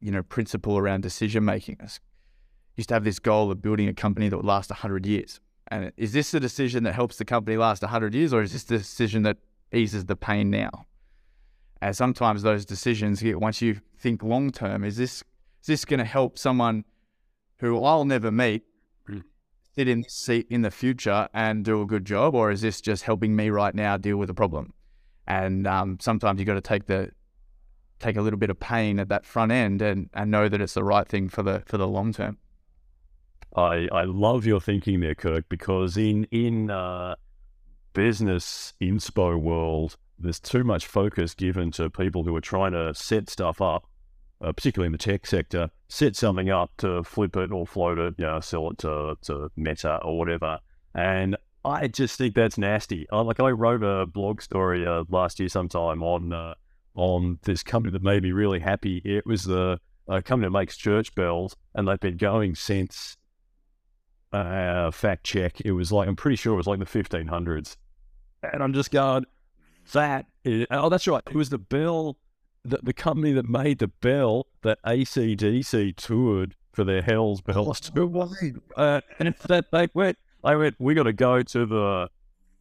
you 0.00 0.10
know, 0.10 0.22
principle 0.22 0.76
around 0.78 1.02
decision 1.02 1.44
making. 1.44 1.76
I 1.80 1.88
used 2.76 2.88
to 2.88 2.94
have 2.94 3.04
this 3.04 3.18
goal 3.18 3.50
of 3.50 3.62
building 3.62 3.88
a 3.88 3.94
company 3.94 4.28
that 4.28 4.36
would 4.36 4.46
last 4.46 4.70
hundred 4.70 5.06
years. 5.06 5.40
And 5.68 5.92
is 5.96 6.12
this 6.12 6.30
the 6.30 6.40
decision 6.40 6.82
that 6.84 6.94
helps 6.94 7.16
the 7.18 7.24
company 7.24 7.56
last 7.56 7.84
hundred 7.84 8.14
years, 8.14 8.32
or 8.32 8.42
is 8.42 8.52
this 8.52 8.64
the 8.64 8.78
decision 8.78 9.22
that 9.24 9.36
eases 9.72 10.06
the 10.06 10.16
pain 10.16 10.50
now? 10.50 10.86
And 11.80 11.96
sometimes 11.96 12.42
those 12.42 12.64
decisions, 12.64 13.22
once 13.24 13.62
you 13.62 13.80
think 13.98 14.22
long 14.22 14.50
term, 14.50 14.84
is 14.84 14.96
this 14.96 15.22
is 15.60 15.66
this 15.66 15.84
going 15.84 15.98
to 15.98 16.04
help 16.04 16.38
someone 16.38 16.84
who 17.58 17.82
I'll 17.84 18.04
never 18.04 18.30
meet 18.30 18.64
mm. 19.08 19.22
sit 19.74 19.88
in 19.88 20.04
seat 20.08 20.46
in 20.50 20.62
the 20.62 20.70
future 20.70 21.28
and 21.34 21.64
do 21.64 21.80
a 21.82 21.86
good 21.86 22.04
job, 22.04 22.34
or 22.34 22.50
is 22.50 22.60
this 22.62 22.80
just 22.80 23.04
helping 23.04 23.36
me 23.36 23.50
right 23.50 23.74
now 23.74 23.96
deal 23.96 24.16
with 24.16 24.30
a 24.30 24.34
problem? 24.34 24.72
And 25.26 25.66
um, 25.66 25.98
sometimes 26.00 26.40
you've 26.40 26.46
got 26.46 26.54
to 26.54 26.60
take 26.60 26.86
the 26.86 27.10
take 27.98 28.16
a 28.16 28.22
little 28.22 28.38
bit 28.38 28.50
of 28.50 28.58
pain 28.58 29.00
at 29.00 29.08
that 29.08 29.26
front 29.26 29.50
end 29.50 29.82
and, 29.82 30.08
and 30.14 30.30
know 30.30 30.48
that 30.48 30.60
it's 30.60 30.74
the 30.74 30.84
right 30.84 31.06
thing 31.06 31.28
for 31.28 31.42
the 31.42 31.62
for 31.66 31.78
the 31.78 31.86
long 31.86 32.12
term. 32.12 32.38
I 33.54 33.88
I 33.92 34.04
love 34.04 34.46
your 34.46 34.60
thinking 34.60 35.00
there, 35.00 35.14
Kirk, 35.14 35.48
because 35.48 35.96
in 35.96 36.24
in 36.24 36.70
uh, 36.70 37.14
business 37.92 38.74
inspo 38.80 39.40
world 39.40 39.96
there's 40.18 40.40
too 40.40 40.64
much 40.64 40.86
focus 40.86 41.34
given 41.34 41.70
to 41.72 41.90
people 41.90 42.24
who 42.24 42.34
are 42.34 42.40
trying 42.40 42.72
to 42.72 42.94
set 42.94 43.30
stuff 43.30 43.60
up, 43.60 43.86
uh, 44.40 44.52
particularly 44.52 44.86
in 44.86 44.92
the 44.92 44.98
tech 44.98 45.26
sector, 45.26 45.70
set 45.88 46.16
something 46.16 46.50
up 46.50 46.70
to 46.78 47.02
flip 47.04 47.36
it 47.36 47.52
or 47.52 47.66
float 47.66 47.98
it, 47.98 48.14
you 48.18 48.26
know, 48.26 48.40
sell 48.40 48.70
it 48.70 48.78
to, 48.78 49.16
to 49.22 49.50
Meta 49.56 49.98
or 50.02 50.18
whatever. 50.18 50.58
And 50.94 51.36
I 51.64 51.88
just 51.88 52.16
think 52.18 52.34
that's 52.34 52.58
nasty. 52.58 53.06
I, 53.12 53.20
like 53.20 53.40
I 53.40 53.50
wrote 53.50 53.82
a 53.82 54.06
blog 54.06 54.42
story 54.42 54.86
uh, 54.86 55.04
last 55.08 55.38
year 55.38 55.48
sometime 55.48 56.02
on 56.02 56.32
uh, 56.32 56.54
on 56.94 57.38
this 57.42 57.62
company 57.62 57.92
that 57.92 58.02
made 58.02 58.22
me 58.22 58.32
really 58.32 58.58
happy. 58.58 59.00
It 59.04 59.26
was 59.26 59.44
the 59.44 59.78
company 60.08 60.46
that 60.46 60.50
makes 60.50 60.76
church 60.76 61.14
bells, 61.14 61.54
and 61.74 61.86
they've 61.86 62.00
been 62.00 62.16
going 62.16 62.54
since. 62.54 63.16
Uh, 64.30 64.90
fact 64.90 65.24
check. 65.24 65.58
It 65.62 65.72
was 65.72 65.90
like 65.90 66.06
I'm 66.06 66.16
pretty 66.16 66.36
sure 66.36 66.52
it 66.52 66.56
was 66.58 66.66
like 66.66 66.78
the 66.78 66.84
1500s, 66.84 67.76
and 68.42 68.62
I'm 68.62 68.74
just 68.74 68.90
going 68.90 69.24
that 69.92 70.26
is, 70.44 70.66
oh, 70.70 70.88
that's 70.88 71.06
right. 71.06 71.22
It 71.26 71.34
was 71.34 71.50
the 71.50 71.58
bell, 71.58 72.16
the, 72.64 72.78
the 72.82 72.92
company 72.92 73.32
that 73.32 73.48
made 73.48 73.78
the 73.78 73.88
bell 73.88 74.46
that 74.62 74.78
ACDC 74.84 75.96
toured 75.96 76.54
for 76.72 76.84
their 76.84 77.02
Hell's 77.02 77.40
Bells 77.40 77.80
tour. 77.80 78.08
Uh, 78.76 79.00
and 79.18 79.34
that 79.48 79.66
they 79.72 79.88
went, 79.94 80.18
they 80.44 80.56
went, 80.56 80.76
we 80.78 80.94
got 80.94 81.04
to 81.04 81.12
go 81.12 81.42
to 81.42 81.66
the 81.66 82.08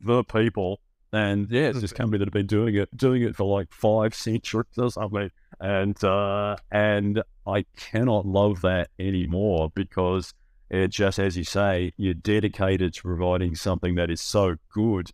the 0.02 0.24
people. 0.24 0.80
And 1.14 1.50
yeah, 1.50 1.70
it's 1.70 1.82
this 1.82 1.94
company 1.94 2.20
that 2.20 2.26
have 2.26 2.34
been 2.34 2.48
doing 2.48 2.76
it, 2.76 2.96
doing 2.96 3.22
it 3.24 3.36
for 3.36 3.46
like 3.58 3.72
five 3.72 4.14
centuries 4.14 4.66
or 4.78 4.92
something. 4.92 5.32
And 5.60 6.02
uh, 6.04 6.58
and 6.72 7.24
I 7.46 7.66
cannot 7.78 8.26
love 8.26 8.62
that 8.62 8.90
anymore 9.00 9.72
because 9.74 10.34
it 10.70 10.90
just, 10.90 11.18
as 11.18 11.38
you 11.38 11.46
say, 11.46 11.94
you're 11.98 12.14
dedicated 12.14 12.94
to 12.96 13.02
providing 13.02 13.56
something 13.56 13.96
that 13.96 14.12
is 14.12 14.20
so 14.20 14.58
good 14.70 15.12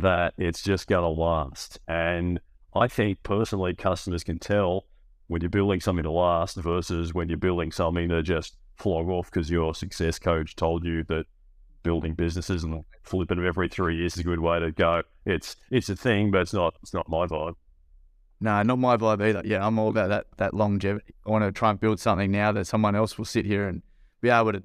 that 0.00 0.34
it's 0.38 0.62
just 0.62 0.86
going 0.86 1.02
to 1.02 1.08
last. 1.08 1.78
And 1.88 2.40
I 2.74 2.88
think 2.88 3.22
personally, 3.22 3.74
customers 3.74 4.24
can 4.24 4.38
tell 4.38 4.86
when 5.28 5.40
you're 5.40 5.50
building 5.50 5.80
something 5.80 6.04
to 6.04 6.10
last 6.10 6.56
versus 6.56 7.12
when 7.14 7.28
you're 7.28 7.38
building 7.38 7.72
something 7.72 8.08
to 8.08 8.22
just 8.22 8.56
flog 8.76 9.08
off 9.08 9.30
because 9.30 9.50
your 9.50 9.74
success 9.74 10.18
coach 10.18 10.54
told 10.54 10.84
you 10.84 11.02
that 11.04 11.24
building 11.82 12.14
businesses 12.14 12.64
and 12.64 12.84
flipping 13.02 13.38
them 13.38 13.46
every 13.46 13.68
three 13.68 13.96
years 13.96 14.14
is 14.14 14.20
a 14.20 14.24
good 14.24 14.40
way 14.40 14.58
to 14.58 14.72
go. 14.72 15.02
It's 15.24 15.56
it's 15.70 15.88
a 15.88 15.96
thing, 15.96 16.30
but 16.30 16.42
it's 16.42 16.52
not 16.52 16.74
it's 16.82 16.94
not 16.94 17.08
my 17.08 17.26
vibe. 17.26 17.54
No, 18.40 18.62
not 18.62 18.78
my 18.78 18.96
vibe 18.96 19.22
either. 19.22 19.42
Yeah, 19.44 19.66
I'm 19.66 19.78
all 19.78 19.88
about 19.88 20.08
that 20.08 20.26
that 20.36 20.54
longevity. 20.54 21.14
I 21.26 21.30
want 21.30 21.44
to 21.44 21.52
try 21.52 21.70
and 21.70 21.80
build 21.80 22.00
something 22.00 22.30
now 22.30 22.52
that 22.52 22.66
someone 22.66 22.94
else 22.94 23.16
will 23.16 23.24
sit 23.24 23.46
here 23.46 23.68
and 23.68 23.82
be 24.20 24.28
able 24.28 24.52
to 24.52 24.62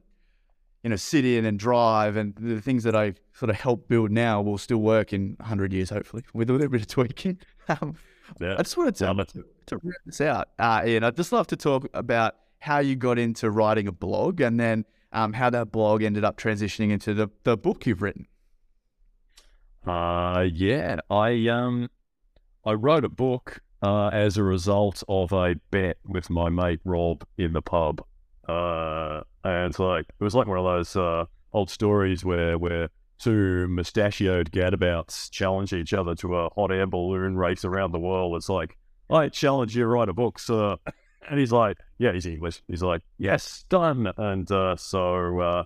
you 0.84 0.90
know, 0.90 0.96
sit 0.96 1.26
in 1.26 1.46
and 1.46 1.60
drive 1.60 2.16
and 2.16 2.34
the 2.36 2.62
things 2.62 2.84
that 2.84 2.96
I 2.96 3.14
sort 3.34 3.50
of 3.50 3.56
help 3.56 3.88
build 3.88 4.12
now 4.12 4.42
will 4.42 4.58
still 4.58 4.80
work 4.80 5.14
in 5.14 5.36
100 5.40 5.74
years, 5.74 5.90
hopefully, 5.90 6.24
with 6.34 6.50
a 6.50 6.54
little 6.54 6.70
bit 6.70 6.82
of 6.82 6.88
tweaking. 6.88 7.40
Um, 7.70 7.96
yeah. 8.42 8.56
I 8.58 8.64
just 8.64 8.76
wanted 8.76 8.96
to, 8.96 9.14
to, 9.14 9.46
to 9.68 9.78
wrap 9.78 9.96
this 10.06 10.20
out, 10.20 10.50
uh, 10.58 10.82
Ian. 10.86 11.04
I'd 11.04 11.16
just 11.16 11.32
love 11.32 11.48
to 11.48 11.56
talk 11.56 11.88
about 11.94 12.36
how 12.60 12.80
you 12.80 12.96
got 12.96 13.18
into 13.20 13.50
writing 13.50 13.88
a 13.88 13.92
blog 13.92 14.42
and 14.42 14.60
then 14.60 14.84
um, 15.14 15.34
how 15.34 15.50
that 15.52 15.72
blog 15.72 16.04
ended 16.04 16.24
up 16.24 16.38
transitioning 16.38 16.92
into 16.92 17.14
the, 17.14 17.30
the 17.44 17.56
book 17.56 17.86
you've 17.86 18.02
written. 18.02 18.28
Uh, 19.86 20.48
yeah, 20.54 20.98
I 21.10 21.48
um, 21.48 21.90
I 22.66 22.74
wrote 22.74 23.04
a 23.04 23.10
book 23.10 23.62
uh, 23.82 24.10
as 24.10 24.38
a 24.38 24.44
result 24.44 25.04
of 25.08 25.32
a 25.32 25.56
bet 25.72 25.98
with 26.06 26.30
my 26.30 26.50
mate 26.50 26.80
Rob 26.86 27.26
in 27.38 27.54
the 27.54 27.62
pub. 27.62 28.04
Uh, 28.52 29.24
and 29.44 29.78
like 29.80 30.06
it 30.20 30.24
was 30.24 30.36
like 30.36 30.48
one 30.48 30.58
of 30.58 30.66
those 30.66 30.96
uh, 30.96 31.26
old 31.54 31.70
stories 31.70 32.26
where 32.26 32.58
where 32.58 32.90
two 33.18 33.68
mustachioed 33.68 34.52
gadabouts 34.52 35.30
challenge 35.30 35.74
each 35.74 35.94
other 35.94 36.16
to 36.16 36.36
a 36.36 36.50
hot 36.50 36.72
air 36.72 36.88
balloon 36.88 37.38
race 37.38 37.64
around 37.64 37.92
the 37.92 38.00
world. 38.00 38.36
It's 38.36 38.50
like 38.50 38.78
I 39.10 39.30
challenge 39.30 39.76
you 39.76 39.84
to 39.84 39.88
write 39.88 40.10
a 40.10 40.14
book, 40.14 40.40
sir. 40.40 40.76
And 41.30 41.40
he's 41.40 41.52
like, 41.52 41.78
yeah, 42.00 42.14
he's 42.14 42.26
English. 42.26 42.64
He's 42.68 42.82
like, 42.82 43.02
yes, 43.18 43.64
done. 43.70 44.12
And 44.18 44.52
uh, 44.52 44.76
so 44.76 45.40
uh, 45.40 45.64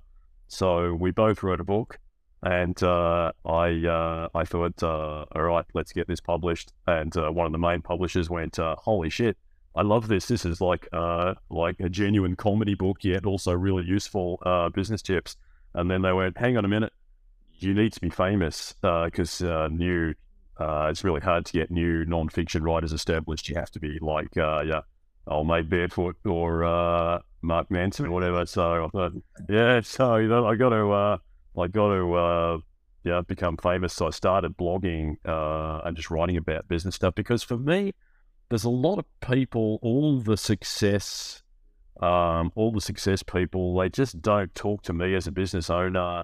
so 0.48 0.94
we 0.94 1.12
both 1.12 1.44
wrote 1.44 1.62
a 1.62 1.64
book. 1.64 1.98
And 2.44 2.82
uh, 2.84 3.32
I 3.46 3.86
uh, 3.86 4.28
I 4.36 4.44
thought, 4.44 4.84
all 4.84 5.26
right, 5.34 5.66
let's 5.74 5.94
get 5.94 6.08
this 6.08 6.22
published. 6.22 6.74
And 6.86 7.14
one 7.16 7.46
of 7.46 7.52
the 7.52 7.58
main 7.58 7.82
publishers 7.82 8.30
went, 8.30 8.58
holy 8.58 9.10
shit, 9.10 9.38
I 9.76 9.82
love 9.82 10.08
this. 10.08 10.28
This 10.28 10.46
is 10.46 10.62
like 10.62 10.88
uh, 10.94 11.34
like 11.50 11.80
a 11.80 11.90
genuine 11.90 12.36
comedy 12.36 12.76
book, 12.76 13.04
yet 13.04 13.26
also 13.26 13.52
really 13.54 13.84
useful 13.84 14.40
uh, 14.46 14.70
business 14.70 15.02
tips. 15.02 15.36
And 15.74 15.92
then 15.92 16.02
they 16.02 16.14
went, 16.14 16.38
hang 16.38 16.56
on 16.58 16.64
a 16.64 16.70
minute, 16.70 16.94
you 17.60 17.74
need 17.74 17.92
to 17.94 18.00
be 18.00 18.10
famous 18.10 18.74
because 18.82 19.42
uh, 19.42 19.64
uh, 19.64 19.68
new. 19.70 20.14
Uh, 20.58 20.88
it's 20.90 21.04
really 21.04 21.20
hard 21.20 21.46
to 21.46 21.52
get 21.52 21.70
new 21.70 22.06
non-fiction 22.06 22.64
writers 22.64 22.94
established. 22.94 23.50
You 23.50 23.56
have 23.56 23.72
to 23.72 23.80
be 23.80 24.00
like 24.02 24.38
uh, 24.38 24.62
yeah, 24.62 24.82
old 25.28 25.50
mate 25.50 25.70
Barefoot 25.70 26.16
or 26.24 27.22
Mark 27.42 27.70
Manson 27.70 28.06
or 28.06 28.12
whatever. 28.12 28.46
So 28.46 28.86
I 28.86 28.88
thought, 28.88 29.12
yeah, 29.50 29.82
so 29.82 30.16
you 30.16 30.30
know, 30.30 30.48
I 30.48 30.56
got 30.56 30.70
to, 30.70 31.20
I 31.58 31.68
got 31.68 31.90
to, 31.90 32.64
yeah, 33.04 33.22
become 33.28 33.58
famous. 33.58 33.94
So 33.94 34.08
I 34.08 34.12
started 34.12 34.56
blogging 34.56 35.18
and 35.26 35.96
just 35.98 36.10
writing 36.10 36.38
about 36.38 36.70
business 36.70 36.96
stuff 36.96 37.16
because 37.16 37.44
for 37.44 37.58
me, 37.58 37.92
there's 38.50 38.64
a 38.64 38.70
lot 38.70 39.00
of 39.00 39.06
people, 39.22 39.80
all 39.82 40.20
the 40.20 40.38
success, 40.38 41.44
um, 42.02 42.52
all 42.56 42.72
the 42.72 42.82
success 42.82 43.24
people, 43.24 43.78
they 43.78 43.90
just 43.90 44.22
don't 44.22 44.54
talk 44.56 44.84
to 44.84 44.94
me 44.94 45.16
as 45.16 45.28
a 45.28 45.32
business 45.32 45.70
owner 45.70 46.24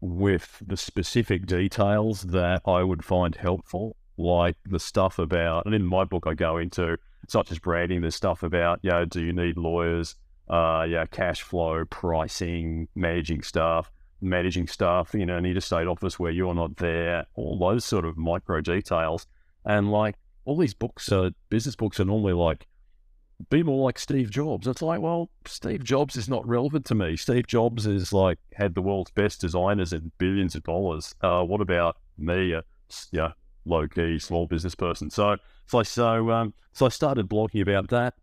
with 0.00 0.62
the 0.66 0.76
specific 0.76 1.46
details 1.46 2.22
that 2.22 2.62
I 2.66 2.82
would 2.82 3.04
find 3.04 3.34
helpful, 3.34 3.96
like 4.16 4.56
the 4.66 4.80
stuff 4.80 5.18
about, 5.18 5.66
and 5.66 5.74
in 5.74 5.84
my 5.84 6.04
book 6.04 6.24
I 6.26 6.34
go 6.34 6.56
into 6.58 6.96
such 7.28 7.52
as 7.52 7.58
branding, 7.58 8.00
there's 8.00 8.16
stuff 8.16 8.42
about, 8.42 8.80
you 8.82 8.90
know, 8.90 9.04
do 9.04 9.22
you 9.22 9.32
need 9.32 9.56
lawyers? 9.56 10.16
Uh, 10.48 10.84
yeah, 10.88 11.06
cash 11.06 11.42
flow, 11.42 11.84
pricing, 11.84 12.88
managing 12.96 13.42
staff, 13.42 13.92
managing 14.20 14.66
staff, 14.66 15.14
you 15.14 15.24
know, 15.24 15.38
need 15.38 15.56
a 15.56 15.60
state 15.60 15.86
office 15.86 16.18
where 16.18 16.32
you're 16.32 16.54
not 16.54 16.76
there, 16.76 17.24
all 17.34 17.56
those 17.58 17.84
sort 17.84 18.04
of 18.04 18.16
micro 18.16 18.60
details. 18.60 19.26
And 19.64 19.92
like 19.92 20.16
all 20.50 20.56
these 20.56 20.74
books 20.74 21.12
are 21.12 21.30
business 21.48 21.76
books 21.76 22.00
are 22.00 22.04
normally 22.04 22.32
like 22.32 22.66
be 23.50 23.62
more 23.62 23.84
like 23.84 24.00
Steve 24.00 24.30
Jobs. 24.30 24.66
It's 24.66 24.82
like, 24.82 25.00
well, 25.00 25.30
Steve 25.46 25.84
Jobs 25.84 26.16
is 26.16 26.28
not 26.28 26.44
relevant 26.46 26.84
to 26.86 26.94
me. 26.96 27.16
Steve 27.16 27.46
Jobs 27.46 27.86
is 27.86 28.12
like 28.12 28.40
had 28.54 28.74
the 28.74 28.82
world's 28.82 29.12
best 29.12 29.40
designers 29.40 29.92
and 29.92 30.10
billions 30.18 30.56
of 30.56 30.64
dollars. 30.64 31.14
Uh, 31.20 31.44
what 31.44 31.60
about 31.60 31.98
me, 32.18 32.52
a 32.52 32.64
yeah, 33.12 33.30
low 33.64 33.86
key 33.86 34.18
small 34.18 34.48
business 34.48 34.74
person? 34.74 35.08
So, 35.08 35.36
so 35.66 35.84
so 35.84 36.30
um, 36.32 36.52
so 36.72 36.86
I 36.86 36.88
started 36.88 37.28
blogging 37.28 37.62
about 37.62 37.88
that, 37.90 38.14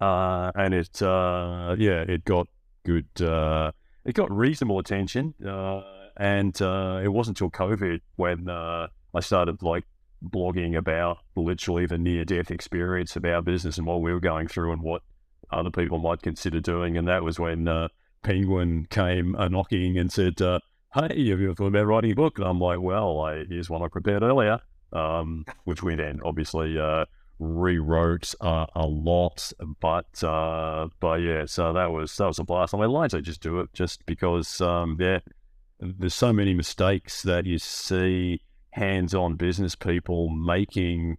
uh, 0.00 0.52
and 0.54 0.74
it 0.74 1.02
uh, 1.02 1.74
yeah, 1.76 2.02
it 2.02 2.24
got 2.24 2.46
good. 2.86 3.08
Uh, 3.20 3.72
it 4.04 4.14
got 4.14 4.30
reasonable 4.30 4.78
attention, 4.78 5.34
uh, 5.44 5.82
and 6.16 6.62
uh, 6.62 7.00
it 7.02 7.08
wasn't 7.08 7.40
until 7.40 7.50
COVID 7.50 8.00
when 8.14 8.48
I 8.48 9.20
started 9.20 9.60
like 9.60 9.84
blogging 10.24 10.76
about 10.76 11.18
literally 11.36 11.86
the 11.86 11.98
near 11.98 12.24
death 12.24 12.50
experience 12.50 13.16
of 13.16 13.24
our 13.24 13.42
business 13.42 13.78
and 13.78 13.86
what 13.86 14.02
we 14.02 14.12
were 14.12 14.20
going 14.20 14.48
through 14.48 14.72
and 14.72 14.82
what 14.82 15.02
other 15.50 15.70
people 15.70 15.98
might 15.98 16.22
consider 16.22 16.60
doing. 16.60 16.96
And 16.96 17.08
that 17.08 17.22
was 17.22 17.38
when 17.38 17.68
uh, 17.68 17.88
Penguin 18.22 18.86
came 18.90 19.34
a 19.36 19.48
knocking 19.48 19.96
and 19.98 20.12
said, 20.12 20.40
uh, 20.42 20.60
Hey, 20.94 21.28
have 21.28 21.40
you 21.40 21.54
thought 21.54 21.66
about 21.66 21.86
writing 21.86 22.12
a 22.12 22.14
book? 22.14 22.38
And 22.38 22.48
I'm 22.48 22.60
like, 22.60 22.80
Well, 22.80 23.20
I, 23.20 23.44
here's 23.48 23.70
one 23.70 23.82
I 23.82 23.88
prepared 23.88 24.22
earlier, 24.22 24.60
um, 24.92 25.44
which 25.64 25.82
we 25.82 25.94
then 25.94 26.20
obviously 26.24 26.78
uh, 26.78 27.04
rewrote 27.38 28.34
uh, 28.40 28.66
a 28.74 28.86
lot. 28.86 29.52
But 29.80 30.22
uh, 30.24 30.88
but 31.00 31.20
yeah, 31.20 31.44
so 31.46 31.72
that 31.72 31.92
was 31.92 32.16
that 32.16 32.26
was 32.26 32.38
a 32.38 32.44
blast. 32.44 32.74
I 32.74 32.78
mean, 32.78 32.90
largely 32.90 33.22
just 33.22 33.42
do 33.42 33.60
it 33.60 33.72
just 33.72 34.04
because, 34.06 34.60
um, 34.60 34.96
yeah, 34.98 35.20
there's 35.80 36.14
so 36.14 36.32
many 36.32 36.54
mistakes 36.54 37.22
that 37.22 37.46
you 37.46 37.58
see 37.58 38.40
hands-on 38.70 39.36
business 39.36 39.74
people 39.74 40.28
making 40.28 41.18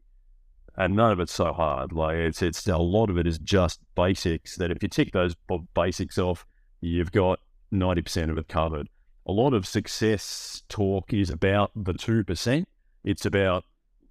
and 0.80 0.96
none 0.96 1.12
of 1.12 1.20
it's 1.20 1.34
so 1.34 1.52
hard. 1.52 1.92
Like 1.92 2.16
it's 2.16 2.42
it's 2.42 2.66
a 2.68 2.78
lot 2.78 3.10
of 3.10 3.18
it 3.18 3.28
is 3.28 3.38
just 3.38 3.82
basics 3.96 4.56
that 4.56 4.72
if 4.72 4.82
you 4.82 4.88
tick 4.90 5.12
those 5.12 5.36
basics 5.76 6.18
off 6.18 6.46
you've 6.82 7.12
got 7.12 7.40
90% 7.74 8.32
of 8.32 8.38
it 8.38 8.48
covered. 8.48 8.88
A 9.26 9.34
lot 9.34 9.54
of 9.54 9.68
success 9.68 10.64
talk 10.70 11.14
is 11.14 11.30
about 11.30 11.72
the 11.76 11.94
2% 11.94 12.66
it's 13.04 13.26
about 13.26 13.66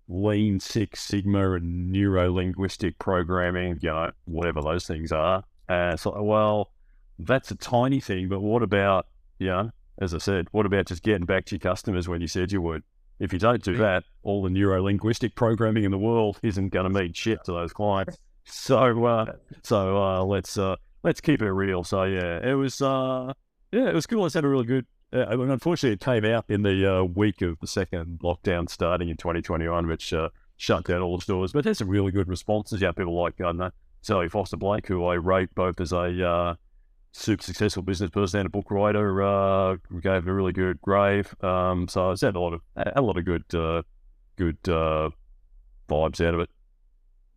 lean 0.09 0.59
six 0.59 1.01
sigma 1.01 1.53
and 1.53 1.93
neuro 1.93 2.33
linguistic 2.33 2.99
programming 2.99 3.79
you 3.83 3.91
know 3.91 4.11
whatever 4.27 4.61
those 4.61 4.87
things 4.87 5.11
are. 5.11 5.45
And 5.69 5.99
so 5.99 6.23
well 6.23 6.71
that's 7.19 7.51
a 7.51 7.57
tiny 7.57 8.01
thing 8.01 8.29
but 8.29 8.41
what 8.41 8.63
about 8.63 9.07
you 9.39 9.49
know 9.49 9.71
as 10.01 10.15
i 10.15 10.19
said 10.19 10.47
what 10.53 10.67
about 10.67 10.87
just 10.87 11.03
getting 11.03 11.27
back 11.27 11.45
to 11.47 11.57
your 11.57 11.61
customers 11.61 12.09
when 12.09 12.21
you 12.21 12.29
said 12.29 12.53
you 12.53 12.63
would 12.63 12.85
if 13.19 13.33
you 13.33 13.39
don't 13.39 13.63
do 13.63 13.77
that, 13.77 14.05
all 14.23 14.43
the 14.43 14.51
neuro 14.51 14.83
linguistic 14.83 15.35
programming 15.35 15.85
in 15.85 15.91
the 15.91 15.99
world 15.99 16.39
isn't 16.43 16.69
going 16.71 16.85
to 16.85 16.91
mean 16.91 17.13
shit 17.13 17.45
to 17.45 17.53
those 17.53 17.73
clients. 17.73 18.19
So, 18.45 19.05
uh, 19.05 19.33
so 19.63 20.03
uh, 20.03 20.25
let's 20.25 20.57
uh, 20.57 20.77
let's 21.03 21.21
keep 21.21 21.43
it 21.43 21.51
real. 21.51 21.85
So 21.85 22.05
yeah, 22.05 22.39
it 22.43 22.55
was 22.55 22.81
uh, 22.81 23.33
yeah, 23.73 23.89
it 23.89 23.95
was 23.95 24.07
cool. 24.07 24.25
I 24.25 24.31
had 24.33 24.45
a 24.45 24.49
really 24.49 24.65
good. 24.65 24.87
Uh, 25.13 25.25
I 25.29 25.37
mean, 25.37 25.51
unfortunately, 25.51 25.95
it 25.95 26.01
came 26.01 26.25
out 26.25 26.47
in 26.49 26.63
the 26.63 27.01
uh, 27.01 27.03
week 27.03 27.43
of 27.43 27.59
the 27.61 27.67
second 27.67 28.21
lockdown 28.23 28.69
starting 28.69 29.09
in 29.09 29.17
2021, 29.17 29.87
which 29.87 30.15
shut 30.57 30.85
down 30.85 31.03
all 31.03 31.17
the 31.17 31.23
stores. 31.23 31.53
But 31.53 31.65
there's 31.65 31.79
some 31.79 31.89
really 31.89 32.11
good 32.11 32.29
responses. 32.29 32.81
Yeah, 32.81 32.93
people 32.93 33.21
like 33.21 33.41
I 33.41 33.45
don't 33.45 33.59
know 33.59 33.71
Sally 34.01 34.29
Foster 34.29 34.57
Blake, 34.57 34.87
who 34.87 35.05
I 35.05 35.15
rate 35.15 35.55
both 35.55 35.81
as 35.81 35.93
a 35.93 36.57
super 37.13 37.43
successful 37.43 37.83
business 37.83 38.11
person 38.11 38.41
and 38.41 38.47
a 38.47 38.51
book 38.51 38.71
writer. 38.71 39.23
Uh, 39.23 39.77
gave 40.01 40.27
a 40.27 40.33
really 40.33 40.53
good 40.53 40.81
grave. 40.81 41.35
Um, 41.43 41.89
so 41.89 42.11
I 42.11 42.17
had 42.21 42.37
a 42.37 42.41
lot 42.41 42.55
of 42.55 42.61
a 42.77 43.01
lot 43.01 43.17
of 43.17 43.25
good 43.25 43.55
uh, 43.55 43.83
good 44.37 44.59
uh, 44.69 45.11
vibes 45.89 46.27
out 46.27 46.35
of 46.35 46.41
it. 46.41 46.51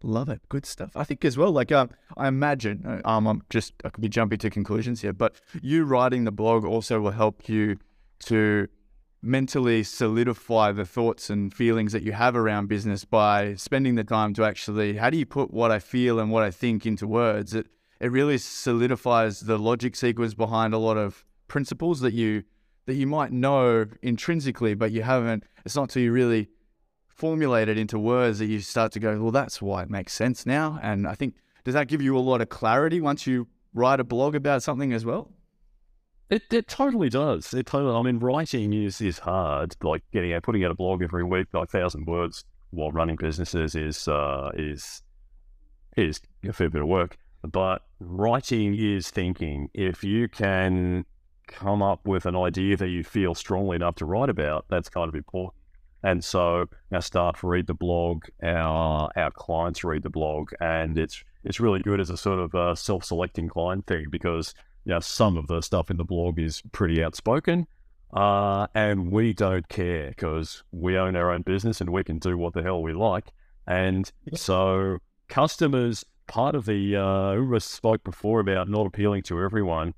Love 0.03 0.29
it. 0.29 0.41
Good 0.49 0.65
stuff. 0.65 0.91
I 0.95 1.03
think 1.03 1.23
as 1.23 1.37
well, 1.37 1.51
like 1.51 1.71
um, 1.71 1.89
I 2.17 2.27
imagine, 2.27 2.83
uh, 2.85 3.07
um, 3.07 3.27
I'm 3.27 3.43
just 3.49 3.73
I 3.85 3.89
could 3.89 4.01
be 4.01 4.09
jumping 4.09 4.39
to 4.39 4.49
conclusions 4.49 5.01
here, 5.01 5.13
but 5.13 5.35
you 5.61 5.83
writing 5.83 6.23
the 6.23 6.31
blog 6.31 6.65
also 6.65 6.99
will 6.99 7.11
help 7.11 7.47
you 7.47 7.77
to 8.25 8.67
mentally 9.21 9.83
solidify 9.83 10.71
the 10.71 10.85
thoughts 10.85 11.29
and 11.29 11.53
feelings 11.53 11.91
that 11.91 12.01
you 12.01 12.11
have 12.11 12.35
around 12.35 12.67
business 12.67 13.05
by 13.05 13.53
spending 13.53 13.93
the 13.93 14.03
time 14.03 14.33
to 14.33 14.43
actually 14.43 14.97
how 14.97 15.11
do 15.11 15.17
you 15.17 15.25
put 15.27 15.51
what 15.51 15.69
I 15.69 15.77
feel 15.77 16.19
and 16.19 16.31
what 16.31 16.41
I 16.41 16.49
think 16.49 16.87
into 16.87 17.05
words. 17.07 17.53
It 17.53 17.67
it 18.01 18.11
really 18.11 18.39
solidifies 18.39 19.41
the 19.41 19.59
logic 19.59 19.95
sequence 19.95 20.33
behind 20.33 20.73
a 20.73 20.79
lot 20.79 20.97
of 20.97 21.23
principles 21.47 21.99
that 22.01 22.13
you 22.13 22.43
that 22.87 22.95
you 22.95 23.05
might 23.05 23.31
know 23.31 23.85
intrinsically, 24.01 24.73
but 24.73 24.91
you 24.91 25.03
haven't. 25.03 25.43
It's 25.63 25.75
not 25.75 25.83
until 25.83 26.01
you 26.01 26.11
really 26.11 26.49
formulate 27.07 27.69
it 27.69 27.77
into 27.77 27.99
words 27.99 28.39
that 28.39 28.47
you 28.47 28.59
start 28.59 28.91
to 28.93 28.99
go, 28.99 29.21
well, 29.21 29.31
that's 29.31 29.61
why 29.61 29.83
it 29.83 29.89
makes 29.91 30.13
sense 30.13 30.47
now. 30.47 30.79
And 30.81 31.07
I 31.07 31.13
think 31.13 31.35
does 31.63 31.75
that 31.75 31.87
give 31.87 32.01
you 32.01 32.17
a 32.17 32.19
lot 32.19 32.41
of 32.41 32.49
clarity 32.49 32.99
once 32.99 33.27
you 33.27 33.47
write 33.75 33.99
a 33.99 34.03
blog 34.03 34.33
about 34.33 34.63
something 34.63 34.91
as 34.91 35.05
well? 35.05 35.31
It, 36.31 36.41
it 36.51 36.67
totally 36.67 37.09
does. 37.09 37.53
It 37.53 37.67
totally. 37.67 37.93
I 37.93 38.01
mean, 38.01 38.17
writing 38.17 38.73
is 38.73 38.99
is 38.99 39.19
hard. 39.19 39.75
Like 39.83 40.01
getting 40.11 40.33
out, 40.33 40.41
putting 40.41 40.65
out 40.65 40.71
a 40.71 40.75
blog 40.75 41.03
every 41.03 41.23
week, 41.23 41.47
like 41.53 41.69
thousand 41.69 42.07
words, 42.07 42.45
while 42.71 42.91
running 42.91 43.17
businesses 43.17 43.75
is 43.75 44.07
uh, 44.07 44.49
is 44.55 45.03
is 45.95 46.19
a 46.43 46.53
fair 46.53 46.69
bit 46.69 46.81
of 46.81 46.87
work. 46.87 47.17
But 47.49 47.83
writing 47.99 48.75
is 48.77 49.09
thinking. 49.09 49.69
If 49.73 50.03
you 50.03 50.27
can 50.27 51.05
come 51.47 51.81
up 51.81 52.07
with 52.07 52.25
an 52.25 52.35
idea 52.35 52.77
that 52.77 52.89
you 52.89 53.03
feel 53.03 53.35
strongly 53.35 53.75
enough 53.75 53.95
to 53.95 54.05
write 54.05 54.29
about, 54.29 54.65
that's 54.69 54.89
kind 54.89 55.09
of 55.09 55.15
important. 55.15 55.55
And 56.03 56.23
so 56.23 56.67
our 56.91 57.01
staff 57.01 57.43
read 57.43 57.67
the 57.67 57.73
blog, 57.73 58.25
our 58.41 59.11
our 59.15 59.31
clients 59.31 59.83
read 59.83 60.03
the 60.03 60.09
blog, 60.09 60.51
and 60.59 60.97
it's 60.97 61.23
it's 61.43 61.59
really 61.59 61.79
good 61.79 61.99
as 61.99 62.09
a 62.09 62.17
sort 62.17 62.39
of 62.39 62.53
a 62.55 62.75
self-selecting 62.75 63.49
client 63.49 63.85
thing 63.85 64.07
because 64.09 64.55
you 64.85 64.93
know 64.93 64.99
some 64.99 65.37
of 65.37 65.47
the 65.47 65.61
stuff 65.61 65.91
in 65.91 65.97
the 65.97 66.03
blog 66.03 66.39
is 66.39 66.63
pretty 66.71 67.03
outspoken, 67.03 67.67
uh, 68.13 68.65
and 68.73 69.11
we 69.11 69.33
don't 69.33 69.67
care 69.69 70.09
because 70.09 70.63
we 70.71 70.97
own 70.97 71.15
our 71.15 71.31
own 71.31 71.43
business 71.43 71.81
and 71.81 71.91
we 71.91 72.03
can 72.03 72.17
do 72.17 72.35
what 72.35 72.53
the 72.53 72.63
hell 72.63 72.81
we 72.81 72.93
like. 72.93 73.27
And 73.67 74.11
so 74.33 74.97
customers 75.27 76.03
part 76.31 76.55
of 76.55 76.65
the 76.65 76.95
uh, 76.95 77.59
spoke 77.59 78.05
before 78.05 78.39
about 78.39 78.69
not 78.69 78.87
appealing 78.87 79.21
to 79.21 79.41
everyone. 79.41 79.93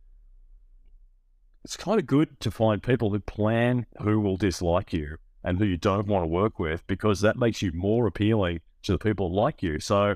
It's 1.64 1.78
kind 1.78 2.00
of 2.00 2.08
good 2.08 2.40
to 2.40 2.50
find 2.50 2.82
people 2.82 3.12
who 3.12 3.20
plan 3.20 3.86
who 4.02 4.20
will 4.20 4.36
dislike 4.36 4.92
you 4.92 5.18
and 5.44 5.60
who 5.60 5.66
you 5.66 5.78
don't 5.78 6.08
want 6.08 6.24
to 6.24 6.28
work 6.28 6.58
with 6.58 6.86
because 6.88 7.22
that 7.22 7.38
makes 7.38 7.62
you 7.62 7.72
more 7.72 8.08
appealing 8.08 8.62
to 8.82 8.94
the 8.94 8.98
people 8.98 9.32
like 9.32 9.62
you. 9.62 9.80
So 9.80 10.16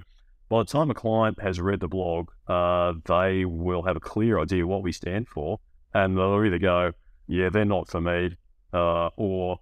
by 0.49 0.61
the 0.61 0.65
time 0.65 0.89
a 0.89 0.95
client 0.95 1.39
has 1.39 1.61
read 1.61 1.81
the 1.81 1.87
blog, 1.87 2.31
uh, 2.47 2.93
they 3.05 3.45
will 3.45 3.83
have 3.83 3.95
a 3.95 3.99
clear 3.99 4.39
idea 4.39 4.65
what 4.65 4.81
we 4.81 4.91
stand 4.91 5.27
for, 5.29 5.59
and 5.93 6.17
they'll 6.17 6.43
either 6.43 6.57
go, 6.57 6.93
"Yeah, 7.27 7.49
they're 7.49 7.63
not 7.63 7.89
for 7.89 8.01
me," 8.01 8.37
uh, 8.73 9.11
or 9.17 9.59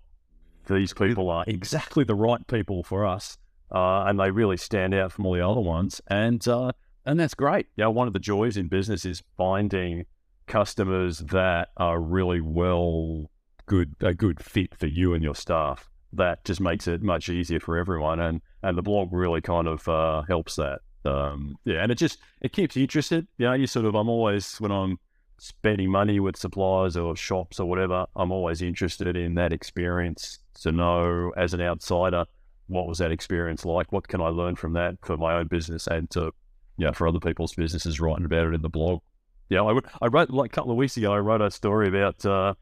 "These 0.70 0.93
people 0.93 1.30
are 1.30 1.43
exactly 1.47 2.06
the 2.06 2.16
right 2.16 2.47
people 2.47 2.82
for 2.82 3.06
us." 3.06 3.38
Uh, 3.72 4.03
and 4.03 4.20
they 4.20 4.32
really 4.32 4.57
stand 4.57 4.93
out 4.93 5.11
from 5.11 5.26
all 5.26 5.34
the 5.34 5.47
other 5.47 5.61
ones. 5.61 6.01
And 6.07 6.45
uh, 6.47 6.72
and 7.05 7.20
that's 7.20 7.34
great. 7.34 7.68
Yeah, 7.76 7.88
one 7.88 8.07
of 8.07 8.13
the 8.13 8.20
joys 8.20 8.57
in 8.57 8.68
business 8.68 9.05
is 9.05 9.24
finding 9.38 10.05
customers 10.47 11.20
that 11.20 11.70
are 11.78 11.99
really 11.99 12.41
well 12.41 13.30
good 13.66 13.95
a 14.01 14.13
good 14.13 14.43
fit 14.43 14.76
for 14.76 14.88
you 14.88 15.13
and 15.13 15.24
your 15.24 15.36
staff. 15.36 15.89
That 16.13 16.43
just 16.45 16.61
makes 16.61 16.88
it 16.88 17.01
much 17.01 17.30
easier 17.30 17.59
for 17.59 17.78
everyone, 17.78 18.20
and 18.20 18.41
and 18.63 18.78
the 18.78 18.82
blog 18.82 19.11
really 19.11 19.41
kind 19.41 19.68
of 19.68 19.88
uh, 19.88 20.24
helps 20.28 20.55
that. 20.55 20.80
Um, 21.03 21.55
yeah, 21.66 21.84
and 21.84 21.91
it 21.91 21.97
just 21.97 22.20
it 22.41 22.53
keeps 22.53 22.76
you 22.76 22.84
interested. 22.84 23.28
You 23.38 23.47
know, 23.47 23.53
you 23.53 23.68
sort 23.68 23.86
of 23.86 23.95
I'm 23.95 24.09
always 24.09 24.55
when 24.57 24.72
I'm 24.72 24.97
spending 25.38 25.89
money 25.89 26.20
with 26.20 26.38
suppliers 26.38 26.95
or 26.95 27.16
shops 27.16 27.59
or 27.59 27.68
whatever, 27.68 28.05
I'm 28.16 28.32
always 28.32 28.61
interested 28.61 29.18
in 29.18 29.36
that 29.36 29.51
experience 29.51 30.39
to 30.61 30.72
know 30.72 31.34
as 31.36 31.53
an 31.53 31.61
outsider 31.61 32.26
what 32.68 32.88
was 32.88 32.97
that 32.97 33.11
experience 33.11 33.66
like? 33.66 33.91
What 33.91 34.07
can 34.07 34.22
I 34.22 34.28
learn 34.28 34.55
from 34.55 34.74
that 34.74 34.97
for 35.03 35.18
my 35.18 35.36
own 35.36 35.47
business 35.47 35.88
and 35.88 36.09
to 36.11 36.32
know, 36.78 36.93
for 36.93 37.07
other 37.07 37.20
people's 37.20 37.53
businesses, 37.53 37.99
writing 37.99 38.26
about 38.26 38.47
it 38.47 38.53
in 38.53 38.61
the 38.61 38.70
blog. 38.70 39.01
Yeah, 39.49 39.63
I, 39.63 39.78
I 40.01 40.07
wrote 40.07 40.30
like 40.30 40.51
a 40.51 40.55
couple 40.55 40.72
of 40.72 40.78
weeks 40.78 40.97
ago. 40.97 41.13
I 41.13 41.20
wrote 41.20 41.41
a 41.41 41.51
story 41.51 41.88
about 41.88 42.26
uh, 42.26 42.55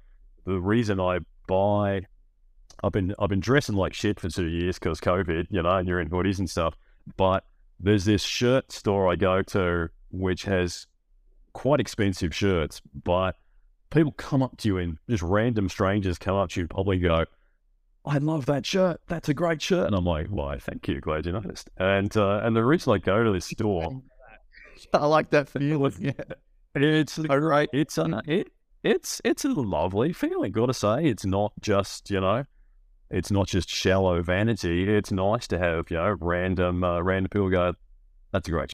the 0.45 0.59
reason 0.59 0.99
I 0.99 1.19
buy. 1.47 2.05
I've 2.83 2.91
been 2.91 3.15
I've 3.17 3.29
been 3.29 3.39
dressing 3.39 3.75
like 3.75 3.93
shit 3.93 4.19
for 4.19 4.29
two 4.29 4.47
years 4.47 4.77
because 4.77 4.99
COVID, 4.99 5.47
you 5.49 5.63
know, 5.63 5.77
and 5.77 5.87
you're 5.87 6.01
in 6.01 6.09
hoodies 6.09 6.39
and 6.39 6.49
stuff. 6.49 6.75
But 7.17 7.45
there's 7.79 8.05
this 8.05 8.21
shirt 8.21 8.71
store 8.71 9.11
I 9.11 9.15
go 9.15 9.41
to 9.41 9.89
which 10.11 10.43
has 10.43 10.87
quite 11.53 11.79
expensive 11.79 12.35
shirts, 12.35 12.81
but 13.03 13.37
people 13.89 14.11
come 14.13 14.43
up 14.43 14.57
to 14.57 14.67
you 14.67 14.77
and 14.77 14.97
just 15.09 15.23
random 15.23 15.69
strangers 15.69 16.17
come 16.17 16.35
up 16.35 16.49
to 16.49 16.59
you 16.59 16.63
and 16.63 16.69
probably 16.69 16.99
go, 16.99 17.25
I 18.05 18.17
love 18.17 18.45
that 18.47 18.65
shirt. 18.65 18.99
That's 19.07 19.29
a 19.29 19.33
great 19.33 19.61
shirt. 19.61 19.87
And 19.87 19.95
I'm 19.95 20.05
like, 20.05 20.27
why, 20.27 20.57
thank 20.59 20.87
you. 20.87 20.99
Glad 20.99 21.25
you 21.25 21.31
noticed. 21.31 21.69
And 21.77 22.15
uh, 22.17 22.41
and 22.43 22.55
the 22.55 22.65
reason 22.65 22.93
I 22.93 22.97
go 22.97 23.23
to 23.23 23.31
this 23.31 23.45
store, 23.57 24.01
I 24.93 25.05
like 25.05 25.29
that 25.29 25.49
feeling. 25.49 25.93
Yeah. 25.99 26.11
it's 26.75 27.17
all 27.17 27.39
right. 27.39 27.69
It's 27.71 27.97
a, 27.97 28.21
it, 28.27 28.51
it's 28.83 29.21
it's 29.23 29.45
a 29.45 29.49
lovely 29.49 30.11
feeling. 30.11 30.51
Got 30.51 30.65
to 30.67 30.73
say, 30.73 31.05
it's 31.05 31.25
not 31.25 31.53
just 31.61 32.09
you 32.11 32.19
know, 32.19 32.43
it's 33.09 33.31
not 33.31 33.47
just 33.47 33.69
shallow 33.69 34.21
vanity. 34.21 34.93
It's 34.93 35.11
nice 35.11 35.47
to 35.47 35.57
have 35.57 35.89
you 35.89 35.97
know 35.97 36.17
random 36.19 36.83
uh, 36.83 37.01
random 37.01 37.29
people 37.29 37.49
go, 37.49 37.73
that's 38.33 38.47
a 38.47 38.51
great 38.51 38.61